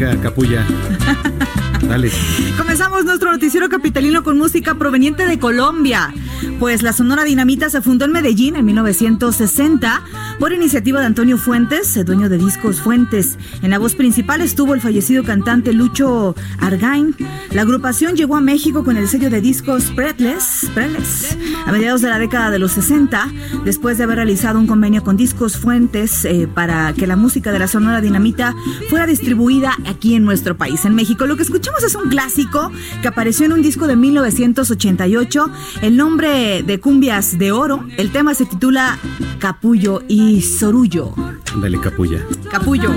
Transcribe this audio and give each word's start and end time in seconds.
Venga, 0.00 0.18
capulla. 0.22 0.64
Dale. 1.82 2.10
Comenzamos 2.56 3.04
nuestro 3.04 3.30
noticiero 3.32 3.68
capitalino 3.68 4.22
con 4.22 4.38
música 4.38 4.74
proveniente 4.76 5.26
de 5.26 5.38
Colombia. 5.38 6.14
Pues 6.58 6.82
la 6.82 6.94
Sonora 6.94 7.24
Dinamita 7.24 7.68
se 7.68 7.82
fundó 7.82 8.06
en 8.06 8.12
Medellín 8.12 8.56
en 8.56 8.64
1960 8.64 10.02
por 10.40 10.54
iniciativa 10.54 11.00
de 11.00 11.06
Antonio 11.06 11.36
Fuentes, 11.36 11.94
el 11.98 12.06
dueño 12.06 12.30
de 12.30 12.38
Discos 12.38 12.80
Fuentes. 12.80 13.38
En 13.60 13.70
la 13.70 13.78
voz 13.78 13.94
principal 13.94 14.40
estuvo 14.40 14.72
el 14.72 14.80
fallecido 14.80 15.22
cantante 15.22 15.74
Lucho 15.74 16.34
Argain. 16.58 17.14
La 17.52 17.62
agrupación 17.62 18.16
llegó 18.16 18.36
a 18.36 18.40
México 18.40 18.82
con 18.82 18.96
el 18.96 19.06
sello 19.06 19.28
de 19.28 19.42
discos 19.42 19.92
Pretles 19.94 20.66
a 21.66 21.72
mediados 21.72 22.00
de 22.00 22.08
la 22.08 22.18
década 22.18 22.50
de 22.50 22.58
los 22.58 22.72
60, 22.72 23.28
después 23.66 23.98
de 23.98 24.04
haber 24.04 24.16
realizado 24.16 24.58
un 24.58 24.66
convenio 24.66 25.04
con 25.04 25.18
Discos 25.18 25.58
Fuentes 25.58 26.24
eh, 26.24 26.48
para 26.52 26.94
que 26.94 27.06
la 27.06 27.16
música 27.16 27.52
de 27.52 27.58
la 27.58 27.68
Sonora 27.68 28.00
Dinamita 28.00 28.54
fuera 28.88 29.06
distribuida 29.06 29.76
aquí 29.86 30.14
en 30.14 30.24
nuestro 30.24 30.56
país, 30.56 30.86
en 30.86 30.94
México. 30.94 31.26
Lo 31.26 31.36
que 31.36 31.42
escuchamos 31.42 31.84
es 31.84 31.94
un 31.94 32.08
clásico 32.08 32.72
que 33.02 33.08
apareció 33.08 33.44
en 33.44 33.52
un 33.52 33.60
disco 33.60 33.86
de 33.86 33.96
1988. 33.96 35.50
El 35.82 35.98
nombre 35.98 36.62
de 36.62 36.80
Cumbias 36.80 37.38
de 37.38 37.52
Oro. 37.52 37.84
El 37.98 38.10
tema 38.10 38.32
se 38.32 38.46
titula 38.46 38.98
Capullo 39.38 40.02
y 40.08 40.29
Sorullo. 40.38 41.12
Dale, 41.60 41.80
capulla. 41.80 42.20
Capullo. 42.50 42.90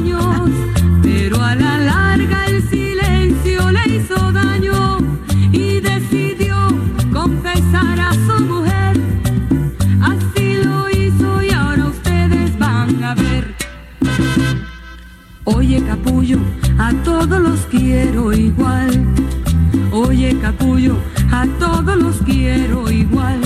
Pero 1.02 1.42
a 1.42 1.56
la 1.56 1.80
larga 1.80 2.46
el 2.46 2.62
silencio 2.70 3.72
le 3.72 3.96
hizo 3.96 4.32
daño 4.32 5.00
y 5.52 5.80
decidió 5.80 6.56
confesar 7.12 8.00
a 8.00 8.14
su 8.14 8.44
mujer. 8.44 9.02
Así 10.02 10.64
lo 10.64 10.90
hizo 10.90 11.42
y 11.42 11.50
ahora 11.50 11.88
ustedes 11.88 12.58
van 12.60 13.04
a 13.04 13.16
ver. 13.16 13.56
Oye 15.46 15.84
capullo, 15.84 16.38
a 16.78 16.94
todos 17.04 17.40
los 17.40 17.60
quiero 17.72 18.32
igual. 18.32 19.06
Oye 19.92 20.38
capullo, 20.40 20.96
a 21.32 21.48
todos 21.60 21.98
los 21.98 22.18
quiero 22.18 22.92
igual. 22.92 23.40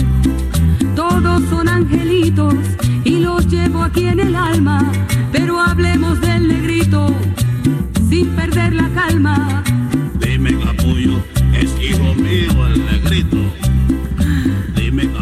Todos 0.98 1.44
son 1.52 1.70
angelitos 1.70 2.56
y 3.04 3.20
los 3.20 3.46
llevo 3.46 3.84
aquí 3.84 4.08
en 4.08 4.20
el 4.20 4.36
alma. 4.36 4.92
Pero 5.32 5.60
hablemos 5.60 6.20
del 6.22 6.48
negrito 6.48 7.16
sin 8.10 8.30
perder 8.30 8.74
la 8.74 8.90
calma. 8.90 9.64
Dime 10.20 10.58
Capullo, 10.58 11.24
es 11.54 11.72
hijo 11.80 12.16
mío 12.16 12.66
el 12.66 12.84
negrito. 12.84 13.38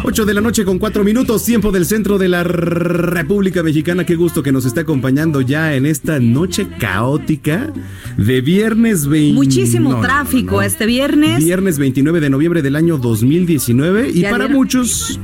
Dime 0.06 0.14
Capullo. 0.14 0.16
8 0.16 0.24
de 0.26 0.34
la 0.34 0.40
noche 0.40 0.64
con 0.64 0.78
4 0.78 1.04
minutos, 1.04 1.44
tiempo 1.44 1.72
del 1.72 1.84
centro 1.84 2.16
de 2.18 2.28
la 2.28 2.44
República 2.44 3.62
Mexicana. 3.62 4.04
Qué 4.06 4.14
gusto 4.14 4.42
que 4.42 4.52
nos 4.52 4.64
está 4.64 4.82
acompañando 4.82 5.40
ya 5.40 5.74
en 5.74 5.84
esta 5.84 6.20
noche 6.20 6.68
caótica 6.78 7.72
de 8.16 8.40
viernes 8.40 9.06
20. 9.08 9.34
Muchísimo 9.34 9.92
no, 9.94 10.00
tráfico 10.00 10.56
no. 10.56 10.62
este 10.62 10.86
viernes. 10.86 11.38
Viernes 11.44 11.78
29 11.78 12.20
de 12.20 12.30
noviembre 12.30 12.62
del 12.62 12.76
año 12.76 12.98
2019. 12.98 14.10
Y 14.14 14.22
para 14.22 14.46
dieron- 14.46 14.52
muchos, 14.52 15.18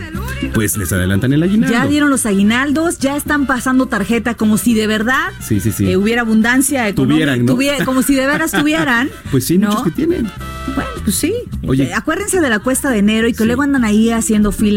pues 0.53 0.76
les 0.76 0.93
adelantan 0.93 1.32
el 1.32 1.43
aguinaldo. 1.43 1.72
Ya 1.75 1.87
dieron 1.87 2.10
los 2.10 2.26
aguinaldos, 2.26 2.99
ya 2.99 3.16
están 3.16 3.47
pasando 3.47 3.87
tarjeta 3.87 4.34
como 4.34 4.59
si 4.59 4.75
de 4.75 4.87
verdad 4.88 5.28
Sí, 5.41 5.60
sí, 5.60 5.70
sí. 5.72 5.88
eh, 5.91 5.97
hubiera 5.97 6.22
abundancia 6.22 6.88
económica. 6.88 7.14
Tuvieran, 7.14 7.47
¿no? 7.47 7.53
tuviera- 7.54 7.84
como 7.84 8.03
si 8.03 8.14
de 8.14 8.26
veras 8.26 8.50
tuvieran. 8.53 9.09
Pues 9.31 9.47
sí, 9.47 9.59
¿no? 9.59 9.69
muchos 9.69 9.84
que 9.84 9.91
tienen. 9.93 10.28
Bueno, 10.75 10.91
pues 11.04 11.16
sí. 11.16 11.34
Oye. 11.66 11.84
Eh, 11.84 11.94
Acuérdense 11.94 12.41
de 12.41 12.49
la 12.49 12.59
cuesta 12.60 12.91
de 12.91 12.99
enero 12.99 13.26
y 13.28 13.32
que 13.32 13.44
luego 13.44 13.62
andan 13.62 13.84
ahí 13.84 14.10
haciendo 14.10 14.53
fila 14.53 14.72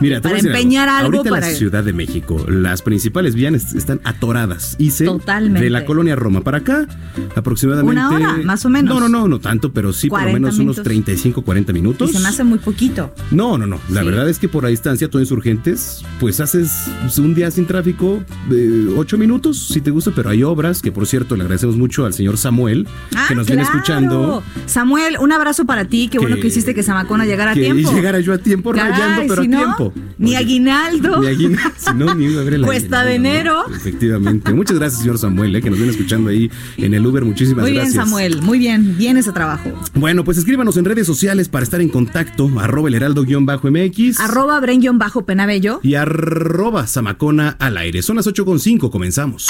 Mira, 0.00 0.20
para 0.20 0.38
empeñar 0.38 0.88
algo, 0.88 1.18
Ahorita 1.18 1.30
para. 1.30 1.48
la 1.48 1.54
Ciudad 1.54 1.82
de 1.84 1.92
México, 1.92 2.44
las 2.48 2.82
principales 2.82 3.34
vías 3.34 3.74
están 3.74 4.00
atoradas. 4.04 4.76
Hice 4.78 5.04
Totalmente. 5.04 5.60
de 5.64 5.70
la 5.70 5.84
colonia 5.84 6.14
Roma 6.16 6.42
para 6.42 6.58
acá, 6.58 6.86
aproximadamente. 7.34 7.90
Una 8.00 8.10
hora, 8.10 8.36
más 8.44 8.64
o 8.64 8.70
menos. 8.70 8.94
No, 8.94 9.00
no, 9.00 9.08
no, 9.08 9.28
no 9.28 9.38
tanto, 9.40 9.72
pero 9.72 9.92
sí 9.92 10.08
por 10.08 10.18
lo 10.20 10.24
40 10.24 10.38
menos 10.40 10.54
unos 10.56 10.58
minutos. 10.76 10.84
35, 10.84 11.42
40 11.42 11.70
Y 11.70 11.74
minutos. 11.74 12.10
se 12.12 12.18
me 12.20 12.28
hace 12.28 12.44
muy 12.44 12.58
poquito. 12.58 13.14
No, 13.30 13.58
no, 13.58 13.66
no. 13.66 13.78
La 13.90 14.00
Sí. 14.00 14.06
verdad 14.06 14.28
es 14.28 14.38
que 14.38 14.48
por 14.48 14.62
la 14.64 14.68
distancia, 14.70 15.08
todo 15.08 15.20
insurgentes, 15.20 16.02
pues 16.18 16.40
haces 16.40 16.70
un 17.18 17.34
día 17.34 17.50
sin 17.50 17.66
tráfico, 17.66 18.22
eh, 18.50 18.86
ocho 18.96 19.18
minutos, 19.18 19.68
si 19.68 19.80
te 19.80 19.90
gusta, 19.90 20.12
pero 20.14 20.30
hay 20.30 20.42
obras, 20.42 20.82
que 20.82 20.92
por 20.92 21.06
cierto 21.06 21.36
le 21.36 21.42
agradecemos 21.42 21.76
mucho 21.76 22.04
al 22.06 22.14
señor 22.14 22.36
Samuel, 22.38 22.86
Ah, 23.14 23.26
que 23.28 23.34
nos 23.34 23.46
viene 23.46 23.62
claro. 23.62 23.76
escuchando. 23.78 24.42
Samuel, 24.66 25.16
un 25.20 25.32
abrazo 25.32 25.64
para 25.66 25.84
ti. 25.84 26.08
Qué 26.10 26.18
bueno 26.18 26.36
Que- 26.36 26.42
que 26.42 26.48
hiciste 26.48 26.74
que 26.74 26.82
Zamacona 26.82 27.24
llegara 27.26 27.52
a 27.52 27.54
que 27.54 27.60
tiempo. 27.62 27.92
llegara 27.92 28.20
yo 28.20 28.32
a 28.32 28.38
tiempo, 28.38 28.72
Caray, 28.72 28.92
rayando, 28.92 29.29
pero 29.30 29.42
si 29.42 29.48
a 29.48 29.50
no, 29.50 29.58
tiempo. 29.58 29.92
Ni 30.18 30.36
aguinaldo. 30.36 31.20
Ni 31.20 31.26
aguinaldo, 31.28 31.70
si 31.76 31.94
no, 31.94 32.14
ni 32.14 32.24
iba 32.26 32.40
a 32.40 32.44
ver 32.44 32.54
el 32.54 32.62
Cuesta 32.62 33.04
de 33.04 33.14
enero. 33.14 33.64
Efectivamente. 33.74 34.52
Muchas 34.52 34.78
gracias, 34.78 35.00
señor 35.02 35.18
Samuel, 35.18 35.56
eh, 35.56 35.62
que 35.62 35.70
nos 35.70 35.78
viene 35.78 35.92
escuchando 35.92 36.30
ahí 36.30 36.50
en 36.76 36.94
el 36.94 37.06
Uber. 37.06 37.24
Muchísimas 37.24 37.62
Muy 37.62 37.72
bien, 37.72 37.84
gracias. 37.84 38.04
Samuel. 38.04 38.42
Muy 38.42 38.58
bien. 38.58 38.96
Bien 38.98 39.16
ese 39.16 39.32
trabajo. 39.32 39.70
Bueno, 39.94 40.24
pues 40.24 40.38
escríbanos 40.38 40.76
en 40.76 40.84
redes 40.84 41.06
sociales 41.06 41.48
para 41.48 41.62
estar 41.62 41.80
en 41.80 41.88
contacto. 41.88 42.50
Arroba 42.58 42.88
el 42.88 42.94
heraldo-mx. 42.94 44.20
Arroba 44.20 44.60
bajo 44.92 45.24
penabello. 45.24 45.80
y 45.82 45.94
arroba 45.94 46.86
Zamacona 46.86 47.56
al 47.58 47.76
aire. 47.76 48.02
Son 48.02 48.16
las 48.16 48.26
8.5, 48.26 48.90
comenzamos. 48.90 49.48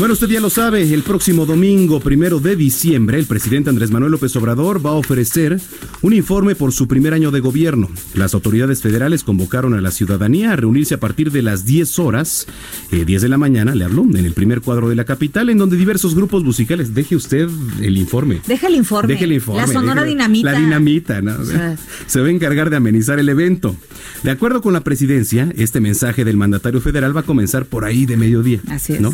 Bueno, 0.00 0.14
usted 0.14 0.28
ya 0.30 0.40
lo 0.40 0.48
sabe, 0.48 0.94
el 0.94 1.02
próximo 1.02 1.44
domingo, 1.44 2.00
primero 2.00 2.40
de 2.40 2.56
diciembre, 2.56 3.18
el 3.18 3.26
presidente 3.26 3.68
Andrés 3.68 3.90
Manuel 3.90 4.12
López 4.12 4.34
Obrador 4.34 4.84
va 4.84 4.92
a 4.92 4.94
ofrecer 4.94 5.60
un 6.00 6.14
informe 6.14 6.54
por 6.54 6.72
su 6.72 6.88
primer 6.88 7.12
año 7.12 7.30
de 7.30 7.40
gobierno. 7.40 7.86
Las 8.14 8.32
autoridades 8.32 8.80
federales 8.80 9.24
convocaron 9.24 9.74
a 9.74 9.82
la 9.82 9.90
ciudadanía 9.90 10.52
a 10.52 10.56
reunirse 10.56 10.94
a 10.94 11.00
partir 11.00 11.30
de 11.30 11.42
las 11.42 11.66
10 11.66 11.98
horas, 11.98 12.46
eh, 12.92 13.04
10 13.04 13.20
de 13.20 13.28
la 13.28 13.36
mañana, 13.36 13.74
le 13.74 13.84
habló, 13.84 14.04
en 14.04 14.24
el 14.24 14.32
primer 14.32 14.62
cuadro 14.62 14.88
de 14.88 14.94
la 14.94 15.04
capital, 15.04 15.50
en 15.50 15.58
donde 15.58 15.76
diversos 15.76 16.14
grupos 16.14 16.44
musicales, 16.44 16.94
deje 16.94 17.14
usted 17.14 17.50
el 17.82 17.98
informe. 17.98 18.40
Deja 18.46 18.68
el 18.68 18.76
informe. 18.76 19.12
Deje 19.12 19.24
el 19.24 19.34
informe. 19.34 19.60
La 19.60 19.66
Sonora. 19.66 20.02
Dinamita. 20.04 20.52
La 20.52 20.58
dinamita, 20.58 21.20
¿no? 21.20 21.44
sea. 21.44 21.76
Se 22.06 22.22
va 22.22 22.28
a 22.28 22.30
encargar 22.30 22.70
de 22.70 22.76
amenizar 22.76 23.18
el 23.18 23.28
evento. 23.28 23.76
De 24.22 24.30
acuerdo 24.30 24.62
con 24.62 24.72
la 24.72 24.80
presidencia, 24.80 25.52
este 25.58 25.78
mensaje 25.78 26.24
del 26.24 26.38
mandatario 26.38 26.80
federal 26.80 27.14
va 27.14 27.20
a 27.20 27.24
comenzar 27.24 27.66
por 27.66 27.84
ahí 27.84 28.06
de 28.06 28.16
mediodía. 28.16 28.60
Así 28.66 28.94
es. 28.94 29.00
¿No? 29.02 29.12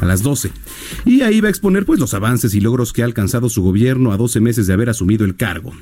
A 0.00 0.06
las 0.06 0.23
12. 0.24 0.50
Y 1.04 1.20
ahí 1.20 1.40
va 1.40 1.46
a 1.46 1.50
exponer 1.50 1.86
pues 1.86 2.00
los 2.00 2.14
avances 2.14 2.52
y 2.54 2.60
logros 2.60 2.92
que 2.92 3.02
ha 3.02 3.04
alcanzado 3.04 3.48
su 3.48 3.62
gobierno 3.62 4.10
a 4.10 4.16
12 4.16 4.40
meses 4.40 4.66
de 4.66 4.72
haber 4.72 4.90
asumido 4.90 5.24
el 5.24 5.36
cargo. 5.36 5.72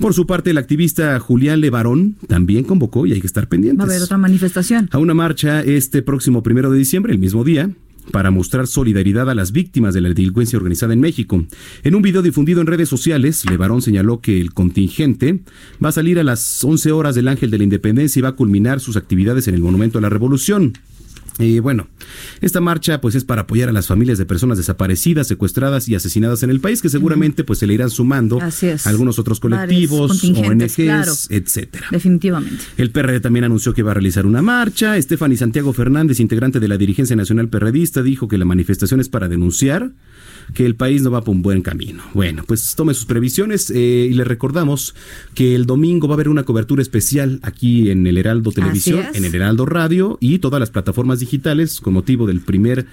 Por 0.00 0.14
su 0.14 0.26
parte, 0.26 0.50
el 0.50 0.58
activista 0.58 1.20
Julián 1.20 1.60
Levarón 1.60 2.16
también 2.26 2.64
convocó 2.64 3.04
y 3.04 3.12
hay 3.12 3.20
que 3.20 3.26
estar 3.26 3.48
pendientes 3.48 3.80
Va 3.80 3.90
a 3.90 3.92
haber 3.92 4.02
otra 4.02 4.16
manifestación. 4.16 4.88
a 4.90 4.96
una 4.98 5.12
marcha 5.12 5.60
este 5.60 6.00
próximo 6.00 6.42
primero 6.42 6.70
de 6.70 6.78
diciembre, 6.78 7.12
el 7.12 7.18
mismo 7.18 7.44
día, 7.44 7.70
para 8.12 8.30
mostrar 8.30 8.66
solidaridad 8.66 9.28
a 9.28 9.34
las 9.34 9.52
víctimas 9.52 9.92
de 9.92 10.00
la 10.00 10.08
delincuencia 10.08 10.56
organizada 10.56 10.94
en 10.94 11.00
México. 11.00 11.44
En 11.82 11.94
un 11.94 12.00
video 12.00 12.22
difundido 12.22 12.62
en 12.62 12.66
redes 12.66 12.88
sociales, 12.88 13.44
Levarón 13.50 13.82
señaló 13.82 14.20
que 14.22 14.40
el 14.40 14.54
contingente 14.54 15.40
va 15.84 15.90
a 15.90 15.92
salir 15.92 16.18
a 16.18 16.24
las 16.24 16.64
11 16.64 16.92
horas 16.92 17.14
del 17.14 17.28
Ángel 17.28 17.50
de 17.50 17.58
la 17.58 17.64
Independencia 17.64 18.18
y 18.20 18.22
va 18.22 18.30
a 18.30 18.36
culminar 18.36 18.80
sus 18.80 18.96
actividades 18.96 19.46
en 19.48 19.54
el 19.56 19.60
Monumento 19.60 19.98
a 19.98 20.00
la 20.00 20.08
Revolución. 20.08 20.72
Y 21.38 21.60
bueno, 21.60 21.86
esta 22.40 22.60
marcha 22.60 23.00
pues 23.00 23.14
es 23.14 23.24
para 23.24 23.42
apoyar 23.42 23.68
a 23.68 23.72
las 23.72 23.86
familias 23.86 24.18
de 24.18 24.26
personas 24.26 24.58
desaparecidas, 24.58 25.28
secuestradas 25.28 25.88
y 25.88 25.94
asesinadas 25.94 26.42
en 26.42 26.50
el 26.50 26.60
país, 26.60 26.82
que 26.82 26.88
seguramente 26.88 27.44
pues 27.44 27.60
se 27.60 27.66
le 27.66 27.74
irán 27.74 27.90
sumando 27.90 28.40
a 28.40 28.50
algunos 28.84 29.18
otros 29.18 29.38
colectivos, 29.38 30.24
ONGs, 30.24 31.30
etcétera. 31.30 31.86
Definitivamente. 31.90 32.64
El 32.76 32.90
PRD 32.90 33.20
también 33.20 33.44
anunció 33.44 33.72
que 33.72 33.82
va 33.82 33.92
a 33.92 33.94
realizar 33.94 34.26
una 34.26 34.42
marcha. 34.42 34.96
Estefany 34.96 35.36
Santiago 35.36 35.72
Fernández, 35.72 36.20
integrante 36.20 36.60
de 36.60 36.68
la 36.68 36.76
dirigencia 36.76 37.14
nacional 37.14 37.48
perredista, 37.48 38.02
dijo 38.02 38.26
que 38.26 38.38
la 38.38 38.44
manifestación 38.44 39.00
es 39.00 39.08
para 39.08 39.28
denunciar 39.28 39.92
que 40.54 40.64
el 40.64 40.76
país 40.76 41.02
no 41.02 41.10
va 41.10 41.22
por 41.22 41.34
un 41.34 41.42
buen 41.42 41.62
camino. 41.62 42.02
Bueno, 42.14 42.42
pues 42.46 42.74
tome 42.74 42.94
sus 42.94 43.04
previsiones 43.04 43.70
eh, 43.70 44.08
y 44.10 44.14
le 44.14 44.24
recordamos 44.24 44.94
que 45.34 45.54
el 45.54 45.66
domingo 45.66 46.08
va 46.08 46.14
a 46.14 46.16
haber 46.16 46.28
una 46.28 46.44
cobertura 46.44 46.80
especial 46.80 47.38
aquí 47.42 47.90
en 47.90 48.06
el 48.06 48.16
Heraldo 48.16 48.50
Televisión, 48.50 49.04
en 49.12 49.24
el 49.26 49.34
Heraldo 49.34 49.66
Radio 49.66 50.16
y 50.20 50.38
todas 50.38 50.58
las 50.58 50.70
plataformas 50.70 51.20
digitales 51.20 51.27
con 51.80 51.94
motivo 51.94 52.26
del 52.26 52.40
primer 52.40 52.86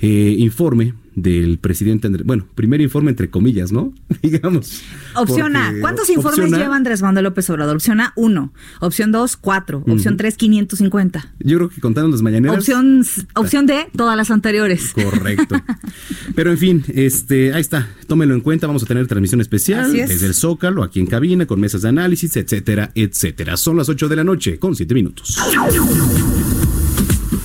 eh, 0.00 0.34
informe 0.38 0.94
del 1.22 1.58
presidente 1.58 2.06
Andrés, 2.06 2.24
bueno, 2.24 2.46
primer 2.54 2.80
informe 2.80 3.10
entre 3.10 3.28
comillas, 3.28 3.72
¿no? 3.72 3.92
Digamos. 4.22 4.82
Opción 5.16 5.56
A, 5.56 5.74
¿cuántos 5.80 6.08
informes 6.10 6.52
lleva 6.52 6.76
Andrés 6.76 7.02
Manuel 7.02 7.24
López 7.24 7.50
Obrador? 7.50 7.76
Opción 7.76 8.00
A, 8.00 8.12
uno. 8.14 8.52
Opción 8.80 9.10
2, 9.10 9.36
4. 9.36 9.84
Opción 9.88 10.16
3, 10.16 10.36
550. 10.36 11.32
Yo 11.40 11.56
creo 11.56 11.68
que 11.68 11.80
contaron 11.80 12.12
las 12.12 12.22
mañaneras. 12.22 12.58
Opción, 12.58 13.04
opción 13.34 13.66
D, 13.66 13.88
todas 13.96 14.16
las 14.16 14.30
anteriores. 14.30 14.92
Correcto. 14.92 15.56
Pero 16.36 16.52
en 16.52 16.58
fin, 16.58 16.84
este, 16.94 17.52
ahí 17.52 17.60
está, 17.60 17.88
tómelo 18.06 18.34
en 18.34 18.40
cuenta, 18.40 18.68
vamos 18.68 18.84
a 18.84 18.86
tener 18.86 19.06
transmisión 19.08 19.40
especial 19.40 19.92
desde 19.92 20.26
el 20.26 20.34
Zócalo, 20.34 20.84
aquí 20.84 21.00
en 21.00 21.06
cabina, 21.06 21.46
con 21.46 21.58
mesas 21.58 21.82
de 21.82 21.88
análisis, 21.88 22.36
etcétera, 22.36 22.92
etcétera. 22.94 23.56
Son 23.56 23.76
las 23.76 23.88
8 23.88 24.08
de 24.08 24.16
la 24.16 24.24
noche, 24.24 24.58
con 24.60 24.76
7 24.76 24.94
minutos. 24.94 25.36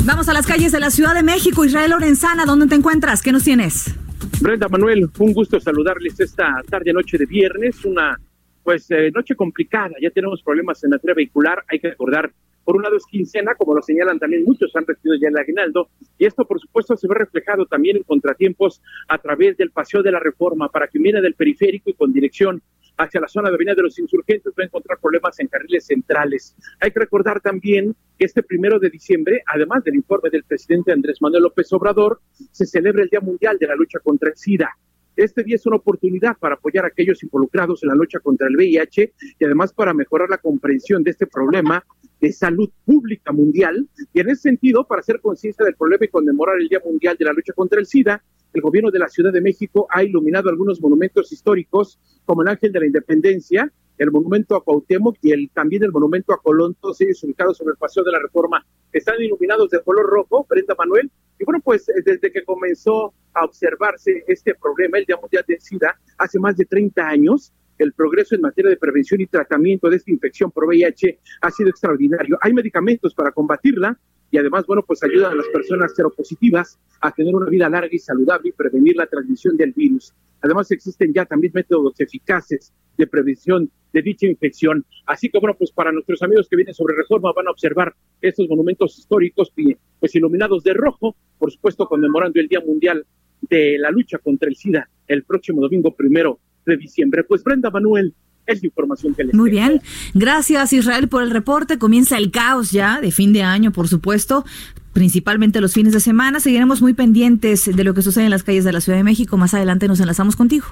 Vamos 0.05 0.27
a 0.27 0.33
las 0.33 0.45
calles 0.45 0.73
de 0.73 0.81
la 0.81 0.89
Ciudad 0.89 1.15
de 1.15 1.23
México. 1.23 1.63
Israel 1.63 1.91
Lorenzana, 1.91 2.45
¿dónde 2.45 2.67
te 2.67 2.75
encuentras? 2.75 3.21
¿Qué 3.21 3.31
nos 3.31 3.45
tienes? 3.45 3.95
Brenda 4.41 4.67
Manuel, 4.67 5.09
un 5.17 5.31
gusto 5.31 5.61
saludarles 5.61 6.19
esta 6.19 6.61
tarde, 6.69 6.91
noche 6.91 7.17
de 7.17 7.25
viernes, 7.25 7.85
una 7.85 8.19
pues 8.63 8.91
eh, 8.91 9.11
noche 9.15 9.33
complicada, 9.33 9.95
ya 10.01 10.09
tenemos 10.09 10.43
problemas 10.43 10.83
en 10.83 10.89
la 10.89 10.97
materia 10.97 11.15
vehicular, 11.15 11.63
hay 11.69 11.79
que 11.79 11.89
recordar, 11.91 12.31
por 12.65 12.75
un 12.75 12.83
lado 12.83 12.97
es 12.97 13.05
quincena, 13.05 13.55
como 13.55 13.75
lo 13.75 13.81
señalan 13.81 14.19
también 14.19 14.43
muchos 14.43 14.75
han 14.75 14.85
recibido 14.85 15.15
ya 15.21 15.29
el 15.29 15.37
aguinaldo, 15.37 15.87
y 16.17 16.25
esto 16.25 16.45
por 16.45 16.59
supuesto 16.59 16.97
se 16.97 17.07
ve 17.07 17.15
reflejado 17.15 17.65
también 17.65 17.95
en 17.95 18.03
contratiempos 18.03 18.81
a 19.07 19.17
través 19.17 19.55
del 19.55 19.71
paseo 19.71 20.03
de 20.03 20.11
la 20.11 20.19
reforma 20.19 20.67
para 20.67 20.87
quien 20.87 21.03
viene 21.03 21.21
del 21.21 21.35
periférico 21.35 21.89
y 21.89 21.93
con 21.93 22.11
dirección 22.11 22.61
hacia 22.97 23.21
la 23.21 23.27
zona 23.27 23.49
de 23.49 23.55
Avenida 23.55 23.75
de 23.75 23.83
los 23.83 23.99
Insurgentes 23.99 24.53
va 24.57 24.63
a 24.63 24.65
encontrar 24.65 24.99
problemas 24.99 25.39
en 25.39 25.47
carriles 25.47 25.85
centrales. 25.85 26.55
Hay 26.79 26.91
que 26.91 26.99
recordar 26.99 27.41
también 27.41 27.95
que 28.17 28.25
este 28.25 28.43
primero 28.43 28.79
de 28.79 28.89
diciembre, 28.89 29.43
además 29.45 29.83
del 29.83 29.95
informe 29.95 30.29
del 30.29 30.43
presidente 30.43 30.91
Andrés 30.91 31.21
Manuel 31.21 31.43
López 31.43 31.71
Obrador, 31.73 32.21
se 32.51 32.65
celebra 32.65 33.03
el 33.03 33.09
Día 33.09 33.21
Mundial 33.21 33.57
de 33.57 33.67
la 33.67 33.75
Lucha 33.75 33.99
contra 33.99 34.29
el 34.29 34.37
SIDA. 34.37 34.69
Este 35.15 35.43
día 35.43 35.55
es 35.55 35.65
una 35.67 35.75
oportunidad 35.75 36.37
para 36.39 36.55
apoyar 36.55 36.85
a 36.85 36.87
aquellos 36.87 37.21
involucrados 37.21 37.83
en 37.83 37.89
la 37.89 37.95
lucha 37.95 38.19
contra 38.19 38.47
el 38.47 38.55
VIH 38.55 39.13
y 39.39 39.45
además 39.45 39.71
para 39.71 39.93
mejorar 39.93 40.29
la 40.29 40.39
comprensión 40.39 41.03
de 41.03 41.11
este 41.11 41.27
problema 41.27 41.85
de 42.19 42.31
salud 42.31 42.69
pública 42.83 43.31
mundial 43.31 43.87
y 44.11 44.19
en 44.19 44.29
ese 44.29 44.41
sentido 44.41 44.87
para 44.87 45.01
hacer 45.01 45.19
conciencia 45.21 45.65
del 45.65 45.75
problema 45.75 46.05
y 46.05 46.07
conmemorar 46.07 46.59
el 46.59 46.67
Día 46.67 46.81
Mundial 46.83 47.15
de 47.17 47.25
la 47.25 47.33
Lucha 47.33 47.53
contra 47.53 47.79
el 47.79 47.85
SIDA, 47.85 48.23
el 48.53 48.61
gobierno 48.61 48.89
de 48.89 48.99
la 48.99 49.07
Ciudad 49.07 49.31
de 49.31 49.41
México 49.41 49.87
ha 49.91 50.03
iluminado 50.03 50.49
algunos 50.49 50.81
monumentos 50.81 51.31
históricos, 51.31 51.99
como 52.25 52.41
el 52.41 52.47
Ángel 52.47 52.71
de 52.71 52.79
la 52.79 52.85
Independencia, 52.87 53.71
el 53.97 54.11
monumento 54.11 54.55
a 54.55 54.63
Cuauhtémoc 54.63 55.17
y 55.21 55.31
el, 55.31 55.49
también 55.53 55.83
el 55.83 55.91
monumento 55.91 56.33
a 56.33 56.41
Colón, 56.41 56.75
todos 56.79 56.99
ellos 57.01 57.23
ubicados 57.23 57.57
sobre 57.57 57.71
el 57.71 57.77
Paseo 57.77 58.03
de 58.03 58.11
la 58.11 58.19
Reforma. 58.19 58.65
Están 58.91 59.21
iluminados 59.21 59.69
de 59.69 59.81
color 59.81 60.07
rojo, 60.07 60.45
Brenda 60.49 60.75
Manuel. 60.77 61.11
Y 61.39 61.45
bueno, 61.45 61.61
pues 61.63 61.87
eh, 61.89 62.01
desde 62.03 62.31
que 62.31 62.43
comenzó 62.43 63.13
a 63.33 63.45
observarse 63.45 64.23
este 64.27 64.55
problema, 64.55 64.97
el 64.97 65.05
Día 65.05 65.17
Mundial 65.17 65.43
de 65.47 65.59
SIDA, 65.59 65.99
hace 66.17 66.39
más 66.39 66.55
de 66.57 66.65
30 66.65 67.07
años, 67.07 67.53
el 67.77 67.93
progreso 67.93 68.35
en 68.35 68.41
materia 68.41 68.69
de 68.69 68.77
prevención 68.77 69.21
y 69.21 69.27
tratamiento 69.27 69.89
de 69.89 69.97
esta 69.97 70.11
infección 70.11 70.51
por 70.51 70.65
VIH 70.65 71.19
ha 71.41 71.51
sido 71.51 71.69
extraordinario. 71.69 72.37
Hay 72.41 72.53
medicamentos 72.53 73.13
para 73.13 73.31
combatirla, 73.31 73.99
y 74.31 74.37
además, 74.37 74.65
bueno, 74.65 74.83
pues 74.83 75.03
ayudan 75.03 75.33
a 75.33 75.35
las 75.35 75.47
personas 75.49 75.93
seropositivas 75.95 76.79
a 77.01 77.11
tener 77.11 77.35
una 77.35 77.45
vida 77.47 77.69
larga 77.69 77.89
y 77.91 77.99
saludable 77.99 78.49
y 78.49 78.51
prevenir 78.51 78.95
la 78.95 79.05
transmisión 79.05 79.55
del 79.57 79.73
virus. 79.73 80.11
Además, 80.41 80.71
existen 80.71 81.13
ya 81.13 81.25
también 81.25 81.53
métodos 81.53 81.99
eficaces 81.99 82.73
de 82.97 83.05
prevención 83.05 83.69
de 83.93 84.01
dicha 84.01 84.25
infección. 84.25 84.85
Así 85.05 85.29
que, 85.29 85.39
bueno, 85.39 85.55
pues 85.55 85.71
para 85.71 85.91
nuestros 85.91 86.21
amigos 86.23 86.47
que 86.49 86.55
vienen 86.55 86.73
sobre 86.73 86.95
Reforma 86.95 87.31
van 87.31 87.47
a 87.47 87.51
observar 87.51 87.93
estos 88.21 88.49
monumentos 88.49 88.97
históricos, 88.97 89.53
pues 89.99 90.15
iluminados 90.15 90.63
de 90.63 90.73
rojo, 90.73 91.15
por 91.37 91.51
supuesto, 91.51 91.87
conmemorando 91.87 92.39
el 92.39 92.47
Día 92.47 92.59
Mundial 92.59 93.05
de 93.49 93.77
la 93.77 93.91
Lucha 93.91 94.17
contra 94.17 94.49
el 94.49 94.55
SIDA 94.55 94.89
el 95.07 95.23
próximo 95.23 95.61
domingo 95.61 95.93
primero 95.95 96.39
de 96.65 96.77
diciembre. 96.77 97.23
Pues 97.23 97.43
Brenda 97.43 97.69
Manuel, 97.69 98.13
es 98.45 98.61
la 98.61 98.67
información 98.67 99.13
que 99.13 99.23
les 99.23 99.33
Muy 99.33 99.51
bien. 99.51 99.81
Gracias, 100.13 100.73
Israel, 100.73 101.07
por 101.07 101.23
el 101.23 101.31
reporte. 101.31 101.77
Comienza 101.77 102.17
el 102.17 102.31
caos 102.31 102.71
ya 102.71 102.99
de 103.01 103.11
fin 103.11 103.33
de 103.33 103.43
año, 103.43 103.71
por 103.71 103.87
supuesto 103.87 104.45
principalmente 104.93 105.59
los 105.59 105.73
fines 105.73 105.91
de 105.91 105.99
semana. 105.99 106.39
Seguiremos 106.39 106.81
muy 106.81 106.93
pendientes 106.93 107.65
de 107.75 107.83
lo 107.83 107.93
que 107.93 108.01
sucede 108.01 108.25
en 108.25 108.29
las 108.29 108.43
calles 108.43 108.63
de 108.63 108.71
la 108.71 108.79
Ciudad 108.79 108.97
de 108.97 109.03
México. 109.03 109.37
Más 109.37 109.53
adelante 109.53 109.87
nos 109.87 109.99
enlazamos 109.99 110.35
contigo. 110.35 110.67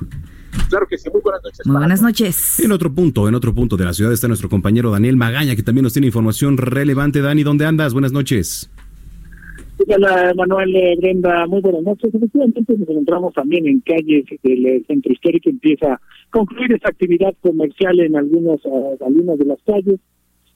Claro 0.70 0.88
que 0.88 0.98
sí, 0.98 1.10
muy 1.12 1.22
buenas 1.22 1.44
noches. 1.44 1.66
Muy 1.66 1.78
buenas 1.78 2.02
noches. 2.02 2.60
En 2.60 2.72
otro 2.72 2.94
punto, 2.94 3.28
en 3.28 3.36
otro 3.36 3.54
punto 3.54 3.78
de 3.78 3.86
la 3.86 3.94
ciudad 3.94 4.14
está 4.14 4.28
nuestro 4.28 4.50
compañero 4.50 4.92
Daniel 4.92 5.18
Magaña, 5.18 5.56
que 5.56 5.64
también 5.64 5.84
nos 5.84 5.94
tiene 5.94 6.08
información 6.08 6.58
relevante. 6.58 7.22
Dani, 7.22 7.44
¿dónde 7.44 7.66
andas? 7.66 7.94
Buenas 7.94 8.12
noches. 8.12 8.70
Hola 9.88 10.34
Manuel 10.36 10.76
eh, 10.76 10.96
Brenda, 10.98 11.48
muy 11.48 11.62
buenas 11.62 11.84
noches. 11.84 12.14
Efectivamente 12.14 12.62
nos 12.78 12.90
encontramos 12.90 13.34
también 13.34 13.68
en 13.68 13.80
calles 13.82 14.26
del 14.44 14.86
centro 14.86 15.12
histórico, 15.12 15.50
empieza 15.50 15.94
a 15.94 16.02
concluir 16.30 16.74
esta 16.74 16.90
actividad 16.90 17.34
comercial 17.42 18.00
en 18.00 18.16
algunas, 18.16 18.64
eh, 18.66 18.98
algunas 19.06 19.40
de 19.40 19.46
las 19.46 19.60
calles, 19.66 20.00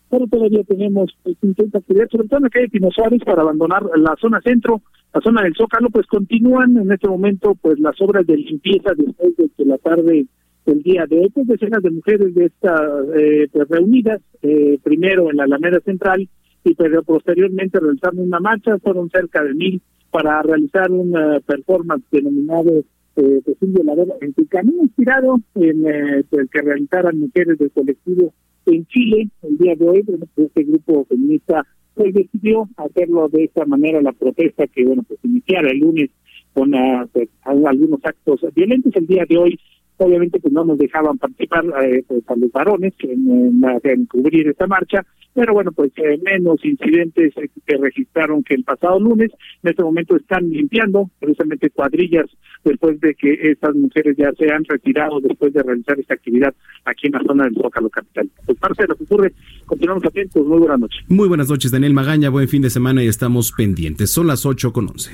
pero 0.09 0.27
todavía 0.27 0.63
tenemos 0.63 1.15
pues, 1.23 1.37
intenta 1.41 1.79
actividad, 1.79 2.07
sobre 2.11 2.27
todo 2.27 2.37
en 2.37 2.43
la 2.43 2.49
calle 2.49 2.69
Pino 2.69 2.89
para 3.25 3.41
abandonar 3.41 3.83
la 3.97 4.15
zona 4.19 4.41
centro, 4.41 4.81
la 5.13 5.21
zona 5.21 5.41
del 5.43 5.55
Zócalo, 5.55 5.89
pues 5.89 6.05
continúan 6.07 6.77
en 6.77 6.91
este 6.91 7.07
momento 7.07 7.55
pues 7.55 7.79
las 7.79 7.99
obras 8.01 8.27
de 8.27 8.37
limpieza 8.37 8.91
después 8.95 9.33
de 9.37 9.65
la 9.65 9.77
tarde 9.79 10.25
del 10.65 10.83
día 10.83 11.05
de 11.07 11.19
hoy, 11.19 11.29
pues 11.29 11.47
decenas 11.47 11.81
de 11.81 11.91
mujeres 11.91 12.33
de 12.35 12.45
esta 12.45 12.75
eh, 13.15 13.47
pues, 13.51 13.67
reunidas, 13.69 14.21
eh, 14.41 14.77
primero 14.83 15.29
en 15.31 15.37
la 15.37 15.43
Alameda 15.43 15.79
Central, 15.81 16.27
y 16.65 16.73
pero 16.73 17.03
posteriormente 17.03 17.79
realizaron 17.79 18.19
una 18.19 18.39
marcha, 18.39 18.77
fueron 18.79 19.09
cerca 19.09 19.43
de 19.43 19.53
mil 19.53 19.81
para 20.11 20.41
realizar 20.41 20.91
una 20.91 21.39
performance 21.41 22.03
denominado 22.11 22.83
eh, 23.17 23.41
pues 23.45 23.57
un 23.61 24.17
en 24.21 24.35
su 24.35 24.47
camino 24.47 24.83
inspirado 24.83 25.39
en 25.55 25.85
eh, 25.85 26.17
el 26.17 26.25
pues, 26.25 26.49
que 26.49 26.61
realizaran 26.61 27.17
mujeres 27.19 27.57
del 27.57 27.71
colectivo 27.71 28.33
en 28.65 28.85
Chile. 28.87 29.29
El 29.43 29.57
día 29.57 29.75
de 29.75 29.87
hoy, 29.87 30.03
pues, 30.03 30.19
este 30.35 30.63
grupo 30.63 31.05
feminista 31.05 31.65
pues 31.93 32.13
decidió 32.13 32.67
hacerlo 32.75 33.29
de 33.29 33.45
esta 33.45 33.65
manera 33.65 34.01
la 34.01 34.11
protesta 34.11 34.67
que 34.67 34.83
bueno 34.83 35.03
pues 35.03 35.17
iniciara 35.23 35.69
el 35.69 35.79
lunes 35.79 36.09
con 36.53 36.73
uh, 36.73 37.07
pues, 37.13 37.29
algunos 37.43 37.99
actos 38.03 38.41
violentos. 38.53 38.93
El 38.95 39.07
día 39.07 39.23
de 39.29 39.37
hoy 39.37 39.59
obviamente 39.97 40.39
pues 40.39 40.53
no 40.53 40.65
nos 40.65 40.77
dejaban 40.77 41.17
participar 41.17 41.65
eh, 41.83 42.03
pues, 42.07 42.23
a 42.27 42.35
los 42.35 42.51
varones 42.51 42.93
en, 42.99 43.63
en, 43.83 44.05
cubrir 44.05 44.47
esta 44.47 44.67
marcha 44.67 45.05
pero 45.35 45.53
bueno, 45.53 45.71
pues 45.73 45.91
eh, 45.97 46.17
menos 46.23 46.63
incidentes 46.63 47.33
que 47.35 47.77
registraron 47.77 48.41
que 48.41 48.55
el 48.55 48.63
pasado 48.63 48.97
lunes. 49.01 49.31
En 49.63 49.69
este 49.69 49.83
momento 49.83 50.15
están 50.15 50.49
limpiando 50.49 51.11
precisamente 51.19 51.69
cuadrillas 51.71 52.25
después 52.63 53.01
de 53.01 53.13
que 53.15 53.51
estas 53.51 53.75
mujeres 53.75 54.15
ya 54.17 54.31
se 54.31 54.49
han 54.49 54.63
retirado 54.63 55.19
después 55.19 55.53
de 55.53 55.61
realizar 55.61 55.99
esta 55.99 56.13
actividad 56.13 56.55
aquí 56.85 57.07
en 57.07 57.13
la 57.13 57.23
zona 57.27 57.43
del 57.43 57.55
Zócalo 57.55 57.89
Capital. 57.89 58.29
Pues 58.45 58.57
parte 58.57 58.83
de 58.83 58.87
lo 58.87 58.95
que 58.95 59.03
ocurre, 59.03 59.33
continuamos 59.65 60.05
atentos. 60.05 60.45
Muy 60.45 60.59
buenas 60.59 60.79
noches. 60.79 61.03
Muy 61.09 61.27
buenas 61.27 61.49
noches, 61.49 61.69
Daniel 61.69 61.93
Magaña. 61.93 62.29
Buen 62.29 62.47
fin 62.47 62.61
de 62.61 62.69
semana 62.69 63.03
y 63.03 63.07
estamos 63.07 63.51
pendientes. 63.51 64.09
Son 64.11 64.27
las 64.27 64.45
8 64.45 64.71
con 64.71 64.87
11. 64.87 65.11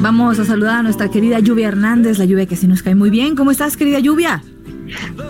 Vamos 0.00 0.38
a 0.38 0.44
saludar 0.44 0.80
a 0.80 0.82
nuestra 0.82 1.10
querida 1.10 1.38
Lluvia 1.40 1.68
Hernández, 1.68 2.18
la 2.18 2.24
lluvia 2.24 2.46
que 2.46 2.56
sí 2.56 2.66
nos 2.66 2.82
cae 2.82 2.94
muy 2.94 3.10
bien. 3.10 3.36
¿Cómo 3.36 3.50
estás, 3.50 3.76
querida 3.76 4.00
Lluvia? 4.00 4.42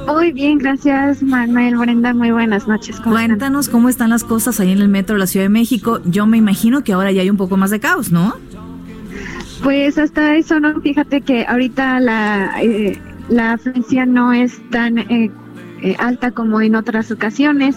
Muy 0.06 0.32
bien, 0.32 0.58
gracias 0.58 1.22
Manuel 1.22 1.76
Brenda, 1.76 2.12
muy 2.14 2.30
buenas 2.30 2.66
noches. 2.66 3.00
Cuéntanos 3.00 3.68
cómo 3.68 3.88
están 3.88 4.10
las 4.10 4.24
cosas 4.24 4.58
ahí 4.60 4.72
en 4.72 4.80
el 4.80 4.88
metro 4.88 5.14
de 5.14 5.20
la 5.20 5.26
Ciudad 5.26 5.44
de 5.44 5.50
México. 5.50 6.00
Yo 6.04 6.26
me 6.26 6.36
imagino 6.36 6.82
que 6.82 6.92
ahora 6.92 7.12
ya 7.12 7.22
hay 7.22 7.30
un 7.30 7.36
poco 7.36 7.56
más 7.56 7.70
de 7.70 7.80
caos, 7.80 8.10
¿no? 8.10 8.34
Pues 9.62 9.98
hasta 9.98 10.36
eso, 10.36 10.60
¿no? 10.60 10.80
Fíjate 10.80 11.20
que 11.20 11.46
ahorita 11.46 12.00
la, 12.00 12.62
eh, 12.62 12.98
la 13.28 13.52
afluencia 13.52 14.06
no 14.06 14.32
es 14.32 14.60
tan 14.70 14.98
eh, 14.98 15.30
eh, 15.84 15.96
alta 15.98 16.30
como 16.30 16.62
en 16.62 16.76
otras 16.76 17.10
ocasiones. 17.10 17.76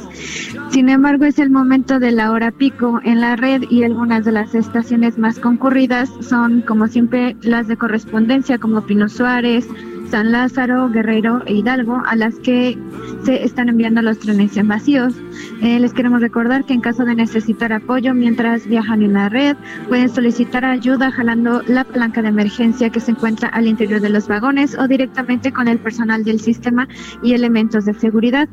Sin 0.69 0.87
embargo, 0.87 1.25
es 1.25 1.39
el 1.39 1.49
momento 1.49 1.99
de 1.99 2.11
la 2.11 2.31
hora 2.31 2.51
pico 2.51 3.01
en 3.03 3.19
la 3.19 3.35
red 3.35 3.63
y 3.69 3.83
algunas 3.83 4.23
de 4.23 4.31
las 4.31 4.55
estaciones 4.55 5.17
más 5.17 5.39
concurridas 5.39 6.09
son, 6.21 6.61
como 6.61 6.87
siempre, 6.87 7.35
las 7.41 7.67
de 7.67 7.75
correspondencia 7.75 8.59
como 8.59 8.85
Pino 8.85 9.09
Suárez, 9.09 9.67
San 10.09 10.31
Lázaro, 10.31 10.89
Guerrero 10.89 11.43
e 11.45 11.53
Hidalgo, 11.53 12.01
a 12.05 12.15
las 12.15 12.35
que 12.39 12.77
se 13.23 13.43
están 13.43 13.69
enviando 13.69 14.01
los 14.01 14.19
trenes 14.19 14.55
en 14.57 14.67
vacíos. 14.67 15.13
Eh, 15.61 15.79
les 15.79 15.93
queremos 15.93 16.21
recordar 16.21 16.65
que 16.65 16.73
en 16.73 16.81
caso 16.81 17.03
de 17.03 17.15
necesitar 17.15 17.73
apoyo 17.73 18.13
mientras 18.13 18.67
viajan 18.67 19.01
en 19.03 19.13
la 19.13 19.29
red, 19.29 19.57
pueden 19.87 20.09
solicitar 20.09 20.63
ayuda 20.65 21.11
jalando 21.11 21.61
la 21.67 21.83
palanca 21.83 22.21
de 22.21 22.29
emergencia 22.29 22.89
que 22.89 22.99
se 22.99 23.11
encuentra 23.11 23.49
al 23.49 23.67
interior 23.67 23.99
de 23.99 24.09
los 24.09 24.27
vagones 24.27 24.77
o 24.77 24.87
directamente 24.87 25.51
con 25.51 25.67
el 25.67 25.79
personal 25.79 26.23
del 26.23 26.39
sistema 26.39 26.87
y 27.21 27.33
elementos 27.33 27.85
de 27.85 27.93
seguridad. 27.93 28.47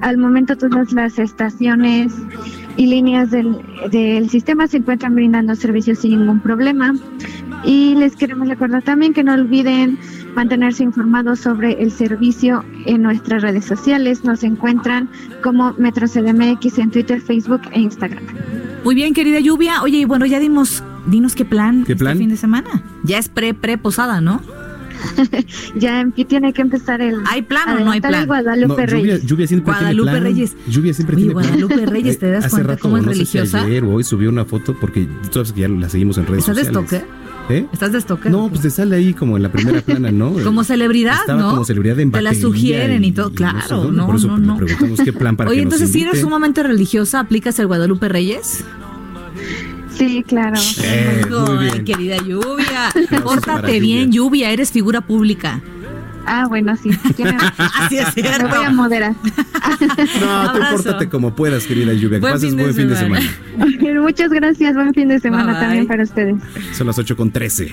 Al 0.00 0.18
momento 0.18 0.56
todas 0.56 0.92
las 0.92 1.18
estaciones 1.18 2.12
y 2.76 2.86
líneas 2.86 3.30
del, 3.30 3.58
del 3.90 4.30
sistema 4.30 4.66
se 4.66 4.78
encuentran 4.78 5.14
brindando 5.14 5.54
servicios 5.54 5.98
sin 5.98 6.18
ningún 6.18 6.40
problema. 6.40 6.94
Y 7.64 7.94
les 7.94 8.16
queremos 8.16 8.48
recordar 8.48 8.82
también 8.82 9.12
que 9.12 9.22
no 9.22 9.34
olviden 9.34 9.98
mantenerse 10.34 10.82
informados 10.82 11.40
sobre 11.40 11.82
el 11.82 11.90
servicio 11.90 12.64
en 12.86 13.02
nuestras 13.02 13.42
redes 13.42 13.64
sociales. 13.64 14.24
Nos 14.24 14.42
encuentran 14.42 15.08
como 15.42 15.72
Metro 15.74 16.06
CDMX 16.06 16.78
en 16.78 16.90
Twitter, 16.90 17.20
Facebook 17.20 17.62
e 17.72 17.80
Instagram. 17.80 18.24
Muy 18.84 18.94
bien, 18.94 19.12
querida 19.14 19.40
Lluvia. 19.40 19.82
Oye, 19.82 19.98
y 19.98 20.04
bueno, 20.04 20.26
ya 20.26 20.38
dimos, 20.38 20.82
dinos 21.06 21.34
qué 21.34 21.44
plan 21.44 21.84
¿Qué 21.84 21.92
este 21.92 22.04
plan? 22.04 22.18
fin 22.18 22.30
de 22.30 22.36
semana. 22.36 22.82
Ya 23.04 23.18
es 23.18 23.28
pre, 23.28 23.52
pre 23.54 23.76
posada, 23.78 24.20
¿no? 24.20 24.40
ya 25.76 26.06
tiene 26.28 26.52
que 26.52 26.60
empezar 26.62 27.00
el. 27.00 27.20
¿Hay 27.30 27.40
plan 27.42 27.68
o 27.80 27.84
no 27.84 27.90
hay 27.90 28.00
plan? 28.02 28.26
Guadalupe 28.26 28.68
No, 28.68 28.86
lluvia, 28.86 28.86
Reyes. 29.14 29.26
lluvia 29.26 29.46
siempre 29.46 29.72
Guadalupe 29.72 30.10
tiene 30.10 30.20
plan. 30.20 30.22
Reyes. 30.34 30.56
Lluvia 30.68 30.94
siempre 30.94 31.16
Oye, 31.16 31.24
tiene 31.24 31.40
plan. 31.40 31.46
Guadalupe 31.58 31.86
Reyes, 31.90 32.18
¿te 32.18 32.30
das 32.30 32.44
Hace 32.44 32.50
cuenta 32.56 32.68
rato, 32.72 32.82
cómo 32.82 32.96
es 32.98 33.02
no 33.04 33.08
sé 33.12 33.14
si 33.14 33.38
religiosa? 33.38 33.62
ayer 33.62 33.84
o 33.84 33.94
hoy 33.94 34.04
subió 34.04 34.28
una 34.28 34.44
foto 34.44 34.76
porque 34.78 35.04
tú 35.24 35.28
sabes 35.32 35.52
que 35.52 35.60
ya 35.62 35.68
la 35.68 35.88
seguimos 35.88 36.18
en 36.18 36.26
redes 36.26 36.40
¿Estás 36.48 36.56
de 36.56 36.64
sociales. 36.64 36.88
stalker? 36.88 37.29
¿Eh? 37.50 37.66
¿Estás 37.72 37.92
de 37.92 38.00
stalker? 38.00 38.30
No, 38.30 38.48
pues 38.48 38.60
te 38.62 38.70
sale 38.70 38.96
ahí 38.96 39.12
como 39.14 39.36
en 39.36 39.42
la 39.42 39.50
primera 39.52 39.80
plana, 39.80 40.10
¿no? 40.10 40.32
Como 40.44 40.64
celebridad, 40.64 41.20
Estaba 41.20 41.40
¿no? 41.42 41.50
como 41.50 41.64
celebridad 41.64 41.98
en 42.00 42.10
Te 42.12 42.22
la 42.22 42.34
sugieren 42.34 43.04
y 43.04 43.12
todo, 43.12 43.30
no 43.30 43.34
claro, 43.34 43.60
sé 43.68 43.74
dónde, 43.74 43.96
no, 43.96 44.06
por 44.06 44.16
eso 44.16 44.28
no, 44.28 44.38
le 44.38 44.46
no. 44.46 44.56
preguntamos 44.56 45.00
qué 45.00 45.12
plan 45.12 45.36
para 45.36 45.50
Oye, 45.50 45.58
que 45.60 45.64
nos 45.64 45.74
entonces 45.74 45.92
si 45.92 46.02
eres 46.02 46.20
sumamente 46.20 46.62
religiosa, 46.62 47.20
¿aplicas 47.20 47.58
el 47.58 47.66
Guadalupe 47.66 48.08
Reyes? 48.08 48.64
Sí, 49.96 50.24
claro. 50.26 50.58
Eh, 50.82 51.26
muy 51.28 51.58
Ay, 51.66 51.70
bien. 51.72 51.84
querida 51.84 52.16
Lluvia. 52.18 52.90
Pórtate 53.22 53.80
bien, 53.80 54.10
Lluvia, 54.12 54.50
eres 54.50 54.70
figura 54.72 55.00
pública. 55.02 55.60
Ah, 56.26 56.46
bueno, 56.48 56.76
sí. 56.76 56.90
tiene- 57.16 57.36
Así 57.58 57.98
es 57.98 58.06
Me 58.16 58.22
cierto. 58.22 58.48
voy 58.48 58.64
a 58.64 58.70
moderar. 58.70 59.14
No, 60.20 60.52
tú 60.52 60.58
pórtate 60.72 61.08
como 61.08 61.34
puedas, 61.34 61.64
querida 61.64 61.92
Lluvia. 61.92 62.18
Que 62.18 62.20
Buen 62.20 62.32
pases 62.34 62.50
fin 62.50 62.58
buen 62.58 62.74
fin 62.74 62.88
de 62.88 62.96
semana. 62.96 63.26
semana. 63.58 64.00
Muchas 64.02 64.30
gracias. 64.30 64.74
Buen 64.74 64.92
fin 64.94 65.08
de 65.08 65.18
semana 65.18 65.44
Bye, 65.46 65.52
bye. 65.54 65.60
también 65.62 65.86
para 65.86 66.02
ustedes. 66.04 66.36
Son 66.72 66.86
las 66.86 66.98
8 66.98 67.16
con 67.16 67.30
13. 67.30 67.72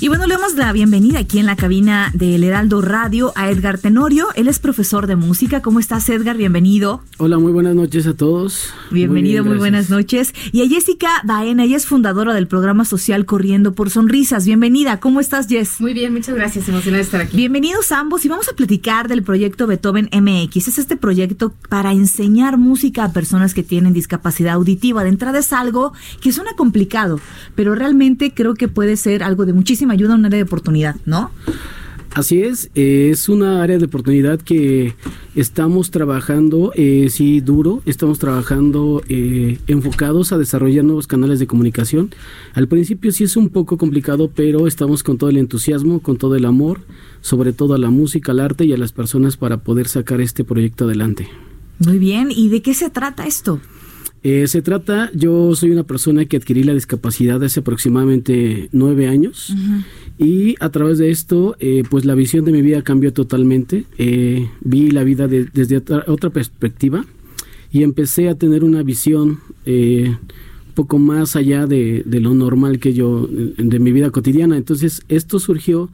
Y 0.00 0.06
bueno, 0.06 0.28
le 0.28 0.34
damos 0.34 0.54
la 0.54 0.72
bienvenida 0.72 1.18
aquí 1.18 1.40
en 1.40 1.46
la 1.46 1.56
cabina 1.56 2.12
del 2.14 2.44
Heraldo 2.44 2.80
Radio 2.82 3.32
a 3.34 3.50
Edgar 3.50 3.78
Tenorio. 3.78 4.28
Él 4.36 4.46
es 4.46 4.60
profesor 4.60 5.08
de 5.08 5.16
música. 5.16 5.60
¿Cómo 5.60 5.80
estás, 5.80 6.08
Edgar? 6.08 6.36
Bienvenido. 6.36 7.02
Hola, 7.16 7.38
muy 7.38 7.50
buenas 7.50 7.74
noches 7.74 8.06
a 8.06 8.14
todos. 8.14 8.72
Bienvenido, 8.92 9.42
muy, 9.42 9.54
bien, 9.54 9.58
buenas 9.58 9.90
noches. 9.90 10.34
Y 10.52 10.62
a 10.62 10.68
Jessica 10.68 11.08
Baena, 11.24 11.64
ella 11.64 11.76
es 11.76 11.86
fundadora 11.86 12.32
del 12.32 12.46
programa 12.46 12.84
social 12.84 13.26
Corriendo 13.26 13.74
por 13.74 13.90
Sonrisas. 13.90 14.46
Bienvenida. 14.46 15.00
¿Cómo 15.00 15.18
estás, 15.18 15.48
Jess? 15.48 15.80
Muy 15.80 15.94
bien, 15.94 16.12
muchas 16.12 16.36
gracias. 16.36 16.68
Emocionada 16.68 16.98
de 16.98 17.04
estar 17.04 17.20
aquí. 17.20 17.36
Bienvenidos 17.36 17.90
ambos 17.90 18.24
y 18.24 18.28
vamos 18.28 18.48
a 18.48 18.52
platicar 18.52 19.08
del 19.08 19.24
proyecto 19.24 19.66
Beethoven 19.66 20.08
MX. 20.12 20.68
Es 20.68 20.78
este 20.78 20.96
proyecto 20.96 21.52
para 21.68 21.90
enseñar 21.90 22.56
música 22.56 23.02
a 23.02 23.12
personas 23.12 23.52
que 23.52 23.64
tienen 23.64 23.94
discapacidad 23.94 24.54
auditiva. 24.54 25.02
De 25.02 25.08
entrada 25.08 25.40
es 25.40 25.52
algo 25.52 25.92
que 26.20 26.30
suena 26.30 26.52
complicado, 26.54 27.18
pero 27.56 27.74
realmente 27.74 28.32
creo 28.32 28.54
que 28.54 28.68
puede 28.68 28.96
ser 28.96 29.24
algo 29.24 29.44
de 29.44 29.52
muchísima 29.88 29.92
ayuda, 29.92 30.14
un 30.14 30.26
área 30.26 30.38
de 30.38 30.42
oportunidad, 30.42 30.96
¿no? 31.06 31.30
Así 32.14 32.42
es, 32.42 32.70
eh, 32.74 33.10
es 33.12 33.28
una 33.28 33.62
área 33.62 33.78
de 33.78 33.84
oportunidad 33.84 34.40
que 34.40 34.94
estamos 35.36 35.90
trabajando, 35.90 36.72
eh, 36.74 37.08
sí, 37.10 37.40
duro, 37.40 37.82
estamos 37.84 38.18
trabajando 38.18 39.02
eh, 39.08 39.58
enfocados 39.66 40.32
a 40.32 40.38
desarrollar 40.38 40.84
nuevos 40.84 41.06
canales 41.06 41.38
de 41.38 41.46
comunicación. 41.46 42.10
Al 42.54 42.66
principio 42.66 43.12
sí 43.12 43.24
es 43.24 43.36
un 43.36 43.50
poco 43.50 43.76
complicado, 43.76 44.30
pero 44.34 44.66
estamos 44.66 45.02
con 45.02 45.18
todo 45.18 45.30
el 45.30 45.36
entusiasmo, 45.36 46.00
con 46.00 46.16
todo 46.16 46.34
el 46.34 46.46
amor, 46.46 46.80
sobre 47.20 47.52
todo 47.52 47.74
a 47.74 47.78
la 47.78 47.90
música, 47.90 48.32
al 48.32 48.40
arte 48.40 48.64
y 48.64 48.72
a 48.72 48.78
las 48.78 48.92
personas 48.92 49.36
para 49.36 49.58
poder 49.58 49.86
sacar 49.86 50.20
este 50.20 50.44
proyecto 50.44 50.86
adelante. 50.86 51.28
Muy 51.78 51.98
bien. 51.98 52.30
¿Y 52.30 52.48
de 52.48 52.62
qué 52.62 52.74
se 52.74 52.90
trata 52.90 53.26
esto? 53.26 53.60
Eh, 54.30 54.46
se 54.46 54.60
trata, 54.60 55.10
yo 55.14 55.54
soy 55.56 55.70
una 55.70 55.84
persona 55.84 56.24
que 56.26 56.36
adquirí 56.36 56.62
la 56.62 56.74
discapacidad 56.74 57.42
hace 57.42 57.60
aproximadamente 57.60 58.68
nueve 58.72 59.06
años 59.08 59.54
y 60.18 60.54
a 60.60 60.68
través 60.68 60.98
de 60.98 61.10
esto, 61.10 61.56
eh, 61.60 61.82
pues 61.88 62.04
la 62.04 62.14
visión 62.14 62.44
de 62.44 62.52
mi 62.52 62.60
vida 62.60 62.82
cambió 62.82 63.10
totalmente. 63.14 63.84
Eh, 63.96 64.46
vi 64.60 64.90
la 64.90 65.02
vida 65.04 65.28
de- 65.28 65.46
desde 65.54 65.78
otra, 65.78 66.04
otra 66.08 66.28
perspectiva 66.30 67.06
y 67.72 67.84
empecé 67.84 68.28
a 68.28 68.34
tener 68.34 68.64
una 68.64 68.82
visión 68.82 69.38
eh, 69.64 70.08
un 70.68 70.74
poco 70.74 70.98
más 70.98 71.34
allá 71.34 71.66
de, 71.66 72.02
de 72.04 72.20
lo 72.20 72.34
normal 72.34 72.80
que 72.80 72.92
yo, 72.92 73.28
eh, 73.32 73.54
de 73.56 73.78
mi 73.78 73.92
vida 73.92 74.10
cotidiana. 74.10 74.58
Entonces, 74.58 75.00
esto 75.08 75.38
surgió 75.38 75.88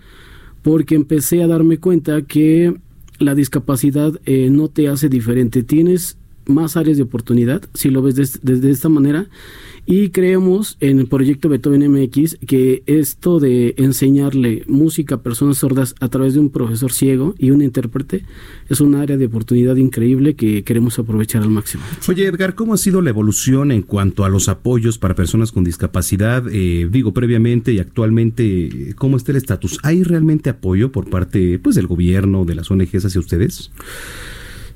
porque 0.62 0.97
empecé 0.97 1.41
a 1.43 1.47
darme 1.47 1.79
cuenta 1.79 2.23
que 2.23 2.75
la 3.21 3.35
discapacidad 3.37 4.19
eh, 4.26 4.49
no 4.50 4.67
te 4.69 4.88
hace 4.88 5.09
diferente. 5.09 5.62
Tienes 5.62 6.17
más 6.46 6.76
áreas 6.76 6.96
de 6.96 7.02
oportunidad, 7.02 7.62
si 7.74 7.90
lo 7.90 8.02
ves 8.02 8.14
des- 8.16 8.40
desde 8.42 8.70
esta 8.70 8.88
manera. 8.88 9.26
Y 9.86 10.08
creemos 10.08 10.78
en 10.80 10.98
el 10.98 11.08
proyecto 11.08 11.50
Beethoven 11.50 11.82
MX 11.92 12.38
que 12.46 12.82
esto 12.86 13.38
de 13.38 13.74
enseñarle 13.76 14.64
música 14.66 15.16
a 15.16 15.22
personas 15.22 15.58
sordas 15.58 15.94
a 16.00 16.08
través 16.08 16.32
de 16.32 16.40
un 16.40 16.48
profesor 16.48 16.90
ciego 16.90 17.34
y 17.38 17.50
un 17.50 17.60
intérprete 17.60 18.24
es 18.70 18.80
un 18.80 18.94
área 18.94 19.18
de 19.18 19.26
oportunidad 19.26 19.76
increíble 19.76 20.36
que 20.36 20.64
queremos 20.64 20.98
aprovechar 20.98 21.42
al 21.42 21.50
máximo. 21.50 21.82
Oye, 22.08 22.24
Edgar, 22.26 22.54
¿cómo 22.54 22.72
ha 22.72 22.78
sido 22.78 23.02
la 23.02 23.10
evolución 23.10 23.72
en 23.72 23.82
cuanto 23.82 24.24
a 24.24 24.30
los 24.30 24.48
apoyos 24.48 24.96
para 24.96 25.14
personas 25.14 25.52
con 25.52 25.64
discapacidad? 25.64 26.44
Eh, 26.50 26.88
digo, 26.90 27.12
previamente 27.12 27.74
y 27.74 27.78
actualmente, 27.78 28.94
¿cómo 28.96 29.18
está 29.18 29.32
el 29.32 29.36
estatus? 29.36 29.78
¿Hay 29.82 30.02
realmente 30.02 30.48
apoyo 30.48 30.92
por 30.92 31.10
parte 31.10 31.58
pues, 31.58 31.76
del 31.76 31.88
gobierno, 31.88 32.46
de 32.46 32.54
las 32.54 32.70
ONGs 32.70 33.04
hacia 33.04 33.20
ustedes? 33.20 33.70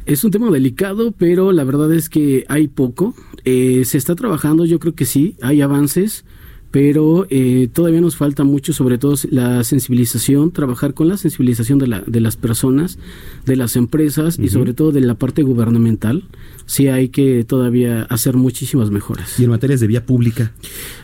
Es 0.09 0.25
un 0.25 0.31
tema 0.31 0.50
delicado, 0.50 1.12
pero 1.12 1.53
la 1.53 1.65
verdad 1.65 1.93
es 1.93 2.09
que 2.09 2.47
hay 2.49 2.67
poco. 2.67 3.15
Eh, 3.45 3.85
se 3.85 3.99
está 3.99 4.15
trabajando, 4.15 4.65
yo 4.65 4.81
creo 4.81 4.95
que 4.95 5.05
sí, 5.05 5.37
hay 5.43 5.61
avances, 5.61 6.25
pero 6.70 7.26
eh, 7.30 7.68
todavía 7.72 8.00
nos 8.02 8.16
falta 8.16 8.44
mucho, 8.44 8.72
sobre 8.75 8.98
todo 8.98 9.14
la 9.30 9.64
sensibilización, 9.64 10.50
trabajar 10.50 10.92
con 10.94 11.08
la 11.08 11.16
sensibilización 11.16 11.78
de, 11.78 11.87
la, 11.87 12.02
de 12.06 12.20
las 12.20 12.37
personas, 12.37 12.98
de 13.46 13.56
las 13.56 13.75
empresas 13.76 14.38
y 14.38 14.48
sobre 14.48 14.75
todo 14.75 14.92
de 14.92 15.00
la 15.00 15.14
parte 15.14 15.42
gubernamental. 15.42 16.25
Sí 16.66 16.88
hay 16.88 17.08
que 17.08 17.44
todavía 17.44 18.02
hacer 18.10 18.37
muchísimas 18.37 18.90
mejoras. 18.90 19.40
Y 19.40 19.44
en 19.44 19.50
materias 19.50 19.80
de 19.80 19.87
vía 19.87 20.04
pública. 20.04 20.52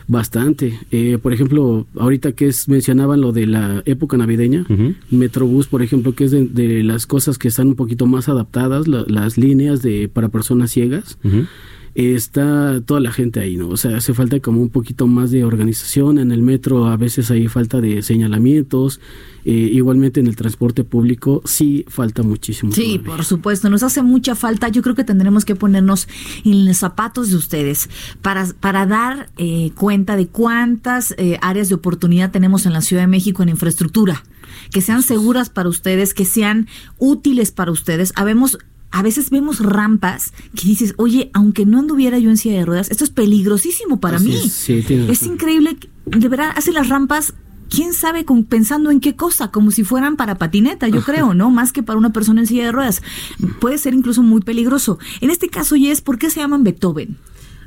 Bastante. 0.07 0.79
Eh, 0.91 1.17
por 1.19 1.33
ejemplo, 1.33 1.87
ahorita 1.97 2.33
que 2.33 2.47
es, 2.47 2.67
mencionaban 2.69 3.21
lo 3.21 3.31
de 3.31 3.47
la 3.47 3.81
época 3.85 4.17
navideña, 4.17 4.65
Ujú. 4.69 4.93
Metrobús, 5.09 5.65
por 5.65 5.81
ejemplo, 5.81 6.13
que 6.13 6.25
es 6.25 6.31
de, 6.31 6.45
de 6.45 6.83
las 6.83 7.07
cosas 7.07 7.39
que 7.39 7.47
están 7.47 7.69
un 7.69 7.75
poquito 7.75 8.05
más 8.05 8.29
adaptadas, 8.29 8.87
la- 8.87 9.05
las 9.07 9.37
líneas 9.39 9.81
de 9.81 10.07
para 10.07 10.29
personas 10.29 10.69
ciegas. 10.71 11.17
Ujú. 11.23 11.45
Está 11.95 12.81
toda 12.81 12.99
la 12.99 13.11
gente 13.11 13.39
ahí, 13.39 13.55
¿no? 13.55 13.69
O 13.69 13.77
sea, 13.77 13.95
hace 13.95 14.13
falta 14.13 14.41
como 14.41 14.61
un 14.61 14.69
poquito 14.69 15.07
más 15.07 15.31
de 15.31 15.45
organización. 15.45 16.19
En 16.19 16.33
el 16.33 16.41
metro 16.41 16.87
a 16.87 16.97
veces 16.97 17.31
hay 17.31 17.47
falta 17.47 17.79
de 17.79 18.01
señalamientos. 18.01 18.99
eh, 19.45 19.69
igualmente 19.71 20.19
en 20.19 20.27
el 20.27 20.35
transporte 20.35 20.83
público 20.83 21.41
sí 21.45 21.85
falta 21.87 22.23
muchísimo. 22.23 22.73
Sí, 22.73 22.97
todavía. 22.97 23.03
por 23.15 23.23
supuesto, 23.25 23.69
nos 23.69 23.83
hace 23.83 24.01
mucha 24.01 24.35
falta. 24.35 24.67
Yo 24.69 24.81
creo 24.81 24.95
que 24.95 25.03
tendremos 25.03 25.45
que 25.45 25.55
ponernos 25.55 26.09
en 26.43 26.65
los 26.65 26.77
zapatos 26.77 27.29
de 27.29 27.37
ustedes 27.37 27.89
para, 28.21 28.45
para 28.59 28.85
dar 28.85 29.29
eh, 29.37 29.71
cuenta 29.75 30.15
de 30.17 30.27
cuántas 30.27 31.13
eh, 31.17 31.37
áreas 31.41 31.69
de 31.69 31.75
oportunidad 31.75 32.31
tenemos 32.31 32.65
en 32.65 32.73
la 32.73 32.81
Ciudad 32.81 33.03
de 33.03 33.07
México 33.07 33.41
en 33.43 33.49
infraestructura, 33.49 34.23
que 34.71 34.81
sean 34.81 35.01
seguras 35.01 35.49
para 35.49 35.69
ustedes, 35.69 36.13
que 36.13 36.25
sean 36.25 36.67
útiles 36.97 37.51
para 37.51 37.71
ustedes. 37.71 38.11
Habemos 38.15 38.57
a 38.97 39.01
veces 39.01 39.29
vemos 39.29 39.59
rampas 39.59 40.31
que 40.55 40.67
dices, 40.67 40.93
oye, 40.97 41.29
aunque 41.33 41.65
no 41.65 41.79
anduviera 41.79 42.17
yo 42.17 42.29
en 42.29 42.37
silla 42.37 42.59
de 42.59 42.65
ruedas, 42.65 42.89
esto 42.89 43.03
es 43.03 43.09
peligrosísimo 43.09 43.99
para 43.99 44.15
Así 44.17 44.29
mí. 44.29 44.35
es, 44.35 44.53
sí, 44.53 44.85
Es 45.09 45.23
increíble, 45.23 45.77
de 46.05 46.29
verdad, 46.29 46.51
hace 46.55 46.71
las 46.71 46.87
rampas, 46.87 47.33
quién 47.69 47.93
sabe, 47.93 48.23
con- 48.23 48.45
pensando 48.45 48.91
en 48.91 49.01
qué 49.01 49.17
cosa, 49.17 49.51
como 49.51 49.71
si 49.71 49.83
fueran 49.83 50.15
para 50.15 50.35
patineta, 50.37 50.87
yo 50.87 51.01
creo, 51.01 51.33
¿no? 51.33 51.51
Más 51.51 51.73
que 51.73 51.83
para 51.83 51.99
una 51.99 52.13
persona 52.13 52.39
en 52.39 52.47
silla 52.47 52.63
de 52.65 52.71
ruedas. 52.71 53.01
Puede 53.59 53.77
ser 53.79 53.93
incluso 53.93 54.23
muy 54.23 54.39
peligroso. 54.39 54.97
En 55.19 55.29
este 55.29 55.49
caso, 55.49 55.75
Jess, 55.75 55.99
¿por 55.99 56.17
qué 56.17 56.29
se 56.29 56.39
llaman 56.39 56.63
Beethoven? 56.63 57.17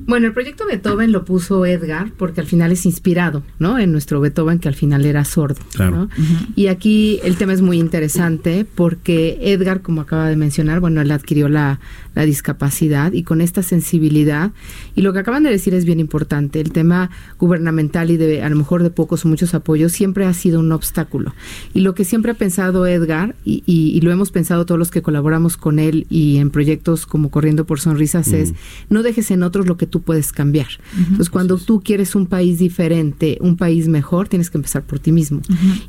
Bueno, 0.06 0.26
el 0.28 0.32
proyecto 0.32 0.64
Beethoven 0.66 1.12
lo 1.12 1.24
puso 1.24 1.66
Edgar 1.66 2.10
porque 2.16 2.40
al 2.40 2.46
final 2.46 2.72
es 2.72 2.86
inspirado, 2.86 3.42
¿no? 3.58 3.78
En 3.78 3.92
nuestro 3.92 4.20
Beethoven 4.20 4.58
que 4.58 4.68
al 4.68 4.74
final 4.74 5.04
era 5.04 5.24
sordo. 5.24 5.60
Claro. 5.74 6.08
Y 6.56 6.68
aquí 6.68 7.20
el 7.24 7.36
tema 7.36 7.52
es 7.52 7.62
muy 7.62 7.78
interesante 7.78 8.64
porque 8.74 9.38
Edgar, 9.42 9.82
como 9.82 10.00
acaba 10.02 10.28
de 10.28 10.36
mencionar, 10.36 10.80
bueno, 10.80 11.00
él 11.00 11.10
adquirió 11.10 11.48
la, 11.48 11.80
la 12.14 12.24
discapacidad 12.24 13.12
y 13.12 13.22
con 13.24 13.40
esta 13.40 13.62
sensibilidad. 13.62 14.52
Y 14.94 15.02
lo 15.02 15.12
que 15.12 15.18
acaban 15.18 15.42
de 15.42 15.50
decir 15.50 15.74
es 15.74 15.84
bien 15.84 16.00
importante. 16.00 16.60
El 16.60 16.72
tema 16.72 17.10
gubernamental 17.38 18.10
y 18.10 18.16
de 18.16 18.42
a 18.42 18.48
lo 18.48 18.56
mejor 18.56 18.82
de 18.82 18.90
pocos 18.90 19.24
o 19.24 19.28
muchos 19.28 19.54
apoyos 19.54 19.92
siempre 19.92 20.26
ha 20.26 20.32
sido 20.34 20.60
un 20.60 20.70
obstáculo. 20.72 21.34
Y 21.74 21.80
lo 21.80 21.94
que 21.94 22.04
siempre 22.04 22.32
ha 22.32 22.34
pensado 22.34 22.86
Edgar, 22.86 23.34
y, 23.44 23.62
y- 23.66 23.90
y 23.96 24.00
lo 24.00 24.10
hemos 24.12 24.30
pensado 24.30 24.64
todos 24.66 24.78
los 24.78 24.90
que 24.90 25.02
colaboramos 25.02 25.56
con 25.56 25.78
él 25.78 26.06
y 26.08 26.36
en 26.38 26.50
proyectos 26.50 27.06
como 27.06 27.30
Corriendo 27.30 27.64
por 27.66 27.80
Sonrisas, 27.80 28.32
es 28.32 28.52
no 28.90 29.02
dejes 29.02 29.30
en 29.30 29.42
otros 29.42 29.66
lo 29.66 29.76
que 29.76 29.87
tú 29.88 30.02
puedes 30.02 30.32
cambiar. 30.32 30.68
Entonces, 30.96 31.30
cuando 31.30 31.58
tú 31.58 31.82
quieres 31.82 32.14
un 32.14 32.26
país 32.26 32.58
diferente, 32.58 33.38
un 33.40 33.56
país 33.56 33.88
mejor, 33.88 34.28
tienes 34.28 34.50
que 34.50 34.58
empezar 34.58 34.84
por 34.84 34.98
ti 34.98 35.12
mismo. 35.12 35.40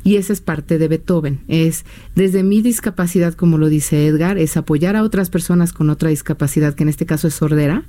Y 0.04 0.16
esa 0.16 0.32
es 0.32 0.40
parte 0.40 0.78
de 0.78 0.88
Beethoven. 0.88 1.40
Es 1.48 1.84
desde 2.14 2.42
mi 2.42 2.62
discapacidad, 2.62 3.34
como 3.34 3.58
lo 3.58 3.68
dice 3.68 4.06
Edgar, 4.06 4.38
es 4.38 4.56
apoyar 4.56 4.96
a 4.96 5.02
otras 5.02 5.30
personas 5.30 5.72
con 5.72 5.90
otra 5.90 6.10
discapacidad, 6.10 6.74
que 6.74 6.82
en 6.82 6.88
este 6.88 7.06
caso 7.06 7.28
es 7.28 7.34
sordera, 7.34 7.84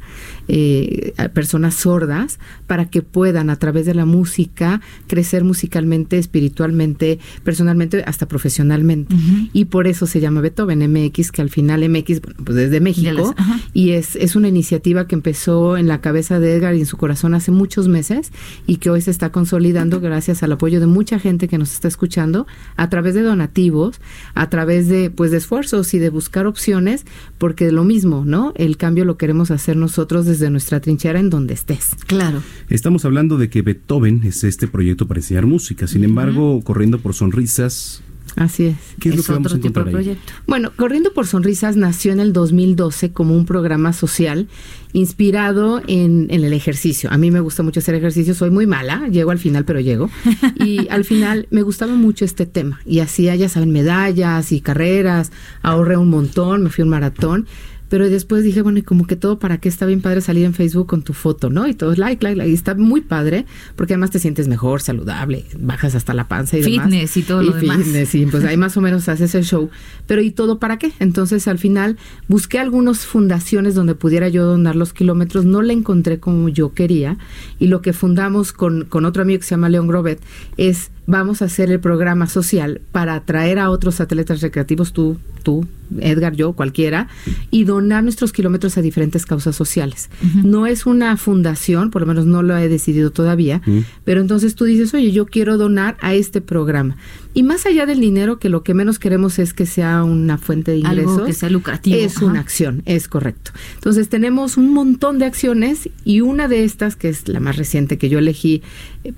eh, 0.47 1.13
a 1.17 1.29
personas 1.29 1.75
sordas, 1.75 2.39
para 2.67 2.89
que 2.89 3.01
puedan 3.01 3.49
a 3.49 3.55
través 3.57 3.85
de 3.85 3.93
la 3.93 4.05
música 4.05 4.81
crecer 5.07 5.43
musicalmente, 5.43 6.17
espiritualmente, 6.17 7.19
personalmente, 7.43 8.03
hasta 8.05 8.27
profesionalmente. 8.27 9.15
Y 9.53 9.65
por 9.65 9.87
eso 9.87 10.05
se 10.05 10.19
llama 10.19 10.41
Beethoven 10.41 10.79
MX, 10.91 11.31
que 11.31 11.41
al 11.41 11.49
final 11.49 11.87
MX, 11.89 12.21
bueno, 12.21 12.39
pues 12.43 12.55
desde 12.55 12.79
México, 12.79 13.35
y 13.73 13.91
es, 13.91 14.15
es 14.15 14.35
una 14.35 14.47
iniciativa 14.47 15.07
que 15.07 15.15
empezó 15.15 15.77
en 15.77 15.87
la 15.87 16.00
cabeza 16.01 16.39
de 16.39 16.55
Edgar 16.55 16.75
y 16.75 16.79
en 16.81 16.85
su 16.85 16.97
corazón 16.97 17.33
hace 17.33 17.51
muchos 17.51 17.87
meses 17.87 18.31
y 18.67 18.77
que 18.77 18.89
hoy 18.89 19.01
se 19.01 19.11
está 19.11 19.31
consolidando 19.31 20.01
gracias 20.01 20.43
al 20.43 20.51
apoyo 20.51 20.79
de 20.79 20.87
mucha 20.87 21.19
gente 21.19 21.47
que 21.47 21.57
nos 21.57 21.71
está 21.73 21.87
escuchando 21.87 22.47
a 22.75 22.89
través 22.89 23.15
de 23.15 23.21
donativos, 23.21 24.01
a 24.33 24.49
través 24.49 24.87
de 24.87 25.09
pues 25.09 25.31
de 25.31 25.37
esfuerzos 25.37 25.93
y 25.93 25.99
de 25.99 26.09
buscar 26.09 26.47
opciones, 26.47 27.05
porque 27.37 27.71
lo 27.71 27.83
mismo, 27.83 28.23
¿no? 28.25 28.53
El 28.55 28.77
cambio 28.77 29.05
lo 29.05 29.17
queremos 29.17 29.51
hacer 29.51 29.77
nosotros 29.77 30.25
desde 30.25 30.49
nuestra 30.49 30.79
trinchera 30.79 31.19
en 31.19 31.29
donde 31.29 31.53
estés. 31.53 31.95
Claro. 32.07 32.41
Estamos 32.69 33.05
hablando 33.05 33.37
de 33.37 33.49
que 33.49 33.61
Beethoven 33.61 34.21
es 34.23 34.43
este 34.43 34.67
proyecto 34.67 35.07
para 35.07 35.19
enseñar 35.19 35.45
música. 35.45 35.87
Sin 35.87 36.03
embargo, 36.03 36.61
corriendo 36.63 36.99
por 36.99 37.13
sonrisas, 37.13 38.03
Así 38.35 38.67
es. 38.67 38.75
¿qué 38.99 39.09
es, 39.09 39.15
lo 39.15 39.23
que 39.23 39.31
vamos 39.31 39.53
a 39.53 39.57
encontrar 39.57 39.87
ahí? 39.87 40.17
Bueno, 40.47 40.71
Corriendo 40.75 41.13
por 41.13 41.27
Sonrisas 41.27 41.75
nació 41.75 42.11
en 42.11 42.19
el 42.19 42.33
2012 42.33 43.11
como 43.11 43.35
un 43.35 43.45
programa 43.45 43.93
social 43.93 44.47
inspirado 44.93 45.81
en, 45.87 46.27
en 46.29 46.43
el 46.43 46.53
ejercicio. 46.53 47.09
A 47.11 47.17
mí 47.17 47.31
me 47.31 47.39
gusta 47.39 47.63
mucho 47.63 47.79
hacer 47.79 47.95
ejercicio, 47.95 48.33
soy 48.33 48.49
muy 48.49 48.67
mala, 48.67 49.07
llego 49.07 49.31
al 49.31 49.39
final, 49.39 49.65
pero 49.65 49.79
llego. 49.79 50.09
Y 50.55 50.87
al 50.89 51.05
final 51.05 51.47
me 51.49 51.63
gustaba 51.63 51.95
mucho 51.95 52.25
este 52.25 52.45
tema. 52.45 52.81
Y 52.85 52.99
hacía, 52.99 53.35
ya 53.35 53.49
saben, 53.49 53.71
medallas 53.71 54.51
y 54.51 54.61
carreras, 54.61 55.31
ahorré 55.61 55.97
un 55.97 56.09
montón, 56.09 56.63
me 56.63 56.69
fui 56.69 56.83
a 56.83 56.85
un 56.85 56.91
maratón. 56.91 57.47
Pero 57.91 58.09
después 58.09 58.45
dije, 58.45 58.61
bueno, 58.61 58.79
y 58.79 58.83
como 58.83 59.05
que 59.05 59.17
todo 59.17 59.37
para 59.37 59.57
qué 59.57 59.67
está 59.67 59.85
bien 59.85 59.99
padre 59.99 60.21
salir 60.21 60.45
en 60.45 60.53
Facebook 60.53 60.87
con 60.87 61.01
tu 61.01 61.11
foto, 61.11 61.49
¿no? 61.49 61.67
Y 61.67 61.73
todos 61.73 61.97
like, 61.97 62.23
like, 62.23 62.37
like. 62.37 62.49
Y 62.49 62.53
está 62.53 62.73
muy 62.73 63.01
padre 63.01 63.45
porque 63.75 63.95
además 63.95 64.11
te 64.11 64.19
sientes 64.19 64.47
mejor, 64.47 64.81
saludable, 64.81 65.43
bajas 65.59 65.93
hasta 65.93 66.13
la 66.13 66.29
panza 66.29 66.57
y 66.57 66.61
demás. 66.61 66.85
Fitness 66.85 67.17
y 67.17 67.23
todo 67.23 67.43
lo 67.43 67.51
demás. 67.51 67.79
fitness, 67.79 68.07
sí, 68.07 68.25
pues 68.31 68.45
ahí 68.45 68.55
más 68.55 68.77
o 68.77 68.81
menos 68.81 69.09
haces 69.09 69.35
el 69.35 69.43
show. 69.43 69.69
Pero 70.07 70.21
¿y 70.21 70.31
todo 70.31 70.57
para 70.57 70.79
qué? 70.79 70.93
Entonces 70.99 71.49
al 71.49 71.59
final 71.59 71.97
busqué 72.29 72.59
algunas 72.59 73.05
fundaciones 73.05 73.75
donde 73.75 73.93
pudiera 73.93 74.29
yo 74.29 74.45
donar 74.45 74.77
los 74.77 74.93
kilómetros, 74.93 75.43
no 75.43 75.61
la 75.61 75.73
encontré 75.73 76.21
como 76.21 76.47
yo 76.47 76.73
quería 76.73 77.17
y 77.59 77.67
lo 77.67 77.81
que 77.81 77.91
fundamos 77.91 78.53
con, 78.53 78.85
con 78.85 79.03
otro 79.03 79.23
amigo 79.23 79.39
que 79.39 79.45
se 79.45 79.51
llama 79.51 79.67
León 79.67 79.87
Grobet 79.87 80.21
es 80.55 80.91
vamos 81.11 81.41
a 81.41 81.45
hacer 81.45 81.69
el 81.71 81.79
programa 81.79 82.27
social 82.27 82.81
para 82.91 83.15
atraer 83.15 83.59
a 83.59 83.69
otros 83.69 84.01
atletas 84.01 84.41
recreativos, 84.41 84.93
tú, 84.93 85.17
tú, 85.43 85.65
Edgar, 85.99 86.35
yo, 86.35 86.53
cualquiera, 86.53 87.09
y 87.51 87.65
donar 87.65 88.03
nuestros 88.03 88.31
kilómetros 88.31 88.77
a 88.77 88.81
diferentes 88.81 89.25
causas 89.25 89.55
sociales. 89.57 90.09
No 90.43 90.65
es 90.65 90.85
una 90.85 91.17
fundación, 91.17 91.91
por 91.91 92.01
lo 92.01 92.07
menos 92.07 92.25
no 92.25 92.41
lo 92.43 92.55
he 92.57 92.69
decidido 92.69 93.11
todavía, 93.11 93.61
pero 94.05 94.21
entonces 94.21 94.55
tú 94.55 94.63
dices, 94.65 94.93
oye, 94.93 95.11
yo 95.11 95.25
quiero 95.25 95.57
donar 95.57 95.97
a 96.01 96.13
este 96.13 96.39
programa. 96.39 96.95
Y 97.33 97.43
más 97.43 97.65
allá 97.65 97.85
del 97.85 97.99
dinero, 98.01 98.39
que 98.39 98.49
lo 98.49 98.63
que 98.63 98.73
menos 98.73 98.99
queremos 98.99 99.39
es 99.39 99.53
que 99.53 99.65
sea 99.65 100.03
una 100.03 100.37
fuente 100.37 100.71
de 100.71 100.77
Algo 100.85 101.01
ingresos. 101.03 101.27
que 101.27 101.33
sea 101.33 101.49
lucrativo, 101.49 101.97
Es 101.97 102.17
ajá. 102.17 102.25
una 102.25 102.39
acción, 102.41 102.83
es 102.85 103.07
correcto. 103.07 103.51
Entonces 103.75 104.09
tenemos 104.09 104.57
un 104.57 104.73
montón 104.73 105.17
de 105.19 105.25
acciones 105.25 105.89
y 106.05 106.21
una 106.21 106.47
de 106.47 106.63
estas, 106.63 106.95
que 106.95 107.09
es 107.09 107.27
la 107.27 107.39
más 107.39 107.55
reciente 107.57 107.97
que 107.97 108.09
yo 108.09 108.19
elegí, 108.19 108.61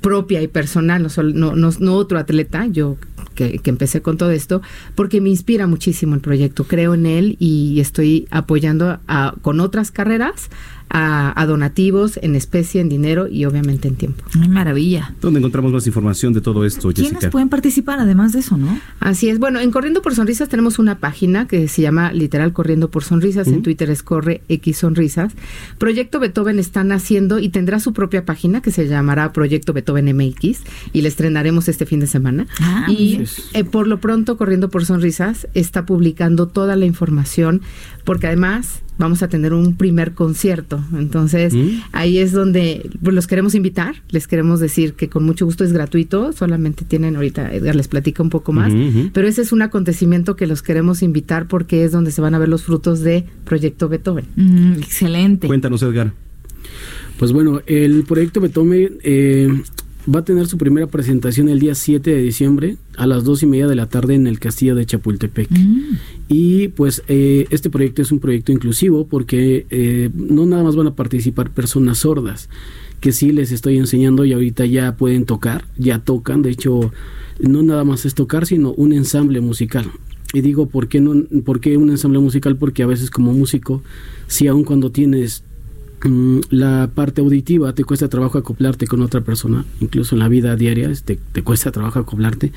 propia 0.01 0.41
y 0.41 0.47
personal, 0.47 1.07
no, 1.33 1.55
no, 1.55 1.69
no 1.79 1.93
otro 1.95 2.17
atleta, 2.17 2.67
yo 2.67 2.97
que, 3.35 3.59
que 3.59 3.69
empecé 3.69 4.01
con 4.01 4.17
todo 4.17 4.31
esto, 4.31 4.61
porque 4.95 5.19
me 5.21 5.29
inspira 5.29 5.67
muchísimo 5.67 6.15
el 6.15 6.21
proyecto, 6.21 6.65
creo 6.65 6.93
en 6.93 7.05
él 7.05 7.35
y 7.39 7.79
estoy 7.79 8.27
apoyando 8.31 8.99
a- 9.07 9.33
con 9.41 9.59
otras 9.59 9.91
carreras 9.91 10.49
a, 10.93 11.39
a 11.41 11.45
donativos 11.45 12.17
en 12.21 12.35
especie, 12.35 12.79
en 12.79 12.87
dinero 12.87 13.27
y 13.27 13.45
obviamente 13.45 13.87
en 13.87 13.95
tiempo. 13.95 14.23
Ay, 14.39 14.47
maravilla. 14.47 15.13
¿Dónde 15.19 15.39
encontramos 15.39 15.73
más 15.73 15.85
información 15.87 16.33
de 16.33 16.41
todo 16.41 16.63
esto, 16.65 16.93
¿Quiénes 16.93 17.13
Jessica? 17.13 17.31
pueden 17.31 17.49
participar 17.49 17.99
además 17.99 18.31
de 18.31 18.39
eso, 18.39 18.57
no? 18.57 18.79
Así 18.99 19.27
es. 19.27 19.39
Bueno, 19.39 19.59
en 19.59 19.71
Corriendo 19.71 20.01
por 20.01 20.13
Sonrisas 20.15 20.49
tenemos 20.49 20.79
una 20.79 20.99
página 20.99 21.47
que 21.47 21.67
se 21.67 21.81
llama 21.81 22.13
literal 22.13 22.53
Corriendo 22.53 22.91
por 22.91 23.03
Sonrisas. 23.03 23.47
En 23.47 23.63
Twitter 23.63 23.89
es 23.89 24.03
Corre 24.03 24.41
X 24.47 24.77
Sonrisas. 24.77 25.33
Proyecto 25.79 26.19
Beethoven 26.19 26.59
está 26.59 26.83
naciendo 26.83 27.39
y 27.39 27.49
tendrá 27.49 27.79
su 27.79 27.91
propia 27.93 28.23
página 28.23 28.61
que 28.61 28.71
se 28.71 28.87
llamará 28.87 29.33
Proyecto 29.33 29.73
Beethoven 29.73 30.15
MX 30.15 30.61
y 30.93 31.01
la 31.01 31.07
estrenaremos 31.07 31.67
este 31.67 31.87
fin 31.87 31.99
de 31.99 32.07
semana. 32.07 32.45
Ah, 32.61 32.85
y 32.87 33.23
eh, 33.53 33.63
por 33.63 33.87
lo 33.87 33.99
pronto 33.99 34.37
Corriendo 34.37 34.69
por 34.69 34.85
Sonrisas 34.85 35.47
está 35.55 35.85
publicando 35.87 36.47
toda 36.47 36.75
la 36.75 36.85
información 36.85 37.61
porque 38.03 38.27
además 38.27 38.81
vamos 38.97 39.23
a 39.23 39.27
tener 39.27 39.53
un 39.53 39.75
primer 39.75 40.13
concierto. 40.13 40.83
Entonces 40.93 41.53
Mm. 41.53 41.81
ahí 41.91 42.17
es 42.19 42.31
donde 42.31 42.89
pues, 43.01 43.13
los 43.15 43.27
queremos 43.27 43.55
invitar. 43.55 43.95
Les 44.09 44.27
queremos 44.27 44.59
decir 44.59 44.93
que 44.93 45.09
con 45.09 45.23
mucho 45.23 45.45
gusto 45.45 45.63
es 45.63 45.73
gratuito. 45.73 46.31
Solamente 46.33 46.85
tienen 46.85 47.15
ahorita, 47.15 47.53
Edgar 47.53 47.75
les 47.75 47.87
platica 47.87 48.23
un 48.23 48.29
poco 48.29 48.53
más. 48.53 48.71
Pero 49.13 49.27
ese 49.27 49.41
es 49.41 49.51
un 49.51 49.61
acontecimiento 49.61 50.35
que 50.35 50.47
los 50.47 50.61
queremos 50.61 51.01
invitar 51.03 51.47
porque 51.47 51.83
es 51.83 51.91
donde 51.91 52.11
se 52.11 52.21
van 52.21 52.35
a 52.35 52.39
ver 52.39 52.49
los 52.49 52.63
frutos 52.63 53.01
de 53.01 53.25
Proyecto 53.45 53.89
Beethoven. 53.89 54.25
Mm, 54.35 54.73
excelente. 54.73 55.47
Cuéntanos, 55.47 55.81
Edgar. 55.83 56.13
Pues 57.17 57.31
bueno, 57.31 57.61
el 57.67 58.03
proyecto 58.03 58.41
Beethoven 58.41 58.97
eh, 59.03 59.61
va 60.07 60.19
a 60.19 60.25
tener 60.25 60.47
su 60.47 60.57
primera 60.57 60.87
presentación 60.87 61.49
el 61.49 61.59
día 61.59 61.75
7 61.75 62.11
de 62.11 62.21
diciembre 62.21 62.77
a 62.97 63.07
las 63.07 63.23
dos 63.23 63.43
y 63.43 63.45
media 63.45 63.67
de 63.67 63.75
la 63.75 63.87
tarde 63.87 64.15
en 64.15 64.27
el 64.27 64.39
castillo 64.39 64.75
de 64.75 64.85
Chapultepec. 64.85 65.49
Mm, 65.49 65.79
Y 66.27 66.67
pues 66.69 67.03
eh, 67.07 67.45
este 67.49 67.69
proyecto 67.69 68.01
es 68.01 68.11
un 68.11 68.19
proyecto 68.19 68.51
inclusivo 68.51 69.07
porque 69.07 69.65
eh, 69.69 70.09
no 70.13 70.45
nada 70.45 70.63
más 70.63 70.75
van 70.75 70.87
a 70.87 70.95
participar 70.95 71.51
personas 71.51 71.99
sordas, 71.99 72.49
que 72.99 73.11
sí 73.11 73.31
les 73.31 73.51
estoy 73.51 73.77
enseñando 73.77 74.25
y 74.25 74.33
ahorita 74.33 74.65
ya 74.65 74.95
pueden 74.95 75.25
tocar, 75.25 75.65
ya 75.77 75.99
tocan, 75.99 76.41
de 76.41 76.51
hecho 76.51 76.91
no 77.39 77.63
nada 77.63 77.83
más 77.83 78.05
es 78.05 78.13
tocar, 78.13 78.45
sino 78.45 78.73
un 78.73 78.93
ensamble 78.93 79.41
musical. 79.41 79.91
Y 80.33 80.41
digo, 80.41 80.67
¿por 80.67 80.87
qué, 80.87 80.99
no, 80.99 81.23
¿por 81.43 81.59
qué 81.59 81.77
un 81.77 81.91
ensamble 81.91 82.19
musical? 82.19 82.57
Porque 82.57 82.81
a 82.81 82.87
veces 82.87 83.11
como 83.11 83.33
músico, 83.33 83.83
si 84.27 84.47
aun 84.47 84.63
cuando 84.63 84.91
tienes 84.91 85.43
la 86.03 86.89
parte 86.93 87.21
auditiva 87.21 87.73
te 87.73 87.83
cuesta 87.83 88.09
trabajo 88.09 88.37
acoplarte 88.37 88.87
con 88.87 89.01
otra 89.01 89.21
persona, 89.21 89.65
incluso 89.79 90.15
en 90.15 90.19
la 90.19 90.27
vida 90.27 90.55
diaria 90.55 90.89
este, 90.89 91.17
te 91.31 91.43
cuesta 91.43 91.71
trabajo 91.71 91.99
acoplarte. 91.99 92.51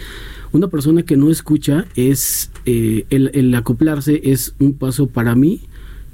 Una 0.53 0.69
persona 0.69 1.03
que 1.03 1.17
no 1.17 1.31
escucha 1.31 1.87
es 1.95 2.51
eh, 2.65 3.07
el, 3.11 3.31
el 3.35 3.55
acoplarse 3.55 4.21
es 4.25 4.55
un 4.59 4.75
paso 4.75 5.07
para 5.07 5.35
mí 5.35 5.61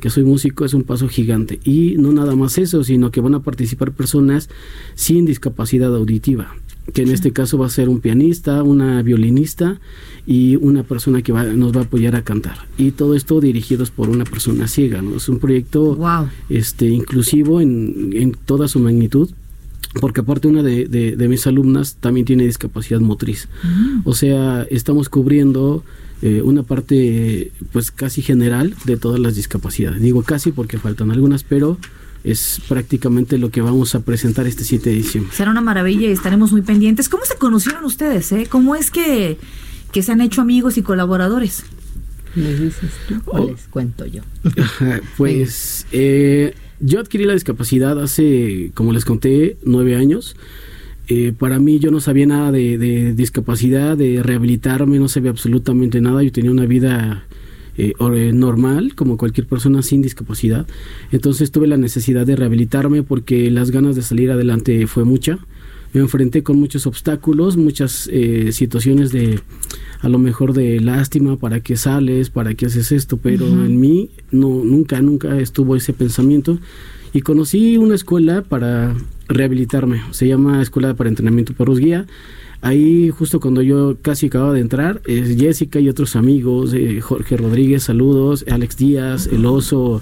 que 0.00 0.10
soy 0.10 0.24
músico 0.24 0.64
es 0.64 0.74
un 0.74 0.82
paso 0.82 1.08
gigante 1.08 1.60
y 1.62 1.94
no 1.96 2.10
nada 2.10 2.34
más 2.34 2.58
eso 2.58 2.82
sino 2.82 3.12
que 3.12 3.20
van 3.20 3.36
a 3.36 3.42
participar 3.42 3.92
personas 3.92 4.50
sin 4.96 5.26
discapacidad 5.26 5.94
auditiva 5.94 6.56
que 6.92 7.02
en 7.02 7.10
este 7.10 7.32
caso 7.32 7.58
va 7.58 7.66
a 7.66 7.70
ser 7.70 7.88
un 7.88 8.00
pianista, 8.00 8.62
una 8.62 9.02
violinista 9.02 9.80
y 10.26 10.56
una 10.56 10.82
persona 10.82 11.22
que 11.22 11.32
va- 11.32 11.44
nos 11.44 11.74
va 11.74 11.80
a 11.80 11.84
apoyar 11.84 12.16
a 12.16 12.22
cantar. 12.22 12.56
Y 12.78 12.90
todo 12.92 13.14
esto 13.14 13.40
dirigidos 13.40 13.90
por 13.90 14.08
una 14.08 14.24
persona 14.24 14.66
ciega, 14.68 15.00
¿no? 15.02 15.16
Es 15.16 15.28
un 15.28 15.38
proyecto 15.38 15.94
Wow. 15.96 16.28
este, 16.48 16.88
inclusivo 16.88 17.60
en, 17.60 18.10
en 18.14 18.32
toda 18.32 18.68
su 18.68 18.78
magnitud, 18.80 19.30
porque 20.00 20.20
aparte 20.20 20.48
una 20.48 20.62
de, 20.62 20.86
de- 20.86 21.16
de 21.16 21.28
mis 21.28 21.46
alumnas 21.46 21.96
también 22.00 22.24
tiene 22.26 22.44
discapacidad 22.44 23.00
motriz. 23.00 23.48
O 24.04 24.14
sea, 24.14 24.62
estamos 24.70 25.08
cubriendo 25.08 25.84
eh, 26.22 26.40
una 26.42 26.62
parte 26.62 27.50
pues 27.72 27.90
casi 27.90 28.22
general 28.22 28.74
de 28.84 28.96
todas 28.96 29.18
las 29.20 29.34
discapacidades. 29.36 30.00
Digo 30.00 30.22
casi 30.22 30.52
porque 30.52 30.78
faltan 30.78 31.10
algunas, 31.10 31.42
pero 31.44 31.78
es 32.24 32.60
prácticamente 32.68 33.38
lo 33.38 33.50
que 33.50 33.60
vamos 33.60 33.94
a 33.94 34.00
presentar 34.00 34.46
este 34.46 34.64
7 34.64 34.90
de 34.90 34.96
diciembre. 34.96 35.34
Será 35.34 35.50
una 35.50 35.60
maravilla 35.60 36.08
y 36.08 36.12
estaremos 36.12 36.52
muy 36.52 36.62
pendientes. 36.62 37.08
¿Cómo 37.08 37.24
se 37.24 37.36
conocieron 37.36 37.84
ustedes? 37.84 38.30
Eh? 38.32 38.46
¿Cómo 38.48 38.76
es 38.76 38.90
que, 38.90 39.38
que 39.92 40.02
se 40.02 40.12
han 40.12 40.20
hecho 40.20 40.40
amigos 40.40 40.78
y 40.78 40.82
colaboradores? 40.82 41.64
¿Les 42.34 42.60
dices 42.60 42.90
tú 43.08 43.20
o 43.26 43.42
oh. 43.42 43.50
les 43.50 43.66
cuento 43.68 44.06
yo? 44.06 44.22
pues 45.16 45.86
eh, 45.92 46.54
yo 46.80 47.00
adquirí 47.00 47.24
la 47.24 47.34
discapacidad 47.34 48.00
hace, 48.02 48.70
como 48.74 48.92
les 48.92 49.04
conté, 49.04 49.56
nueve 49.64 49.96
años. 49.96 50.36
Eh, 51.08 51.32
para 51.36 51.58
mí 51.58 51.78
yo 51.78 51.90
no 51.90 52.00
sabía 52.00 52.26
nada 52.26 52.52
de, 52.52 53.12
discapacidad, 53.14 53.96
de 53.96 54.22
rehabilitarme, 54.22 54.98
no 54.98 55.08
sabía 55.08 55.30
absolutamente 55.30 56.00
nada. 56.00 56.22
Yo 56.22 56.32
tenía 56.32 56.50
una 56.50 56.66
vida 56.66 57.26
eh, 57.76 57.94
normal, 58.32 58.94
como 58.94 59.16
cualquier 59.16 59.46
persona 59.46 59.82
sin 59.82 60.02
discapacidad. 60.02 60.66
Entonces 61.10 61.50
tuve 61.50 61.66
la 61.66 61.76
necesidad 61.76 62.26
de 62.26 62.36
rehabilitarme 62.36 63.02
porque 63.02 63.50
las 63.50 63.70
ganas 63.70 63.96
de 63.96 64.02
salir 64.02 64.30
adelante 64.30 64.86
fue 64.86 65.04
mucha. 65.04 65.38
Me 65.92 66.00
enfrenté 66.00 66.42
con 66.42 66.58
muchos 66.58 66.86
obstáculos, 66.86 67.58
muchas 67.58 68.08
situaciones 68.50 69.12
de 69.12 69.40
a 70.02 70.08
lo 70.08 70.18
mejor 70.18 70.52
de 70.52 70.80
lástima, 70.80 71.36
para 71.36 71.60
qué 71.60 71.76
sales, 71.76 72.28
para 72.28 72.54
qué 72.54 72.66
haces 72.66 72.92
esto, 72.92 73.18
pero 73.18 73.46
en 73.46 73.78
mí 73.78 74.10
no, 74.32 74.64
nunca, 74.64 75.00
nunca 75.00 75.38
estuvo 75.38 75.76
ese 75.76 75.92
pensamiento. 75.92 76.58
Y 77.14 77.20
conocí 77.20 77.76
una 77.76 77.94
escuela 77.94 78.42
para 78.42 78.96
rehabilitarme, 79.28 80.02
se 80.10 80.26
llama 80.26 80.60
Escuela 80.60 80.94
para 80.94 81.08
Entrenamiento 81.08 81.54
Perros 81.54 81.78
Guía. 81.78 82.06
Ahí 82.62 83.10
justo 83.10 83.40
cuando 83.40 83.60
yo 83.60 83.96
casi 84.02 84.26
acababa 84.26 84.52
de 84.52 84.60
entrar, 84.60 85.02
es 85.04 85.36
Jessica 85.36 85.80
y 85.80 85.88
otros 85.88 86.14
amigos, 86.14 86.72
eh, 86.72 87.00
Jorge 87.00 87.36
Rodríguez, 87.36 87.82
saludos, 87.82 88.44
Alex 88.48 88.76
Díaz, 88.76 89.26
El 89.26 89.46
Oso, 89.46 90.00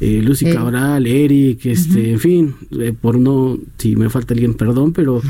eh, 0.00 0.20
Lucy 0.22 0.46
eh. 0.46 0.52
Cabral, 0.52 1.06
Eric, 1.06 1.64
este, 1.64 2.12
en 2.12 2.20
fin, 2.20 2.54
por 3.00 3.18
no, 3.18 3.56
si 3.78 3.96
me 3.96 4.10
falta 4.10 4.34
alguien, 4.34 4.52
perdón, 4.52 4.92
pero 4.92 5.22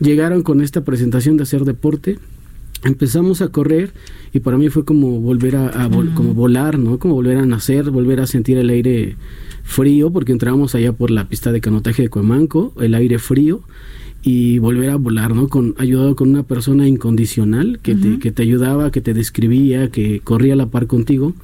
llegaron 0.00 0.42
con 0.42 0.60
esta 0.60 0.82
presentación 0.84 1.36
de 1.36 1.44
hacer 1.44 1.64
deporte. 1.64 2.18
Empezamos 2.82 3.40
a 3.40 3.48
correr 3.48 3.92
y 4.32 4.40
para 4.40 4.58
mí 4.58 4.70
fue 4.70 4.84
como 4.84 5.20
volver 5.20 5.54
a, 5.54 5.88
como 6.16 6.34
volar, 6.34 6.80
¿no? 6.80 6.98
Como 6.98 7.14
volver 7.14 7.36
a 7.36 7.46
nacer, 7.46 7.92
volver 7.92 8.20
a 8.20 8.26
sentir 8.26 8.58
el 8.58 8.70
aire 8.70 9.16
frío, 9.62 10.10
porque 10.10 10.32
entramos 10.32 10.74
allá 10.74 10.92
por 10.92 11.12
la 11.12 11.28
pista 11.28 11.52
de 11.52 11.60
canotaje 11.60 12.02
de 12.02 12.08
Cuemanco, 12.08 12.74
el 12.80 12.94
aire 12.94 13.20
frío 13.20 13.62
y 14.22 14.58
volver 14.58 14.90
a 14.90 14.96
volar, 14.96 15.34
¿no? 15.34 15.48
Con, 15.48 15.74
ayudado 15.78 16.16
con 16.16 16.30
una 16.30 16.42
persona 16.42 16.88
incondicional 16.88 17.78
que, 17.82 17.94
te, 17.94 18.18
que 18.18 18.32
te 18.32 18.42
ayudaba, 18.42 18.90
que 18.90 19.00
te 19.00 19.14
describía, 19.14 19.90
que 19.90 20.20
corría 20.20 20.54
a 20.54 20.56
la 20.56 20.66
par 20.66 20.86
contigo. 20.86 21.34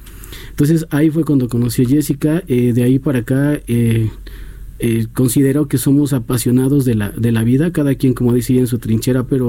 Entonces 0.49 0.85
ahí 0.89 1.09
fue 1.09 1.23
cuando 1.23 1.47
conocí 1.47 1.83
a 1.83 1.87
Jessica, 1.87 2.43
eh, 2.47 2.73
de 2.73 2.83
ahí 2.83 2.99
para 2.99 3.19
acá 3.19 3.59
eh, 3.67 4.09
eh, 4.79 5.07
considero 5.13 5.67
que 5.67 5.77
somos 5.77 6.13
apasionados 6.13 6.83
de 6.85 6.95
la, 6.95 7.09
de 7.09 7.31
la 7.31 7.43
vida, 7.43 7.71
cada 7.71 7.95
quien 7.95 8.13
como 8.13 8.33
dice 8.33 8.57
en 8.57 8.67
su 8.67 8.77
trinchera, 8.77 9.23
pero 9.23 9.47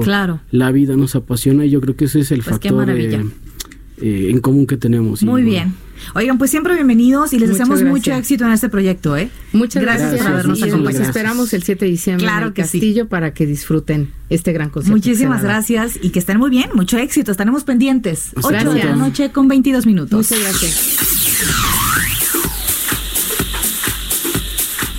la 0.51 0.71
vida 0.71 0.95
nos 0.95 1.15
apasiona 1.15 1.65
y 1.65 1.69
yo 1.69 1.81
creo 1.81 1.95
que 1.95 2.05
ese 2.05 2.21
es 2.21 2.31
el 2.31 2.39
pues 2.39 2.51
factor 2.51 2.89
eh, 4.01 4.27
en 4.29 4.39
común 4.39 4.67
que 4.67 4.77
tenemos. 4.77 5.23
Muy 5.23 5.43
bien. 5.43 5.73
Oigan, 6.13 6.37
pues 6.37 6.51
siempre 6.51 6.75
bienvenidos 6.75 7.33
y 7.33 7.39
les 7.39 7.49
deseamos 7.49 7.81
mucho 7.83 8.13
éxito 8.13 8.45
en 8.45 8.51
este 8.51 8.69
proyecto, 8.69 9.17
¿eh? 9.17 9.29
Muchas 9.51 9.81
gracias, 9.81 10.15
por 10.15 10.27
habernos 10.27 10.61
acompañado. 10.61 11.03
esperamos 11.03 11.53
el 11.53 11.63
7 11.63 11.85
de 11.85 11.91
diciembre 11.91 12.25
claro 12.25 12.47
en 12.47 12.47
el 12.47 12.53
Castillo 12.53 13.07
para 13.07 13.33
que 13.33 13.45
disfruten 13.45 14.11
este 14.29 14.53
gran 14.53 14.69
concierto. 14.69 14.95
Muchísimas 14.95 15.41
gracias 15.41 15.97
y 16.01 16.09
que 16.11 16.19
estén 16.19 16.37
muy 16.37 16.49
bien, 16.49 16.69
mucho 16.73 16.97
éxito, 16.97 17.31
estaremos 17.31 17.63
pendientes. 17.63 18.31
8 18.41 18.73
de 18.73 18.83
la 18.83 18.95
noche 18.95 19.31
con 19.31 19.47
22 19.47 19.85
minutos. 19.85 20.31
Muchas 20.31 20.39
gracias. 20.39 22.26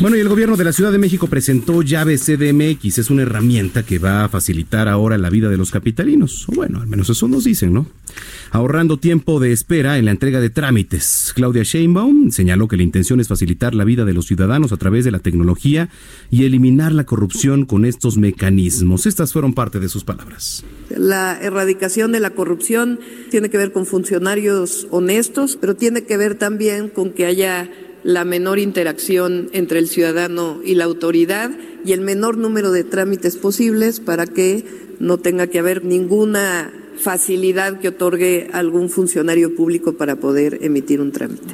Bueno, 0.01 0.17
y 0.17 0.21
el 0.21 0.29
gobierno 0.29 0.57
de 0.57 0.63
la 0.63 0.73
Ciudad 0.73 0.93
de 0.93 0.99
México 0.99 1.27
presentó 1.27 1.83
Llave 1.83 2.19
CDMX. 2.19 2.99
Es 2.99 3.11
una 3.11 3.23
herramienta 3.23 3.83
que 3.83 3.99
va 3.99 4.23
a 4.23 4.29
facilitar 4.29 4.87
ahora 4.87 5.19
la 5.19 5.29
vida 5.29 5.49
de 5.49 5.57
los 5.57 5.73
capitalinos. 5.73 6.49
O 6.49 6.53
bueno, 6.53 6.81
al 6.81 6.87
menos 6.87 7.11
eso 7.11 7.27
nos 7.27 7.43
dicen, 7.43 7.73
¿no? 7.73 7.85
Ahorrando 8.53 8.99
tiempo 8.99 9.41
de 9.41 9.51
espera 9.51 9.99
en 9.99 10.05
la 10.05 10.13
entrega 10.13 10.39
de 10.41 10.51
trámites. 10.51 11.33
Claudia 11.35 11.65
Sheinbaum 11.65 12.31
señaló 12.31 12.69
que 12.69 12.77
la 12.77 12.85
intención 12.85 13.19
es 13.19 13.27
facilitar 13.27 13.75
la 13.75 13.83
vida 13.83 14.05
de 14.05 14.15
los 14.15 14.27
ciudadanos 14.27 14.71
a 14.71 14.77
través 14.77 15.05
de 15.05 15.11
la 15.11 15.19
tecnología 15.19 15.89
y 16.31 16.45
eliminar 16.45 16.93
la 16.93 17.03
corrupción 17.03 17.67
con 17.67 17.85
estos 17.85 18.19
mecanismos. 18.19 19.05
Estas 19.05 19.33
fueron 19.33 19.53
parte 19.53 19.81
de 19.81 19.89
sus 19.89 20.05
palabras. 20.05 20.63
La 20.91 21.41
erradicación 21.43 22.13
de 22.13 22.21
la 22.21 22.31
corrupción 22.31 23.01
tiene 23.33 23.51
que 23.51 23.59
ver 23.59 23.73
con 23.73 23.85
funcionarios 23.85 24.87
honestos, 24.93 25.59
pero 25.61 25.75
tiene 25.75 26.05
que 26.05 26.17
ver 26.17 26.37
también 26.37 26.89
con 26.89 27.11
que 27.11 27.27
haya 27.27 27.69
la 28.09 28.25
menor 28.25 28.59
interacción 28.59 29.51
entre 29.53 29.79
el 29.79 29.87
ciudadano 29.87 30.63
y 30.65 30.77
la 30.77 30.85
autoridad 30.85 31.51
y 31.85 31.93
el 31.93 32.01
menor 32.01 32.39
número 32.39 32.73
de 32.73 32.83
trámites 32.83 33.37
posibles 33.37 34.01
para 34.01 34.27
que 34.27 34.65
no 34.99 35.19
tenga 35.19 35.49
que 35.49 35.59
haber 35.59 35.85
ninguna 35.85 36.73
facilidad 36.99 37.79
que 37.81 37.89
otorgue 37.89 38.49
algún 38.55 38.89
funcionario 38.89 39.55
público 39.55 39.93
para 39.93 40.17
poder 40.17 40.61
emitir 40.63 41.03
un 41.03 41.13
trámite. 41.13 41.53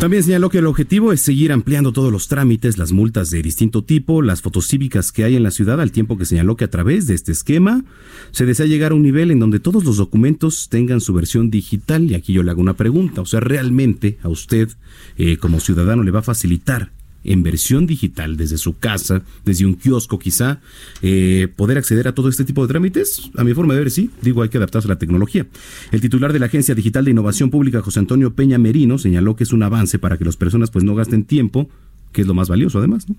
También 0.00 0.22
señaló 0.22 0.50
que 0.50 0.58
el 0.58 0.66
objetivo 0.66 1.12
es 1.12 1.22
seguir 1.22 1.50
ampliando 1.50 1.92
todos 1.92 2.12
los 2.12 2.28
trámites, 2.28 2.76
las 2.76 2.92
multas 2.92 3.30
de 3.30 3.40
distinto 3.40 3.84
tipo, 3.84 4.20
las 4.20 4.42
fotos 4.42 4.66
cívicas 4.68 5.12
que 5.12 5.24
hay 5.24 5.36
en 5.36 5.42
la 5.42 5.50
ciudad, 5.50 5.80
al 5.80 5.92
tiempo 5.92 6.18
que 6.18 6.26
señaló 6.26 6.56
que 6.56 6.64
a 6.64 6.70
través 6.70 7.06
de 7.06 7.14
este 7.14 7.32
esquema 7.32 7.84
se 8.30 8.44
desea 8.44 8.66
llegar 8.66 8.92
a 8.92 8.96
un 8.96 9.02
nivel 9.02 9.30
en 9.30 9.38
donde 9.38 9.60
todos 9.60 9.84
los 9.84 9.96
documentos 9.96 10.68
tengan 10.68 11.00
su 11.00 11.14
versión 11.14 11.48
digital. 11.50 12.10
Y 12.10 12.14
aquí 12.14 12.34
yo 12.34 12.42
le 12.42 12.50
hago 12.50 12.60
una 12.60 12.74
pregunta, 12.74 13.22
o 13.22 13.26
sea, 13.26 13.40
¿realmente 13.40 14.18
a 14.22 14.28
usted 14.28 14.68
eh, 15.16 15.38
como 15.38 15.60
ciudadano 15.60 16.02
le 16.02 16.10
va 16.10 16.18
a 16.18 16.22
facilitar 16.22 16.90
en 17.24 17.42
versión 17.42 17.86
digital 17.86 18.36
desde 18.36 18.58
su 18.58 18.78
casa, 18.78 19.22
desde 19.44 19.66
un 19.66 19.74
kiosco 19.74 20.18
quizá, 20.18 20.60
eh, 21.02 21.48
poder 21.56 21.78
acceder 21.78 22.06
a 22.08 22.14
todo 22.14 22.28
este 22.28 22.44
tipo 22.44 22.62
de 22.62 22.68
trámites? 22.68 23.30
A 23.36 23.44
mi 23.44 23.54
forma 23.54 23.74
de 23.74 23.80
ver, 23.80 23.90
sí, 23.90 24.10
digo, 24.22 24.42
hay 24.42 24.48
que 24.48 24.58
adaptarse 24.58 24.88
a 24.88 24.92
la 24.92 24.98
tecnología. 24.98 25.46
El 25.90 26.00
titular 26.00 26.32
de 26.32 26.38
la 26.38 26.46
Agencia 26.46 26.74
Digital 26.74 27.04
de 27.04 27.10
Innovación 27.10 27.50
Pública, 27.50 27.82
José 27.82 27.98
Antonio 27.98 28.34
Peña 28.34 28.58
Merino, 28.58 28.98
señaló 28.98 29.36
que 29.36 29.44
es 29.44 29.52
un 29.52 29.62
avance 29.62 29.98
para 29.98 30.18
que 30.18 30.24
las 30.24 30.36
personas 30.36 30.70
pues 30.70 30.84
no 30.84 30.94
gasten 30.94 31.24
tiempo 31.24 31.68
que 32.14 32.22
es 32.22 32.26
lo 32.26 32.32
más 32.32 32.48
valioso 32.48 32.78
además, 32.78 33.08
¿no? 33.08 33.16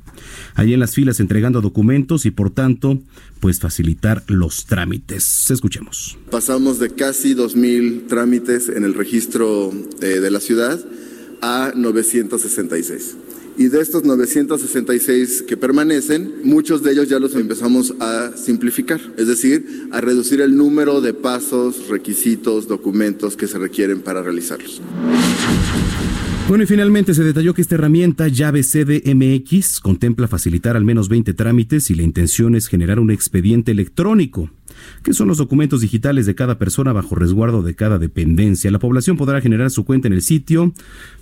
Ahí 0.56 0.74
en 0.74 0.80
las 0.80 0.96
filas 0.96 1.20
entregando 1.20 1.62
documentos 1.62 2.26
y 2.26 2.32
por 2.32 2.50
tanto, 2.50 2.98
pues 3.41 3.60
facilitar 3.60 4.24
los 4.28 4.65
trámites. 4.65 5.52
Escuchemos. 5.52 6.18
Pasamos 6.32 6.80
de 6.80 6.89
casi 6.91 7.36
2.000 7.36 8.08
trámites 8.08 8.70
en 8.70 8.86
el 8.86 8.94
registro 8.94 9.72
eh, 10.02 10.06
de 10.06 10.32
la 10.32 10.39
ciudad 10.39 10.80
a 11.41 11.74
966. 11.76 13.18
Y 13.58 13.70
de 13.70 13.82
estos 13.82 14.04
966 14.04 15.44
que 15.48 15.56
permanecen, 15.56 16.41
muchos 16.44 16.84
de 16.84 16.91
ellos 16.91 17.08
ya 17.08 17.20
los 17.20 17.36
empezamos 17.36 17.94
a 18.02 18.36
simplificar, 18.36 19.00
es 19.18 19.28
decir, 19.28 19.88
a 19.91 20.02
reducir 20.02 20.41
el 20.41 20.58
número 20.58 21.00
de 21.00 21.13
pasos, 21.13 21.88
requisitos, 21.88 22.68
documentos 22.68 23.38
que 23.38 23.48
se 23.48 23.58
requieren 23.58 24.02
para 24.02 24.22
realizarlos. 24.22 24.82
Bueno, 26.48 26.63
y 26.63 26.68
finalmente 26.68 27.13
se 27.13 27.24
detalló 27.24 27.54
que 27.54 27.62
esta 27.62 27.76
herramienta 27.76 28.28
llave 28.28 28.62
CDMX 28.62 29.80
contempla 29.80 30.28
facilitar 30.28 30.76
al 30.76 30.84
menos 30.84 31.10
20 31.10 31.34
trámites 31.34 31.89
y 31.89 31.96
la 31.96 32.04
intención 32.04 32.56
es 32.56 32.68
generar 32.68 33.00
un 33.00 33.10
expediente 33.10 33.72
electrónico 33.72 34.52
que 35.04 35.13
son 35.13 35.28
los 35.28 35.38
documentos 35.38 35.82
digitales 35.82 36.26
de 36.26 36.34
cada 36.36 36.58
persona 36.58 36.93
bajo 36.93 37.15
resguardo 37.15 37.62
de 37.62 37.76
cada 37.76 38.00
dependencia. 38.00 38.71
La 38.71 38.80
población 38.80 39.17
podrá 39.17 39.41
generar 39.41 39.69
su 39.71 39.84
cuenta 39.86 40.08
en 40.08 40.13
el 40.13 40.21
sitio. 40.21 40.74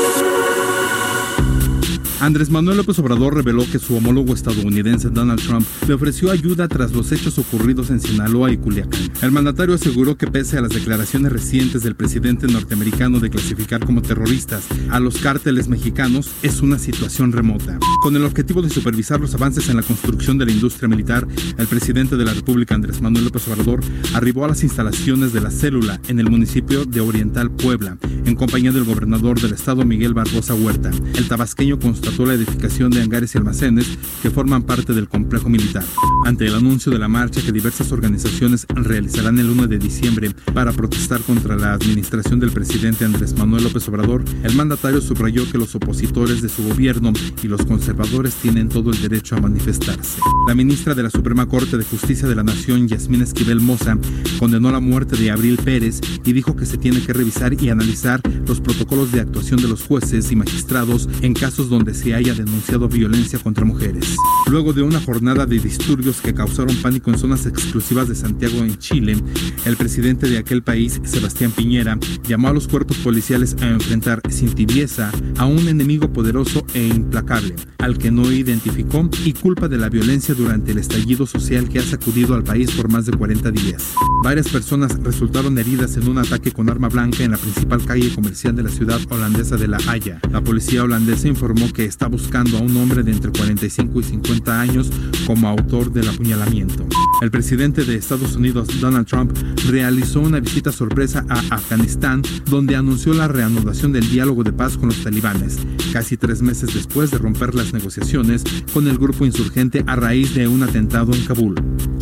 Andrés 2.21 2.49
Manuel 2.49 2.79
López 2.79 2.99
Obrador 2.99 3.35
reveló 3.35 3.65
que 3.71 3.79
su 3.79 3.95
homólogo 3.95 4.33
estadounidense 4.33 5.11
Donald 5.11 5.43
Trump 5.43 5.67
le 5.87 5.95
ofreció 5.95 6.31
ayuda 6.31 6.67
tras 6.67 6.93
los 6.93 7.13
hechos 7.13 7.39
ocurridos 7.39 7.91
en 7.91 8.01
Sinaloa 8.01 8.51
y 8.51 8.57
Culiacán. 8.57 9.13
El 9.21 9.33
mandatario 9.33 9.75
aseguró 9.75 10.17
que 10.17 10.27
pese 10.27 10.57
a 10.57 10.63
las 10.63 10.71
declaraciones 10.71 11.31
recientes 11.31 11.83
del 11.83 11.95
presidente 11.95 12.47
norteamericano 12.47 13.21
de 13.21 13.29
clasificar 13.29 13.85
como 13.85 14.01
terroristas 14.01 14.65
a 14.91 14.99
los 14.99 15.19
cárteles 15.19 15.69
mexicanos, 15.69 16.31
es 16.43 16.63
una 16.63 16.79
situación 16.79 17.33
remota. 17.33 17.79
Con 18.03 18.17
el 18.17 18.25
objetivo 18.25 18.63
de 18.63 18.71
supervisar 18.71 19.21
los 19.21 19.35
avances 19.35 19.69
en 19.69 19.77
la 19.77 19.83
construcción 19.83 20.39
de 20.39 20.47
la 20.47 20.53
industria 20.53 20.89
militar, 20.89 21.27
el 21.59 21.67
presidente 21.67 22.17
de 22.17 22.25
la 22.25 22.33
República, 22.33 22.75
Andrés 22.75 23.03
Manuel 23.03 23.27
López 23.27 23.47
Obrador, 23.49 23.81
arribó 24.15 24.47
a 24.47 24.49
las 24.49 24.63
instalaciones 24.63 25.35
de 25.35 25.43
la 25.43 25.51
célula 25.51 26.01
en 26.09 26.19
el 26.19 26.31
municipio 26.31 26.87
de 26.87 27.01
Oriental 27.01 27.51
Puebla, 27.51 27.99
en 28.25 28.35
compañía 28.35 28.73
del 28.73 28.85
gobernador 28.85 29.39
del 29.39 29.53
estado 29.53 29.85
Miguel 29.85 30.15
Barbosa 30.15 30.55
Huerta. 30.55 30.91
El 31.15 31.29
tabasqueño 31.29 31.79
constató 32.07 32.27
la 32.27 32.35
edificación 32.35 32.91
de 32.93 33.03
hangares 33.03 33.35
y 33.35 33.39
almacenes 33.39 33.99
que 34.23 34.31
forman 34.31 34.63
parte 34.63 34.93
del 34.93 35.09
complejo 35.09 35.49
militar. 35.49 35.83
Ante 36.25 36.47
el 36.47 36.55
anuncio 36.55 36.93
de 36.93 37.01
la 37.01 37.09
marcha 37.09 37.43
que 37.43 37.51
diversas 37.51 37.91
organizaciones 37.91 38.65
realizarán 38.77 39.41
el 39.41 39.51
1 39.51 39.67
de 39.67 39.79
diciembre 39.79 40.31
para 40.55 40.73
protestar 40.73 41.21
contra 41.23 41.57
la 41.57 41.73
administración 41.73 42.39
del 42.39 42.53
presidente 42.53 43.05
Andrés 43.05 43.37
Manuel 43.37 43.65
López 43.65 43.89
Obrador, 43.89 44.25
el 44.45 44.55
mandatario 44.55 45.01
subrayó 45.01 45.51
que 45.51 45.59
los 45.59 45.75
opositores 45.75 46.43
de 46.43 46.49
su 46.49 46.63
gobierno 46.69 47.13
y 47.43 47.49
los 47.49 47.67
conservadores 47.67 48.35
tienen 48.35 48.69
todo 48.69 48.91
el 48.91 49.03
derecho 49.03 49.35
a 49.35 49.41
manifestarse. 49.41 50.21
La 50.47 50.55
ministra 50.55 50.95
de 50.95 51.03
la 51.03 51.11
Suprema 51.11 51.47
Corte 51.47 51.77
de 51.77 51.85
Justicia 51.85 52.29
de 52.29 52.37
la 52.37 52.45
Nación, 52.45 52.87
Yasmín 52.87 53.23
Esquivel 53.23 53.61
Moza, 53.61 53.99
condenó 54.39 54.71
la 54.71 54.81
muerte 54.81 55.17
de 55.17 55.33
Abril 55.33 55.59
Pérez 55.59 56.01
y 56.25 56.33
dijo 56.33 56.55
que 56.55 56.67
se 56.67 56.79
tiene 56.79 57.01
que 57.01 57.13
revisar 57.13 57.61
y 57.61 57.69
analizar 57.69 58.21
los 58.47 58.61
protocolos 58.61 59.11
de 59.11 59.21
actuación 59.21 59.61
de 59.61 59.69
los 59.69 59.83
jueces 59.83 60.31
y 60.31 60.37
magistrados 60.37 61.09
en 61.23 61.35
casos 61.35 61.69
donde 61.69 61.96
se 61.97 62.15
haya 62.15 62.35
denunciado 62.35 62.89
violencia 62.89 63.39
contra 63.39 63.65
mujeres. 63.65 64.17
Luego 64.51 64.73
de 64.73 64.83
una 64.83 65.01
jornada 65.01 65.47
de 65.47 65.59
disturbios 65.59 66.21
que 66.21 66.35
causaron 66.35 66.77
pánico 66.77 67.11
en 67.11 67.19
zonas 67.19 67.47
exclusivas 67.47 68.09
de 68.09 68.15
Santiago 68.15 68.59
en 68.59 68.79
Chile, 68.79 69.17
el 69.65 69.77
presidente 69.77 70.29
de 70.29 70.39
aquel 70.39 70.63
país, 70.63 71.01
Sebastián 71.05 71.51
Piñera, 71.51 71.99
llamó 72.29 72.49
a 72.49 72.53
los 72.53 72.69
cuerpos 72.69 72.99
policiales 72.99 73.57
a 73.61 73.69
enfrentar 73.69 74.21
sin 74.29 74.55
tibieza 74.55 75.11
a 75.39 75.47
un 75.47 75.67
enemigo 75.69 76.13
poderoso 76.13 76.65
e 76.75 76.87
implacable, 76.87 77.57
al 77.79 77.99
que 77.99 78.11
no 78.11 78.31
identificó 78.31 79.09
y 79.25 79.33
culpa 79.33 79.69
de 79.69 79.79
la 79.79 79.89
violencia 79.89 80.35
durante 80.35 80.73
el 80.73 80.79
estallido 80.79 81.27
social 81.27 81.69
que 81.69 81.79
ha 81.79 81.83
sacudido 81.83 82.35
al 82.35 82.45
país 82.45 82.71
por 82.73 82.91
más 82.91 83.07
de 83.07 83.13
40 83.13 83.51
días. 83.51 83.95
Varias 84.23 84.49
personas 84.49 84.97
resultaron 85.03 85.59
heridas 85.59 85.97
en 85.97 86.09
un 86.09 86.19
ataque 86.19 86.53
con 86.53 86.69
arma 86.69 86.89
blanca 86.89 87.25
en 87.25 87.33
la 87.33 87.37
principal 87.39 87.85
calle 87.85 88.15
comercial 88.15 88.55
de 88.55 88.65
la 88.65 88.71
ciudad 88.71 89.01
holandesa 89.11 89.57
de 89.57 89.69
La 89.69 89.79
Haya. 89.89 90.21
La 90.31 90.43
policía 90.43 90.85
holandesa 90.85 91.29
informó 91.29 91.73
que 91.73 91.86
está 91.87 92.07
buscando 92.09 92.59
a 92.59 92.61
un 92.61 92.77
hombre 92.77 93.03
de 93.03 93.13
entre 93.13 93.31
45 93.31 94.01
y 94.01 94.03
50 94.03 94.61
años 94.61 94.91
como 95.27 95.49
autor 95.49 95.93
del 95.93 96.09
apuñalamiento. 96.09 96.87
El 97.23 97.31
presidente 97.31 97.85
de 97.85 97.97
Estados 97.97 98.37
Unidos, 98.37 98.69
Donald 98.81 99.07
Trump, 99.07 99.33
realizó 99.69 100.21
una 100.21 100.41
visita 100.41 100.73
sorpresa 100.73 101.25
a 101.29 101.39
Afganistán, 101.55 102.23
donde 102.51 102.77
anunció 102.77 103.15
la 103.15 103.29
reanudación 103.29 103.93
del 103.93 104.09
diálogo 104.11 104.43
de 104.43 104.53
paz 104.53 104.77
con 104.77 104.89
los 104.89 105.03
talibanes, 105.03 105.59
casi 105.93 106.17
tres 106.17 106.43
meses 106.43 106.75
después 106.75 107.11
de 107.11 107.19
romper 107.19 107.55
las 107.55 107.73
negociaciones 107.73 108.45
con 108.73 108.87
el 108.89 108.99
grupo 108.99 109.25
insurgente 109.25 109.83
a 109.87 109.97
raíz 109.97 110.35
de 110.35 110.49
un 110.49 110.63
atentado 110.63 111.15
en 111.15 111.25
Kabul. 111.25 111.55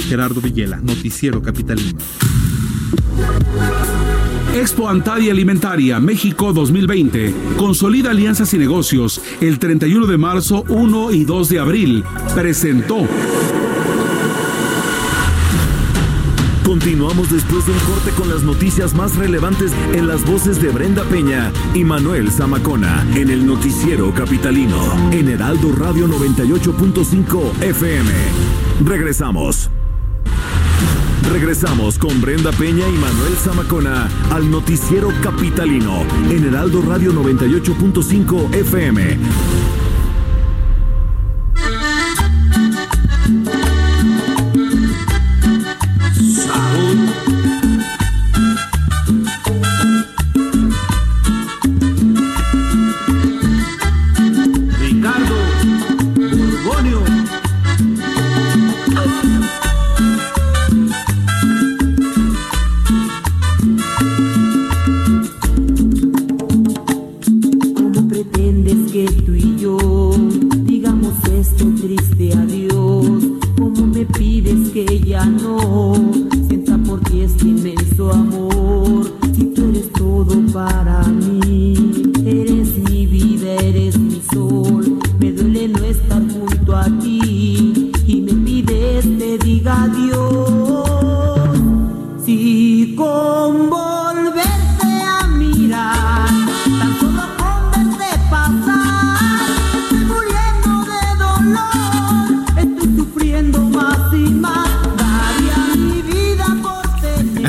Gerardo 0.08 0.40
Villela, 0.40 0.78
Noticiero 0.78 1.42
Capitalino. 1.42 1.98
Expo 4.54 4.88
Antadia 4.88 5.32
Alimentaria 5.32 5.98
México 5.98 6.52
2020. 6.52 7.34
Consolida 7.56 8.10
alianzas 8.10 8.54
y 8.54 8.58
negocios 8.58 9.20
el 9.40 9.58
31 9.58 10.06
de 10.06 10.16
marzo, 10.16 10.64
1 10.68 11.10
y 11.10 11.24
2 11.24 11.48
de 11.48 11.58
abril. 11.58 12.04
Presentó. 12.36 12.98
Continuamos 16.64 17.30
después 17.32 17.66
de 17.66 17.72
un 17.72 17.78
corte 17.80 18.10
con 18.16 18.28
las 18.28 18.44
noticias 18.44 18.94
más 18.94 19.16
relevantes 19.16 19.72
en 19.92 20.06
las 20.06 20.24
voces 20.24 20.62
de 20.62 20.68
Brenda 20.70 21.02
Peña 21.04 21.52
y 21.74 21.84
Manuel 21.84 22.30
Zamacona 22.30 23.04
en 23.16 23.30
el 23.30 23.44
noticiero 23.44 24.14
capitalino 24.14 24.78
en 25.10 25.28
Heraldo 25.28 25.72
Radio 25.72 26.06
98.5 26.06 27.60
FM. 27.60 28.10
Regresamos. 28.84 29.68
Regresamos 31.32 31.98
con 31.98 32.20
Brenda 32.20 32.52
Peña 32.52 32.86
y 32.88 32.92
Manuel 32.92 33.34
Zamacona 33.36 34.08
al 34.30 34.50
noticiero 34.50 35.08
capitalino 35.22 36.02
en 36.30 36.44
Heraldo 36.44 36.82
Radio 36.82 37.12
98.5 37.12 38.54
FM. 38.54 39.63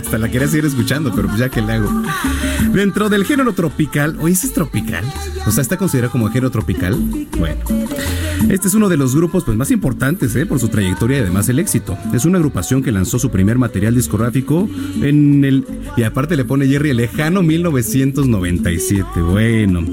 Hasta 0.05 0.19
la 0.19 0.29
quería 0.29 0.47
seguir 0.47 0.65
escuchando, 0.65 1.11
pero 1.15 1.27
pues 1.27 1.39
ya 1.39 1.49
que 1.49 1.63
le 1.63 1.73
hago. 1.73 1.89
Dentro 2.71 3.09
del 3.09 3.25
género 3.25 3.53
tropical, 3.53 4.15
oye, 4.21 4.33
¿ese 4.33 4.45
es 4.45 4.53
tropical? 4.53 5.03
O 5.47 5.51
sea, 5.51 5.63
¿está 5.63 5.77
considerado 5.77 6.11
como 6.11 6.29
género 6.29 6.51
tropical? 6.51 6.95
Bueno. 7.39 7.61
Este 8.47 8.67
es 8.67 8.75
uno 8.75 8.87
de 8.87 8.97
los 8.97 9.15
grupos 9.15 9.43
pues, 9.43 9.57
más 9.57 9.71
importantes 9.71 10.35
¿eh? 10.35 10.45
por 10.45 10.59
su 10.59 10.67
trayectoria 10.67 11.17
y 11.17 11.21
además 11.21 11.49
el 11.49 11.57
éxito. 11.57 11.97
Es 12.13 12.25
una 12.25 12.37
agrupación 12.37 12.83
que 12.83 12.91
lanzó 12.91 13.17
su 13.17 13.31
primer 13.31 13.57
material 13.57 13.95
discográfico 13.95 14.69
en 15.01 15.43
el... 15.43 15.65
Y 15.97 16.03
aparte 16.03 16.35
le 16.35 16.45
pone 16.45 16.67
Jerry 16.67 16.91
el 16.91 16.97
lejano 16.97 17.41
1997. 17.41 19.21
Bueno. 19.21 19.83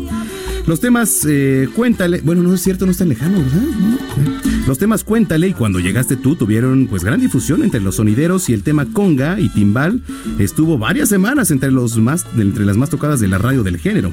Los 0.67 0.81
temas 0.81 1.27
eh, 1.27 1.71
Cuéntale, 1.75 2.21
bueno, 2.21 2.43
no 2.43 2.53
es 2.53 2.61
cierto, 2.61 2.85
no 2.85 2.93
es 2.93 2.99
tan 2.99 3.09
lejano, 3.09 3.39
¿verdad? 3.39 3.63
No. 3.63 4.32
Los 4.67 4.79
temas 4.79 5.03
Cuéntale 5.03 5.49
y 5.49 5.55
Cuando 5.55 5.81
llegaste 5.81 6.17
tú 6.17 6.37
tuvieron 6.37 6.87
pues 6.87 7.03
gran 7.03 7.21
difusión 7.21 7.65
entre 7.65 7.81
los 7.81 7.97
sonideros 7.97 8.49
y 8.49 8.53
el 8.53 8.63
tema 8.63 8.87
Conga 8.87 9.41
y 9.41 9.49
Timbal 9.49 10.03
estuvo 10.39 10.79
varias 10.79 11.09
semanas 11.09 11.51
entre, 11.51 11.73
los 11.73 11.97
más, 11.97 12.27
entre 12.37 12.65
las 12.65 12.77
más 12.77 12.89
tocadas 12.89 13.19
de 13.21 13.29
la 13.29 13.39
radio 13.39 13.63
del 13.63 13.79
género. 13.79 14.13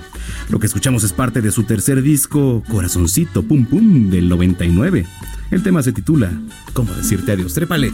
Lo 0.49 0.59
que 0.59 0.65
escuchamos 0.65 1.03
es 1.03 1.13
parte 1.13 1.41
de 1.41 1.51
su 1.51 1.63
tercer 1.63 2.01
disco 2.01 2.63
Corazoncito 2.67 3.43
Pum 3.43 3.65
Pum 3.65 4.09
del 4.09 4.27
99. 4.27 5.05
El 5.51 5.63
tema 5.63 5.83
se 5.83 5.91
titula 5.91 6.31
¿Cómo 6.73 6.93
decirte 6.93 7.31
adiós? 7.31 7.53
Trépale. 7.53 7.91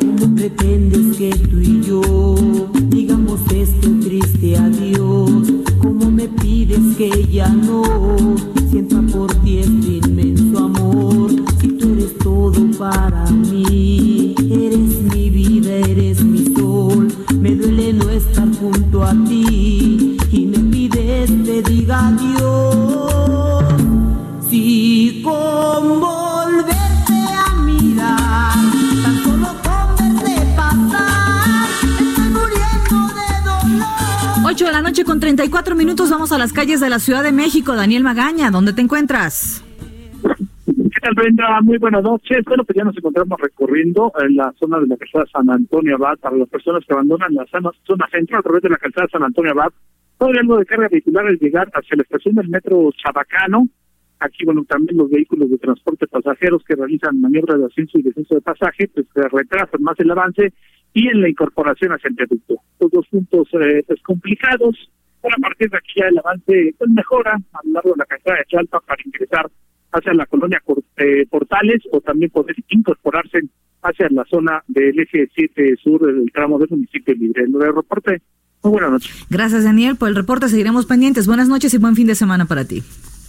¿Cómo 0.00 0.34
pretendes 0.34 1.13
ya 7.34 7.48
no 7.48 7.82
sienta 8.70 9.02
por 9.12 9.34
ti 9.42 9.58
este 9.58 10.06
inmenso 10.06 10.56
amor? 10.56 11.32
Si 11.60 11.66
tú 11.66 11.92
eres 11.94 12.16
todo 12.18 12.60
para 12.78 13.28
mí, 13.30 14.36
eres 14.38 15.02
mi 15.12 15.30
vida, 15.30 15.72
eres 15.74 16.22
mi 16.22 16.54
sol. 16.54 17.12
Me 17.40 17.56
duele 17.56 17.92
no 17.94 18.08
estar 18.08 18.48
junto 18.54 19.02
a 19.02 19.12
ti 19.24 20.16
y 20.30 20.46
me 20.46 20.58
pides 20.70 21.30
te 21.44 21.62
diga 21.62 22.06
adiós. 22.06 23.64
Si 24.48 25.20
con 25.24 26.00
volverte 26.00 26.23
8 34.54 34.66
de 34.66 34.72
la 34.72 34.82
noche 34.82 35.04
con 35.04 35.18
34 35.18 35.74
minutos 35.74 36.10
vamos 36.10 36.30
a 36.30 36.38
las 36.38 36.52
calles 36.52 36.78
de 36.78 36.88
la 36.88 37.00
Ciudad 37.00 37.24
de 37.24 37.32
México. 37.32 37.74
Daniel 37.74 38.04
Magaña, 38.04 38.52
¿dónde 38.52 38.72
te 38.72 38.82
encuentras? 38.82 39.64
¿Qué 40.64 41.00
tal, 41.02 41.14
Brenda? 41.16 41.60
Muy 41.60 41.76
buenas 41.78 42.04
noches. 42.04 42.38
Bueno, 42.46 42.62
pues 42.62 42.76
ya 42.76 42.84
nos 42.84 42.96
encontramos 42.96 43.36
recorriendo 43.40 44.12
en 44.16 44.36
la 44.36 44.54
zona 44.60 44.78
de 44.78 44.86
la 44.86 44.96
calzada 44.96 45.24
San 45.32 45.50
Antonio 45.50 45.96
Abad 45.96 46.18
para 46.18 46.36
las 46.36 46.48
personas 46.48 46.84
que 46.86 46.92
abandonan 46.92 47.34
la 47.34 47.44
zona, 47.46 47.72
zona 47.84 48.06
central 48.12 48.38
a 48.38 48.42
través 48.44 48.62
de 48.62 48.68
la 48.68 48.76
calzada 48.76 49.08
San 49.10 49.24
Antonio 49.24 49.50
Abad. 49.50 49.72
Todo 50.18 50.30
el 50.30 50.46
de 50.46 50.66
carga 50.66 50.86
vehicular 50.88 51.26
al 51.26 51.38
llegar 51.40 51.68
hacia 51.74 51.96
la 51.96 52.04
estación 52.04 52.36
del 52.36 52.48
metro 52.48 52.92
Chabacano. 52.92 53.66
Aquí, 54.24 54.42
bueno, 54.46 54.64
también 54.66 54.96
los 54.96 55.10
vehículos 55.10 55.50
de 55.50 55.58
transporte 55.58 56.06
pasajeros 56.06 56.64
que 56.64 56.74
realizan 56.74 57.20
maniobras 57.20 57.58
de 57.58 57.66
ascenso 57.66 57.98
y 57.98 58.02
descenso 58.02 58.36
de 58.36 58.40
pasaje, 58.40 58.88
pues 58.88 59.06
que 59.14 59.20
retrasan 59.20 59.82
más 59.82 60.00
el 60.00 60.10
avance 60.10 60.50
y 60.94 61.08
en 61.08 61.20
la 61.20 61.28
incorporación 61.28 61.92
hacia 61.92 62.08
el 62.08 62.14
viaducto. 62.14 62.54
Estos 62.72 62.90
dos 62.90 63.06
puntos 63.08 63.48
eh, 63.60 63.84
pues, 63.86 64.00
complicados, 64.02 64.90
pero 65.20 65.34
a 65.36 65.40
partir 65.40 65.68
de 65.68 65.76
aquí 65.76 65.92
ya 65.96 66.06
el 66.06 66.18
avance 66.18 66.74
pues, 66.78 66.90
mejora 66.90 67.34
a 67.34 67.60
lo 67.64 67.72
largo 67.74 67.90
de 67.90 67.96
la 67.98 68.06
calzada 68.06 68.38
de 68.38 68.44
Chalpa 68.46 68.80
para 68.80 69.02
ingresar 69.04 69.50
hacia 69.92 70.14
la 70.14 70.24
colonia 70.24 70.62
eh, 70.96 71.26
Portales 71.28 71.82
o 71.92 72.00
también 72.00 72.30
poder 72.30 72.56
incorporarse 72.70 73.40
hacia 73.82 74.08
la 74.08 74.24
zona 74.24 74.64
del 74.68 74.98
eje 75.00 75.28
7 75.34 75.76
sur 75.82 76.06
del 76.06 76.32
tramo 76.32 76.58
del 76.58 76.70
municipio 76.70 77.14
libre. 77.14 77.44
El 77.44 77.74
reporte, 77.74 78.22
muy 78.62 78.72
buenas 78.72 78.90
noches. 78.90 79.26
Gracias, 79.28 79.64
Daniel. 79.64 79.96
Por 79.96 80.08
el 80.08 80.16
reporte 80.16 80.48
seguiremos 80.48 80.86
pendientes. 80.86 81.26
Buenas 81.26 81.48
noches 81.48 81.74
y 81.74 81.78
buen 81.78 81.94
fin 81.94 82.06
de 82.06 82.14
semana 82.14 82.46
para 82.46 82.64
ti. 82.64 82.82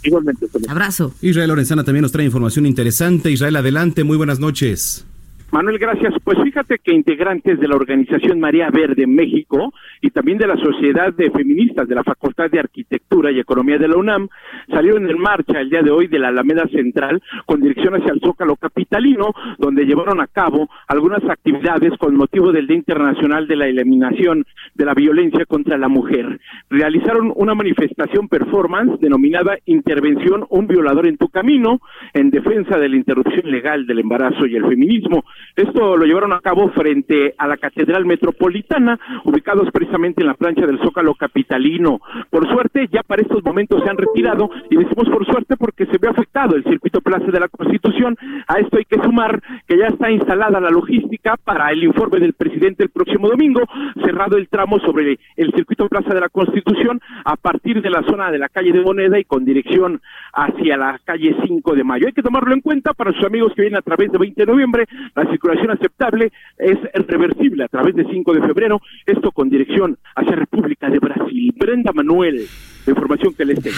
Igualmente. 0.06 0.48
Abrazo. 0.68 1.14
Israel 1.22 1.50
Lorenzana 1.50 1.84
también 1.84 2.04
nos 2.04 2.12
trae 2.12 2.26
información 2.26 2.66
interesante. 2.66 3.32
Israel, 3.32 3.56
adelante. 3.56 4.04
Muy 4.04 4.18
buenas 4.18 4.40
noches. 4.40 5.06
Manuel, 5.52 5.78
gracias. 5.78 6.14
Pues 6.24 6.38
fíjate 6.44 6.80
que 6.80 6.94
integrantes 6.94 7.60
de 7.60 7.68
la 7.68 7.76
organización 7.76 8.40
María 8.40 8.70
Verde 8.70 9.08
México 9.08 9.74
y 10.02 10.10
también 10.10 10.38
de 10.38 10.48
la 10.48 10.58
Sociedad 10.58 11.14
de 11.14 11.32
Feministas 11.32 11.88
de 11.88 11.96
la 11.96 12.04
Facultad 12.04 12.50
de 12.50 12.60
Arquitectura 12.60 13.32
y 13.32 13.40
Economía 13.40 13.78
de 13.78 13.88
la 13.88 13.96
UNAM 13.96 14.28
salieron 14.70 15.10
en 15.10 15.18
marcha 15.18 15.62
el 15.62 15.70
día 15.70 15.82
de 15.82 15.92
hoy 15.92 16.08
de 16.08 16.20
la 16.20 16.30
Alameda 16.30 16.68
Central 16.68 17.22
con 17.46 17.62
dirección 17.62 17.96
hacia 17.96 18.12
el 18.12 18.20
Zócalo 18.20 18.56
Capitalino, 18.58 19.34
donde 19.58 19.86
llevaron 19.86 20.20
a 20.20 20.28
cabo 20.28 20.70
algunas 20.88 21.24
actividades 21.24 21.98
con 22.00 22.16
motivo 22.16 22.52
del 22.52 22.68
Día 22.68 22.78
Internacional 22.78 23.48
de 23.48 23.56
la 23.56 23.68
Eliminación 23.68 24.46
de 24.74 24.86
la 24.86 24.94
Violencia 24.94 25.46
contra 25.46 25.78
la 25.78 25.88
Mujer. 25.88 26.40
Realizaron 26.70 27.32
una 27.36 27.56
manifestación 27.56 28.28
performance 28.28 29.00
denominada 29.00 29.58
Intervención 29.66 30.46
Un 30.50 30.68
Violador 30.68 31.08
en 31.08 31.18
tu 31.18 31.30
Camino 31.30 31.80
en 32.14 32.30
defensa 32.30 32.78
de 32.78 32.90
la 32.90 32.96
interrupción 32.96 33.50
legal 33.50 33.86
del 33.86 34.00
embarazo 34.00 34.46
y 34.46 34.56
el 34.56 34.68
feminismo. 34.68 35.24
Esto 35.56 35.96
lo 35.96 36.06
llevaron 36.06 36.34
a 36.34 36.42
cabo 36.42 36.70
frente 36.70 37.34
a 37.38 37.48
la 37.48 37.58
Catedral 37.58 38.06
Metropolitana, 38.06 39.00
ubicados 39.24 39.70
precisamente 39.72 40.22
en 40.22 40.28
la 40.28 40.34
plancha 40.34 40.66
del 40.66 40.80
Zócalo 40.80 41.16
Capitalino. 41.16 42.00
Por 42.30 42.48
suerte, 42.50 42.88
ya 42.92 43.04
para 43.04 43.22
estos 43.22 43.44
momentos 43.44 43.82
se 43.84 43.90
han 43.90 43.98
retirado, 43.98 44.50
y 44.70 44.76
decimos 44.76 45.10
por 45.10 45.26
suerte 45.26 45.56
porque 45.58 45.86
se 45.86 45.98
ve 45.98 46.10
afectado 46.10 46.56
el 46.56 46.64
circuito 46.64 47.02
Plaza 47.02 47.32
de 47.32 47.40
la 47.40 47.48
Constitución. 47.48 48.18
A 48.48 48.60
esto 48.60 48.78
hay 48.78 48.86
que 48.86 49.02
sumar 49.02 49.42
que 49.68 49.78
ya 49.78 49.88
está 49.88 50.12
instalada 50.12 50.60
la 50.60 50.70
logística 50.70 51.36
para 51.38 51.72
el 51.72 51.84
informe 51.84 52.20
del 52.20 52.34
presidente 52.34 52.84
el 52.84 52.90
próximo 52.90 53.30
domingo, 53.30 53.62
cerrado 54.04 54.38
el 54.38 54.50
tramo 54.50 54.80
sobre 54.80 55.20
el 55.38 55.54
circuito 55.54 55.88
Plaza 55.88 56.14
de 56.14 56.20
la 56.20 56.30
Constitución 56.30 57.00
a 57.24 57.36
partir 57.36 57.82
de 57.82 57.90
la 57.90 58.04
zona 58.04 58.32
de 58.32 58.40
la 58.40 58.50
calle 58.50 58.72
de 58.72 58.82
Moneda 58.82 59.20
y 59.20 59.24
con 59.24 59.46
dirección 59.46 60.02
hacia 60.34 60.78
la 60.78 61.00
calle 61.04 61.36
5 61.46 61.76
de 61.76 61.84
Mayo. 61.84 62.08
Hay 62.08 62.14
que 62.14 62.22
tomarlo 62.22 62.54
en 62.54 62.62
cuenta 62.62 62.94
para 62.94 63.14
sus 63.14 63.26
amigos 63.26 63.54
que 63.56 63.62
vienen 63.62 63.80
a 63.80 63.82
través 63.82 64.12
de 64.12 64.18
20 64.18 64.46
de 64.46 64.52
noviembre, 64.52 64.86
circulación 65.30 65.72
aceptable 65.72 66.32
es 66.58 66.78
reversible 67.08 67.64
a 67.66 67.68
través 67.68 67.96
de 67.96 68.06
5 68.06 68.34
de 68.34 68.42
febrero, 68.42 68.82
esto 69.06 69.32
con 69.32 69.50
dirección 69.50 69.98
hacia 70.16 70.36
República 70.36 70.90
de 70.90 71.00
Brasil. 71.00 71.54
Brenda 71.58 71.92
Manuel, 71.94 72.48
la 72.86 72.92
información 72.92 73.34
que 73.34 73.46
les 73.46 73.60
tengo. 73.62 73.76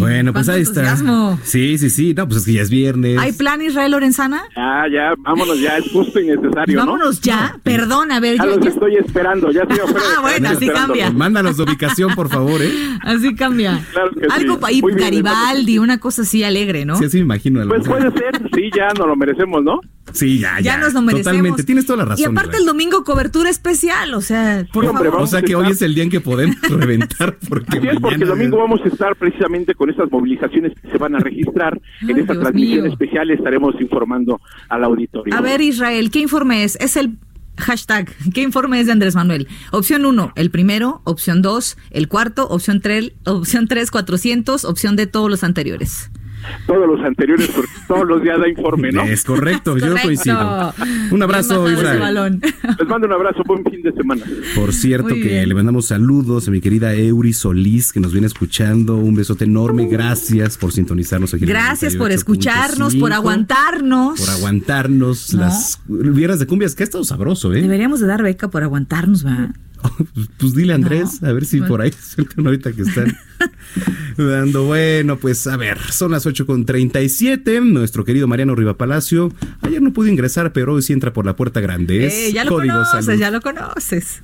bueno, 0.00 0.32
pues 0.32 0.48
ahí 0.48 0.62
está. 0.62 0.96
Sí, 1.42 1.78
sí, 1.78 1.90
sí, 1.90 2.14
no, 2.14 2.26
pues 2.26 2.38
es 2.40 2.46
que 2.46 2.52
ya 2.52 2.62
es 2.62 2.70
viernes. 2.70 3.18
¿Hay 3.18 3.32
plan 3.32 3.60
Israel 3.62 3.92
Lorenzana? 3.92 4.42
Ya, 4.56 4.84
ya, 4.92 5.14
vámonos 5.18 5.60
ya, 5.60 5.78
es 5.78 5.90
justo 5.90 6.20
y 6.20 6.26
necesario, 6.26 6.78
Vámonos 6.78 7.20
ya, 7.20 7.58
perdón, 7.62 8.12
a 8.12 8.20
ver. 8.20 8.36
Ya, 8.36 8.46
los 8.46 8.64
estoy 8.64 8.96
esperando, 8.96 9.50
ya 9.50 9.62
estoy 9.62 9.78
Ah, 9.80 10.20
bueno, 10.20 10.48
así 10.50 10.68
cambia. 10.68 11.10
Mándanos 11.10 11.58
la 11.58 11.64
ubicación, 11.64 12.14
por 12.14 12.28
favor, 12.28 12.60
¿eh? 12.62 12.70
Así 13.02 13.34
cambia. 13.34 13.80
Claro 13.92 14.10
que 14.12 14.26
Algo 14.30 14.58
ahí, 14.64 14.80
Garibaldi, 14.80 15.78
una 15.78 15.98
cosa 15.98 16.22
así 16.22 16.44
alegre, 16.44 16.84
¿no? 16.84 16.96
Sí, 16.96 17.06
así 17.06 17.16
me 17.18 17.24
imagino. 17.24 17.66
Pues 17.66 17.86
puede 17.86 18.10
ser, 18.12 18.40
sí, 18.54 18.70
ya 18.76 18.88
nos 18.88 19.06
lo 19.06 19.16
merecemos, 19.16 19.62
¿no? 19.64 19.80
Sí, 20.12 20.38
ya, 20.38 20.56
ya. 20.58 20.76
Ya 20.76 20.78
nos 20.78 20.94
lo 20.94 21.02
merecemos. 21.02 21.24
Totalmente, 21.24 21.64
tienes 21.64 21.86
toda 21.86 21.98
la 21.98 22.04
razón. 22.06 22.20
Y 22.20 22.24
aparte 22.24 22.56
el 22.56 22.66
domingo 22.66 23.04
cobertura 23.04 23.50
especial, 23.50 24.14
o 24.14 24.20
sea, 24.20 24.66
por 24.72 24.84
favor. 24.86 25.16
o 25.16 25.26
sea 25.26 25.42
que 25.42 25.54
hoy 25.54 25.70
es 25.70 25.82
el 25.82 25.94
día 25.94 26.04
en 26.04 26.10
que 26.10 26.20
podemos 26.20 26.56
reventar 26.68 27.36
porque 27.48 27.78
Así 27.78 27.88
es, 27.88 28.00
porque 28.00 28.22
el 28.22 28.28
domingo 28.28 28.58
vamos 28.58 28.80
a 28.84 28.88
estar 28.88 29.16
precisamente 29.16 29.74
con 29.74 29.90
estas 29.90 30.10
movilizaciones 30.10 30.72
que 30.80 30.90
se 30.90 30.98
van 30.98 31.14
a 31.14 31.18
registrar. 31.18 31.80
en 32.02 32.18
esta 32.18 32.34
transmisión 32.34 32.86
especial 32.86 33.30
estaremos 33.30 33.74
informando 33.80 34.40
al 34.68 34.84
auditorio. 34.84 35.34
A 35.34 35.40
ver, 35.40 35.60
Israel, 35.60 36.10
¿qué 36.10 36.20
informe 36.20 36.64
es? 36.64 36.76
Es 36.80 36.96
el 36.96 37.18
hashtag. 37.58 38.10
¿Qué 38.34 38.42
informe 38.42 38.80
es 38.80 38.86
de 38.86 38.92
Andrés 38.92 39.14
Manuel? 39.14 39.48
Opción 39.70 40.06
1, 40.06 40.32
el 40.34 40.50
primero. 40.50 41.02
Opción 41.04 41.42
2, 41.42 41.76
el 41.90 42.08
cuarto. 42.08 42.48
Opción 42.48 42.80
3, 42.80 43.12
opción 43.26 43.68
3, 43.68 43.90
400. 43.90 44.64
Opción 44.64 44.96
de 44.96 45.06
todos 45.06 45.30
los 45.30 45.44
anteriores 45.44 46.10
todos 46.66 46.86
los 46.86 47.00
anteriores, 47.04 47.48
porque 47.48 47.70
todos 47.88 48.06
los 48.06 48.22
días 48.22 48.38
da 48.40 48.48
informe, 48.48 48.92
¿no? 48.92 49.02
Es 49.02 49.24
correcto, 49.24 49.76
yo 49.78 49.94
coincido. 50.02 50.72
Un 51.10 51.22
abrazo, 51.22 51.70
Israel. 51.70 52.40
Les 52.78 52.88
mando 52.88 53.06
un 53.06 53.12
abrazo, 53.12 53.42
buen 53.44 53.64
fin 53.64 53.82
de 53.82 53.92
semana. 53.92 54.22
Por 54.54 54.72
cierto, 54.72 55.08
que 55.08 55.46
le 55.46 55.54
mandamos 55.54 55.86
saludos 55.86 56.48
a 56.48 56.50
mi 56.50 56.60
querida 56.60 56.94
Eury 56.94 57.32
Solís, 57.32 57.92
que 57.92 58.00
nos 58.00 58.12
viene 58.12 58.26
escuchando. 58.26 58.96
Un 58.96 59.14
besote 59.14 59.44
enorme. 59.44 59.86
Gracias 59.86 60.56
por 60.56 60.72
sintonizarnos 60.72 61.34
aquí. 61.34 61.44
Gracias 61.46 61.96
por 61.96 62.12
escucharnos, 62.12 62.94
por 62.96 63.12
aguantarnos. 63.12 64.20
Por 64.20 64.30
aguantarnos 64.30 65.32
las 65.34 65.80
viernes 65.86 66.38
de 66.38 66.46
cumbias, 66.46 66.74
que 66.74 66.82
ha 66.82 66.84
estado 66.84 67.04
sabroso, 67.04 67.52
¿eh? 67.54 67.62
Deberíamos 67.62 68.00
de 68.00 68.06
dar 68.06 68.22
beca 68.22 68.48
por 68.48 68.62
aguantarnos, 68.62 69.26
¿va? 69.26 69.50
pues 70.38 70.54
dile 70.54 70.74
Andrés, 70.74 71.22
a 71.22 71.32
ver 71.32 71.44
si 71.44 71.60
por 71.60 71.80
ahí 71.80 71.92
sueltan 72.02 72.46
ahorita 72.46 72.72
que 72.72 72.82
están 72.82 73.16
dando. 74.16 74.64
Bueno, 74.64 75.18
pues 75.18 75.46
a 75.46 75.56
ver, 75.56 75.78
son 75.90 76.12
las 76.12 76.26
8 76.26 76.46
con 76.46 76.64
37. 76.64 77.60
Nuestro 77.60 78.04
querido 78.04 78.28
Mariano 78.28 78.54
Riva 78.54 78.74
Palacio, 78.74 79.32
ayer 79.62 79.82
no 79.82 79.92
pudo 79.92 80.08
ingresar, 80.08 80.52
pero 80.52 80.74
hoy 80.74 80.82
sí 80.82 80.92
entra 80.92 81.12
por 81.12 81.26
la 81.26 81.36
puerta 81.36 81.60
grande. 81.60 82.06
Eh, 82.06 82.32
ya 82.32 82.44
lo 82.44 82.56
conoces, 82.56 83.18
ya 83.18 83.30
lo 83.30 83.40
conoces. 83.40 84.22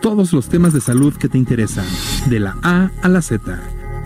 Todos 0.00 0.32
los 0.32 0.48
temas 0.48 0.72
de 0.72 0.80
salud 0.80 1.14
que 1.14 1.28
te 1.28 1.38
interesan, 1.38 1.86
de 2.28 2.40
la 2.40 2.56
A 2.62 2.90
a 3.02 3.08
la 3.08 3.22
Z. 3.22 3.60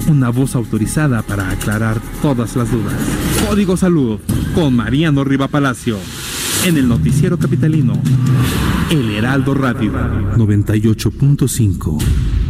Una 0.08 0.30
voz 0.30 0.54
autorizada 0.54 1.22
para 1.22 1.50
aclarar 1.50 2.00
todas 2.22 2.54
las 2.54 2.70
dudas. 2.70 2.94
Código 3.48 3.76
Salud 3.76 4.20
con 4.54 4.76
Mariano 4.76 5.24
Riva 5.24 5.48
Palacio 5.48 5.98
en 6.64 6.76
el 6.76 6.88
noticiero 6.88 7.38
capitalino 7.38 7.94
El 8.90 9.10
Heraldo 9.10 9.52
Radio 9.52 9.92
98.5. 10.36 12.45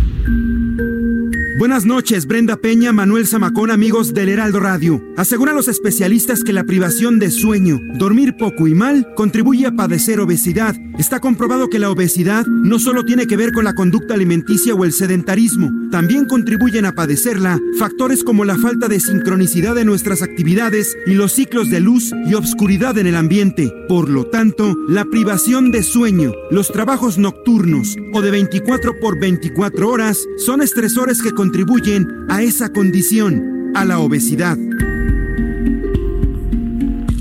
Buenas 1.59 1.87
noches, 1.87 2.27
Brenda 2.27 2.59
Peña, 2.59 2.93
Manuel 2.93 3.27
Zamacón, 3.27 3.71
amigos 3.71 4.13
del 4.13 4.29
Heraldo 4.29 4.61
Radio. 4.61 5.03
Aseguran 5.17 5.57
los 5.57 5.69
especialistas 5.69 6.45
que 6.45 6.53
la 6.53 6.65
privación 6.65 7.19
de 7.19 7.31
sueño, 7.31 7.81
dormir 7.95 8.37
poco 8.37 8.69
y 8.69 8.75
mal, 8.75 9.15
contribuye 9.15 9.65
a 9.65 9.73
padecer 9.73 10.21
obesidad. 10.21 10.77
Está 10.99 11.19
comprobado 11.19 11.71
que 11.71 11.79
la 11.79 11.89
obesidad 11.89 12.45
no 12.45 12.79
solo 12.79 13.07
tiene 13.07 13.27
que 13.27 13.39
ver 13.39 13.53
con 13.53 13.65
la 13.65 13.75
conducta 13.75 14.13
alimenticia 14.13 14.75
o 14.75 14.85
el 14.85 14.93
sedentarismo, 14.93 15.71
también 15.91 16.27
contribuyen 16.27 16.85
a 16.85 16.93
padecerla 16.93 17.59
factores 17.79 18.23
como 18.23 18.45
la 18.45 18.59
falta 18.59 18.89
de 18.89 19.01
sincronicidad 19.01 19.75
de 19.75 19.87
nuestras 19.87 20.21
actividades 20.21 20.95
y 21.07 21.15
los 21.15 21.33
ciclos 21.33 21.71
de 21.71 21.81
luz 21.81 22.13
y 22.27 22.35
obscuridad 22.35 22.99
en 22.99 23.07
el 23.07 23.17
ambiente. 23.17 23.73
Por 23.89 24.11
lo 24.11 24.27
tanto, 24.27 24.75
la 24.89 25.07
privación 25.07 25.71
de 25.71 25.83
sueño, 25.83 26.33
los 26.51 26.69
trabajos 26.69 27.17
nocturnos 27.17 27.97
o 28.13 28.21
de 28.21 28.31
24 28.31 29.01
por 29.01 29.19
24 29.19 29.89
horas 29.89 30.19
son 30.37 30.61
estresores 30.61 31.23
que 31.23 31.33
contribuyen 31.47 32.27
a 32.29 32.43
esa 32.43 32.73
condición, 32.73 33.71
a 33.77 33.85
la 33.85 34.01
obesidad. 34.01 34.59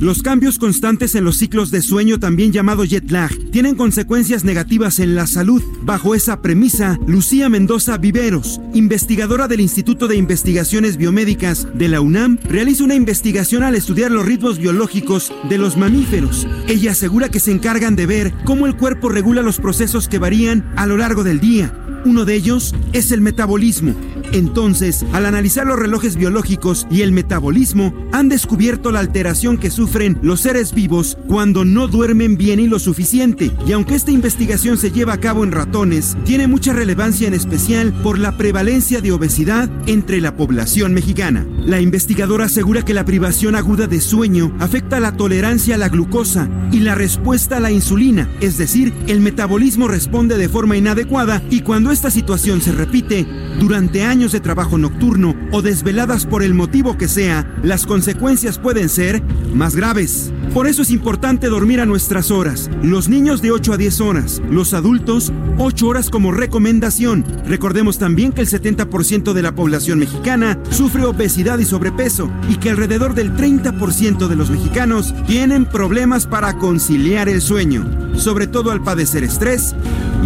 Los 0.02 0.24
cambios 0.24 0.58
constantes 0.58 1.14
en 1.14 1.24
los 1.24 1.38
ciclos 1.38 1.70
de 1.70 1.84
sueño, 1.84 2.20
también 2.20 2.52
llamado 2.52 2.84
jet 2.86 3.12
lag, 3.12 3.32
tienen 3.52 3.76
consecuencias 3.76 4.44
negativas 4.44 4.98
en 4.98 5.14
la 5.14 5.28
salud. 5.28 5.62
Bajo 5.84 6.16
esa 6.16 6.42
premisa, 6.42 6.98
Lucía 7.06 7.50
Mendoza 7.50 8.00
Viveros, 8.00 8.60
investigadora 8.74 9.48
del 9.48 9.62
Instituto 9.62 10.08
de 10.08 10.18
Investigaciones 10.18 10.98
Biomédicas 10.98 11.68
de 11.76 11.88
la 11.88 12.02
UNAM, 12.02 12.40
realiza 12.50 12.84
una 12.84 12.96
investigación 12.96 13.62
al 13.62 13.76
estudiar 13.76 14.10
los 14.10 14.26
ritmos 14.26 14.58
biológicos 14.58 15.32
de 15.48 15.60
los 15.60 15.78
mamíferos. 15.78 16.48
Ella 16.68 16.94
asegura 16.94 17.30
que 17.30 17.40
se 17.40 17.52
encargan 17.52 17.96
de 17.96 18.08
ver 18.08 18.34
cómo 18.44 18.66
el 18.66 18.76
cuerpo 18.76 19.10
regula 19.10 19.44
los 19.44 19.60
procesos 19.60 20.08
que 20.08 20.18
varían 20.18 20.66
a 20.78 20.88
lo 20.88 20.98
largo 20.98 21.24
del 21.24 21.40
día. 21.40 21.72
Uno 22.06 22.24
de 22.24 22.36
ellos 22.36 22.76
es 22.94 23.12
el 23.12 23.22
metabolismo. 23.22 23.96
Entonces, 24.32 25.06
al 25.14 25.26
analizar 25.26 25.66
los 25.66 25.80
relojes 25.80 26.16
biológicos 26.16 26.88
y 26.90 27.02
el 27.02 27.12
metabolismo, 27.12 27.94
han 28.12 28.30
descubierto 28.30 28.92
la 28.92 29.00
alteración 29.00 29.58
que 29.58 29.72
sufren 29.72 30.18
los 30.22 30.42
seres 30.42 30.74
vivos 30.74 31.18
cuando 31.28 31.66
no 31.66 31.88
duermen 31.88 32.38
bien 32.38 32.60
y 32.60 32.68
lo 32.68 32.80
suficiente. 32.80 33.52
Y 33.68 33.72
aunque 33.72 33.96
esta 33.96 34.12
investigación 34.12 34.78
se 34.78 34.92
lleva 34.92 35.14
a 35.14 35.20
cabo 35.20 35.44
en 35.44 35.52
ratones, 35.52 36.18
tiene 36.26 36.48
mucha 36.48 36.74
relevancia 36.74 37.28
en 37.28 37.34
especial 37.34 37.94
por 38.04 38.20
la 38.20 38.38
prevalencia 38.38 39.02
de 39.02 39.12
obesidad 39.12 39.70
entre 39.88 40.22
la 40.22 40.36
población 40.36 40.94
mexicana. 40.94 41.46
La 41.66 41.82
investigadora 41.82 42.46
asegura 42.46 42.84
que 42.84 42.94
la 42.94 43.06
privación 43.06 43.56
aguda 43.56 43.88
de 43.88 44.02
sueño 44.02 44.56
afecta 44.60 45.00
la 45.00 45.18
tolerancia 45.18 45.76
a 45.76 45.78
la 45.78 45.90
glucosa 45.90 46.50
y 46.72 46.80
la 46.80 46.96
respuesta 46.96 47.58
a 47.58 47.60
la 47.60 47.72
insulina, 47.72 48.30
es 48.42 48.58
decir, 48.58 48.94
el 49.08 49.20
metabolismo 49.22 49.88
responde 49.88 50.38
de 50.38 50.50
forma 50.50 50.78
inadecuada 50.78 51.42
y 51.50 51.62
cuando 51.62 51.92
esta 51.92 52.12
situación 52.12 52.62
se 52.62 52.72
repite, 52.72 53.26
durante 53.60 54.04
años 54.04 54.15
de 54.16 54.40
trabajo 54.40 54.78
nocturno 54.78 55.36
o 55.52 55.62
desveladas 55.62 56.26
por 56.26 56.42
el 56.42 56.54
motivo 56.54 56.98
que 56.98 57.10
sea, 57.10 57.46
las 57.64 57.86
consecuencias 57.86 58.58
pueden 58.58 58.88
ser 58.88 59.22
más 59.54 59.76
graves. 59.76 60.32
Por 60.54 60.68
eso 60.68 60.84
es 60.84 60.90
importante 60.90 61.48
dormir 61.48 61.82
a 61.82 61.86
nuestras 61.86 62.32
horas. 62.32 62.70
Los 62.82 63.10
niños 63.10 63.42
de 63.42 63.52
8 63.52 63.74
a 63.74 63.78
10 63.78 64.02
horas, 64.02 64.42
los 64.50 64.74
adultos 64.74 65.34
8 65.58 65.88
horas 65.88 66.10
como 66.10 66.32
recomendación. 66.32 67.26
Recordemos 67.46 68.00
también 68.00 68.32
que 68.32 68.40
el 68.40 68.48
70% 68.48 69.34
de 69.34 69.42
la 69.42 69.54
población 69.54 70.00
mexicana 70.00 70.58
sufre 70.70 71.04
obesidad 71.04 71.60
y 71.60 71.66
sobrepeso 71.66 72.32
y 72.50 72.56
que 72.56 72.70
alrededor 72.70 73.16
del 73.16 73.36
30% 73.36 74.30
de 74.30 74.36
los 74.38 74.50
mexicanos 74.50 75.14
tienen 75.28 75.66
problemas 75.66 76.26
para 76.26 76.58
conciliar 76.58 77.28
el 77.28 77.42
sueño, 77.42 77.86
sobre 78.16 78.48
todo 78.48 78.72
al 78.72 78.82
padecer 78.82 79.26
estrés 79.26 79.76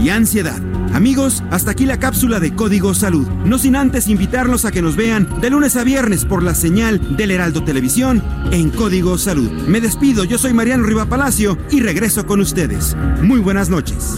y 0.02 0.10
ansiedad. 0.10 0.62
Amigos, 0.94 1.44
hasta 1.52 1.72
aquí 1.72 1.86
la 1.86 2.00
cápsula 2.00 2.40
de 2.40 2.54
Código 2.54 2.94
Salud. 2.94 3.28
No 3.46 3.58
sin 3.58 3.76
antes 3.76 4.08
invitarlos 4.08 4.66
a 4.66 4.72
que 4.72 4.82
nos 4.82 4.96
vean 4.96 5.28
de 5.42 5.50
lunes 5.50 5.76
a 5.76 5.84
viernes 5.84 6.26
por 6.26 6.44
la 6.44 6.56
señal 6.56 7.16
del 7.16 7.32
Heraldo 7.32 7.64
Televisión 7.64 8.24
en 8.52 8.70
Código 8.70 9.18
Salud. 9.18 9.52
Me 9.68 9.82
despido, 9.82 10.24
yo 10.24 10.38
soy 10.38 10.54
Mariano 10.54 10.84
Riva 10.84 11.06
Palacio 11.06 11.58
y 11.72 11.80
regreso 11.82 12.26
con 12.26 12.40
ustedes. 12.42 12.96
Muy 13.22 13.40
buenas 13.40 13.70
noches. 13.70 14.18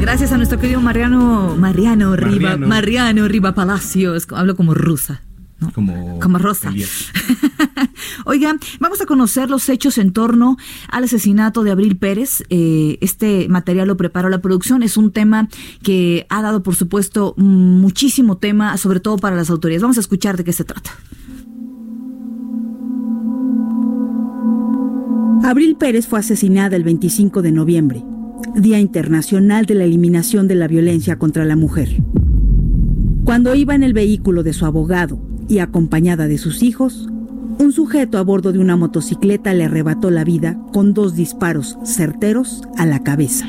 Gracias 0.00 0.30
a 0.30 0.36
nuestro 0.36 0.60
querido 0.60 0.80
Mariano, 0.80 1.56
Mariano 1.58 2.14
Riva, 2.14 2.50
Mariano. 2.50 2.66
Mariano 2.68 3.28
Riva 3.28 3.54
Palacios. 3.54 4.26
Hablo 4.30 4.54
como 4.54 4.72
rusa. 4.72 5.22
Como, 5.74 6.20
Como 6.20 6.38
rosa. 6.38 6.70
Oigan, 8.28 8.58
vamos 8.80 9.00
a 9.00 9.06
conocer 9.06 9.50
los 9.50 9.68
hechos 9.68 9.98
en 9.98 10.12
torno 10.12 10.56
al 10.88 11.04
asesinato 11.04 11.62
de 11.62 11.70
Abril 11.70 11.96
Pérez. 11.96 12.42
Eh, 12.50 12.98
este 13.00 13.48
material 13.48 13.86
lo 13.86 13.96
preparó 13.96 14.28
la 14.28 14.40
producción. 14.40 14.82
Es 14.82 14.96
un 14.96 15.12
tema 15.12 15.48
que 15.84 16.26
ha 16.28 16.42
dado, 16.42 16.64
por 16.64 16.74
supuesto, 16.74 17.34
muchísimo 17.36 18.36
tema, 18.36 18.76
sobre 18.78 18.98
todo 18.98 19.16
para 19.16 19.36
las 19.36 19.48
autoridades. 19.48 19.82
Vamos 19.82 19.96
a 19.98 20.00
escuchar 20.00 20.36
de 20.36 20.42
qué 20.42 20.52
se 20.52 20.64
trata. 20.64 20.90
Abril 25.44 25.76
Pérez 25.76 26.08
fue 26.08 26.18
asesinada 26.18 26.74
el 26.74 26.82
25 26.82 27.42
de 27.42 27.52
noviembre, 27.52 28.02
Día 28.56 28.80
Internacional 28.80 29.66
de 29.66 29.76
la 29.76 29.84
Eliminación 29.84 30.48
de 30.48 30.56
la 30.56 30.66
Violencia 30.66 31.16
contra 31.16 31.44
la 31.44 31.54
Mujer. 31.54 32.02
Cuando 33.24 33.54
iba 33.54 33.76
en 33.76 33.84
el 33.84 33.92
vehículo 33.92 34.42
de 34.42 34.52
su 34.52 34.66
abogado 34.66 35.20
y 35.48 35.60
acompañada 35.60 36.26
de 36.26 36.38
sus 36.38 36.64
hijos, 36.64 37.08
un 37.58 37.72
sujeto 37.72 38.18
a 38.18 38.22
bordo 38.22 38.52
de 38.52 38.58
una 38.58 38.76
motocicleta 38.76 39.54
le 39.54 39.64
arrebató 39.64 40.10
la 40.10 40.24
vida 40.24 40.58
con 40.72 40.94
dos 40.94 41.14
disparos 41.14 41.78
certeros 41.84 42.62
a 42.76 42.86
la 42.86 43.02
cabeza. 43.02 43.46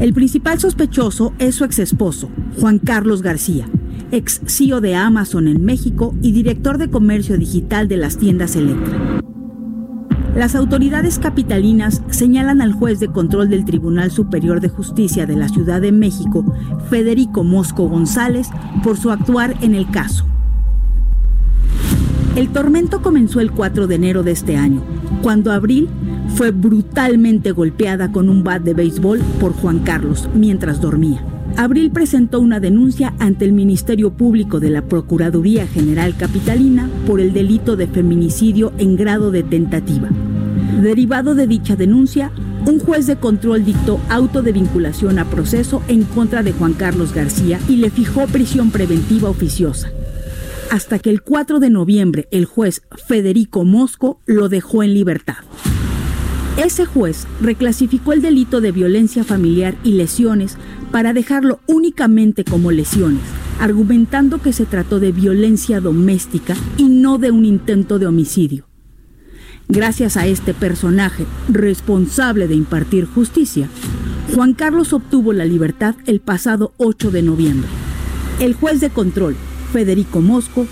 El 0.00 0.14
principal 0.14 0.58
sospechoso 0.58 1.32
es 1.38 1.54
su 1.54 1.64
exesposo, 1.64 2.30
Juan 2.58 2.78
Carlos 2.78 3.22
García, 3.22 3.68
ex 4.10 4.40
CEO 4.46 4.80
de 4.80 4.94
Amazon 4.94 5.48
en 5.48 5.64
México 5.64 6.14
y 6.22 6.32
director 6.32 6.78
de 6.78 6.90
comercio 6.90 7.36
digital 7.36 7.88
de 7.88 7.96
las 7.96 8.16
tiendas 8.16 8.56
Electra. 8.56 9.20
Las 10.34 10.54
autoridades 10.54 11.18
capitalinas 11.18 12.02
señalan 12.10 12.60
al 12.62 12.72
juez 12.72 13.00
de 13.00 13.08
control 13.08 13.50
del 13.50 13.64
Tribunal 13.64 14.10
Superior 14.10 14.60
de 14.60 14.68
Justicia 14.68 15.26
de 15.26 15.36
la 15.36 15.48
Ciudad 15.48 15.80
de 15.80 15.92
México, 15.92 16.44
Federico 16.88 17.44
Mosco 17.44 17.88
González, 17.88 18.48
por 18.84 18.96
su 18.96 19.10
actuar 19.10 19.56
en 19.60 19.74
el 19.74 19.90
caso. 19.90 20.24
El 22.36 22.48
tormento 22.50 23.02
comenzó 23.02 23.40
el 23.40 23.50
4 23.50 23.88
de 23.88 23.94
enero 23.96 24.22
de 24.22 24.30
este 24.30 24.56
año, 24.56 24.82
cuando 25.20 25.52
Abril 25.52 25.88
fue 26.36 26.52
brutalmente 26.52 27.50
golpeada 27.50 28.12
con 28.12 28.28
un 28.28 28.44
bat 28.44 28.62
de 28.62 28.72
béisbol 28.72 29.18
por 29.40 29.52
Juan 29.52 29.80
Carlos 29.80 30.28
mientras 30.32 30.80
dormía. 30.80 31.24
Abril 31.56 31.90
presentó 31.90 32.38
una 32.38 32.60
denuncia 32.60 33.12
ante 33.18 33.44
el 33.44 33.52
Ministerio 33.52 34.12
Público 34.12 34.60
de 34.60 34.70
la 34.70 34.82
Procuraduría 34.82 35.66
General 35.66 36.16
Capitalina 36.16 36.88
por 37.06 37.20
el 37.20 37.32
delito 37.32 37.74
de 37.74 37.88
feminicidio 37.88 38.72
en 38.78 38.96
grado 38.96 39.32
de 39.32 39.42
tentativa. 39.42 40.08
Derivado 40.80 41.34
de 41.34 41.48
dicha 41.48 41.74
denuncia, 41.74 42.30
un 42.64 42.78
juez 42.78 43.08
de 43.08 43.16
control 43.16 43.64
dictó 43.64 44.00
auto 44.08 44.42
de 44.42 44.52
vinculación 44.52 45.18
a 45.18 45.24
proceso 45.24 45.82
en 45.88 46.04
contra 46.04 46.44
de 46.44 46.52
Juan 46.52 46.74
Carlos 46.74 47.12
García 47.12 47.58
y 47.68 47.76
le 47.76 47.90
fijó 47.90 48.26
prisión 48.28 48.70
preventiva 48.70 49.28
oficiosa. 49.28 49.90
Hasta 50.70 51.00
que 51.00 51.10
el 51.10 51.22
4 51.22 51.58
de 51.58 51.68
noviembre 51.68 52.28
el 52.30 52.44
juez 52.44 52.82
Federico 53.08 53.64
Mosco 53.64 54.20
lo 54.24 54.48
dejó 54.48 54.84
en 54.84 54.94
libertad. 54.94 55.38
Ese 56.56 56.86
juez 56.86 57.26
reclasificó 57.40 58.12
el 58.12 58.22
delito 58.22 58.60
de 58.60 58.70
violencia 58.70 59.24
familiar 59.24 59.74
y 59.82 59.92
lesiones 59.92 60.56
para 60.92 61.12
dejarlo 61.12 61.58
únicamente 61.66 62.44
como 62.44 62.70
lesiones, 62.70 63.22
argumentando 63.58 64.40
que 64.40 64.52
se 64.52 64.64
trató 64.64 65.00
de 65.00 65.10
violencia 65.10 65.80
doméstica 65.80 66.54
y 66.76 66.84
no 66.84 67.18
de 67.18 67.32
un 67.32 67.44
intento 67.44 67.98
de 67.98 68.06
homicidio. 68.06 68.66
Gracias 69.68 70.16
a 70.16 70.26
este 70.26 70.54
personaje 70.54 71.26
responsable 71.48 72.46
de 72.46 72.54
impartir 72.54 73.06
justicia, 73.06 73.68
Juan 74.34 74.54
Carlos 74.54 74.92
obtuvo 74.92 75.32
la 75.32 75.44
libertad 75.44 75.96
el 76.06 76.20
pasado 76.20 76.72
8 76.76 77.10
de 77.10 77.22
noviembre. 77.22 77.68
El 78.38 78.54
juez 78.54 78.80
de 78.80 78.90
control, 78.90 79.36
Federico 79.70 80.20
Mosco, 80.20 80.66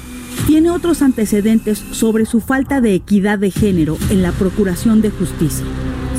tiene 0.46 0.70
otros 0.70 1.02
antecedentes 1.02 1.82
sobre 1.92 2.26
su 2.26 2.40
falta 2.40 2.80
de 2.80 2.94
equidad 2.94 3.38
de 3.38 3.50
género 3.50 3.96
en 4.10 4.22
la 4.22 4.32
Procuración 4.32 5.00
de 5.00 5.10
Justicia. 5.10 5.64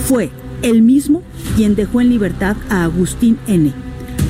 Fue 0.07 0.31
él 0.61 0.81
mismo 0.81 1.23
quien 1.55 1.75
dejó 1.75 2.01
en 2.01 2.09
libertad 2.09 2.55
a 2.69 2.83
Agustín 2.83 3.37
N., 3.47 3.71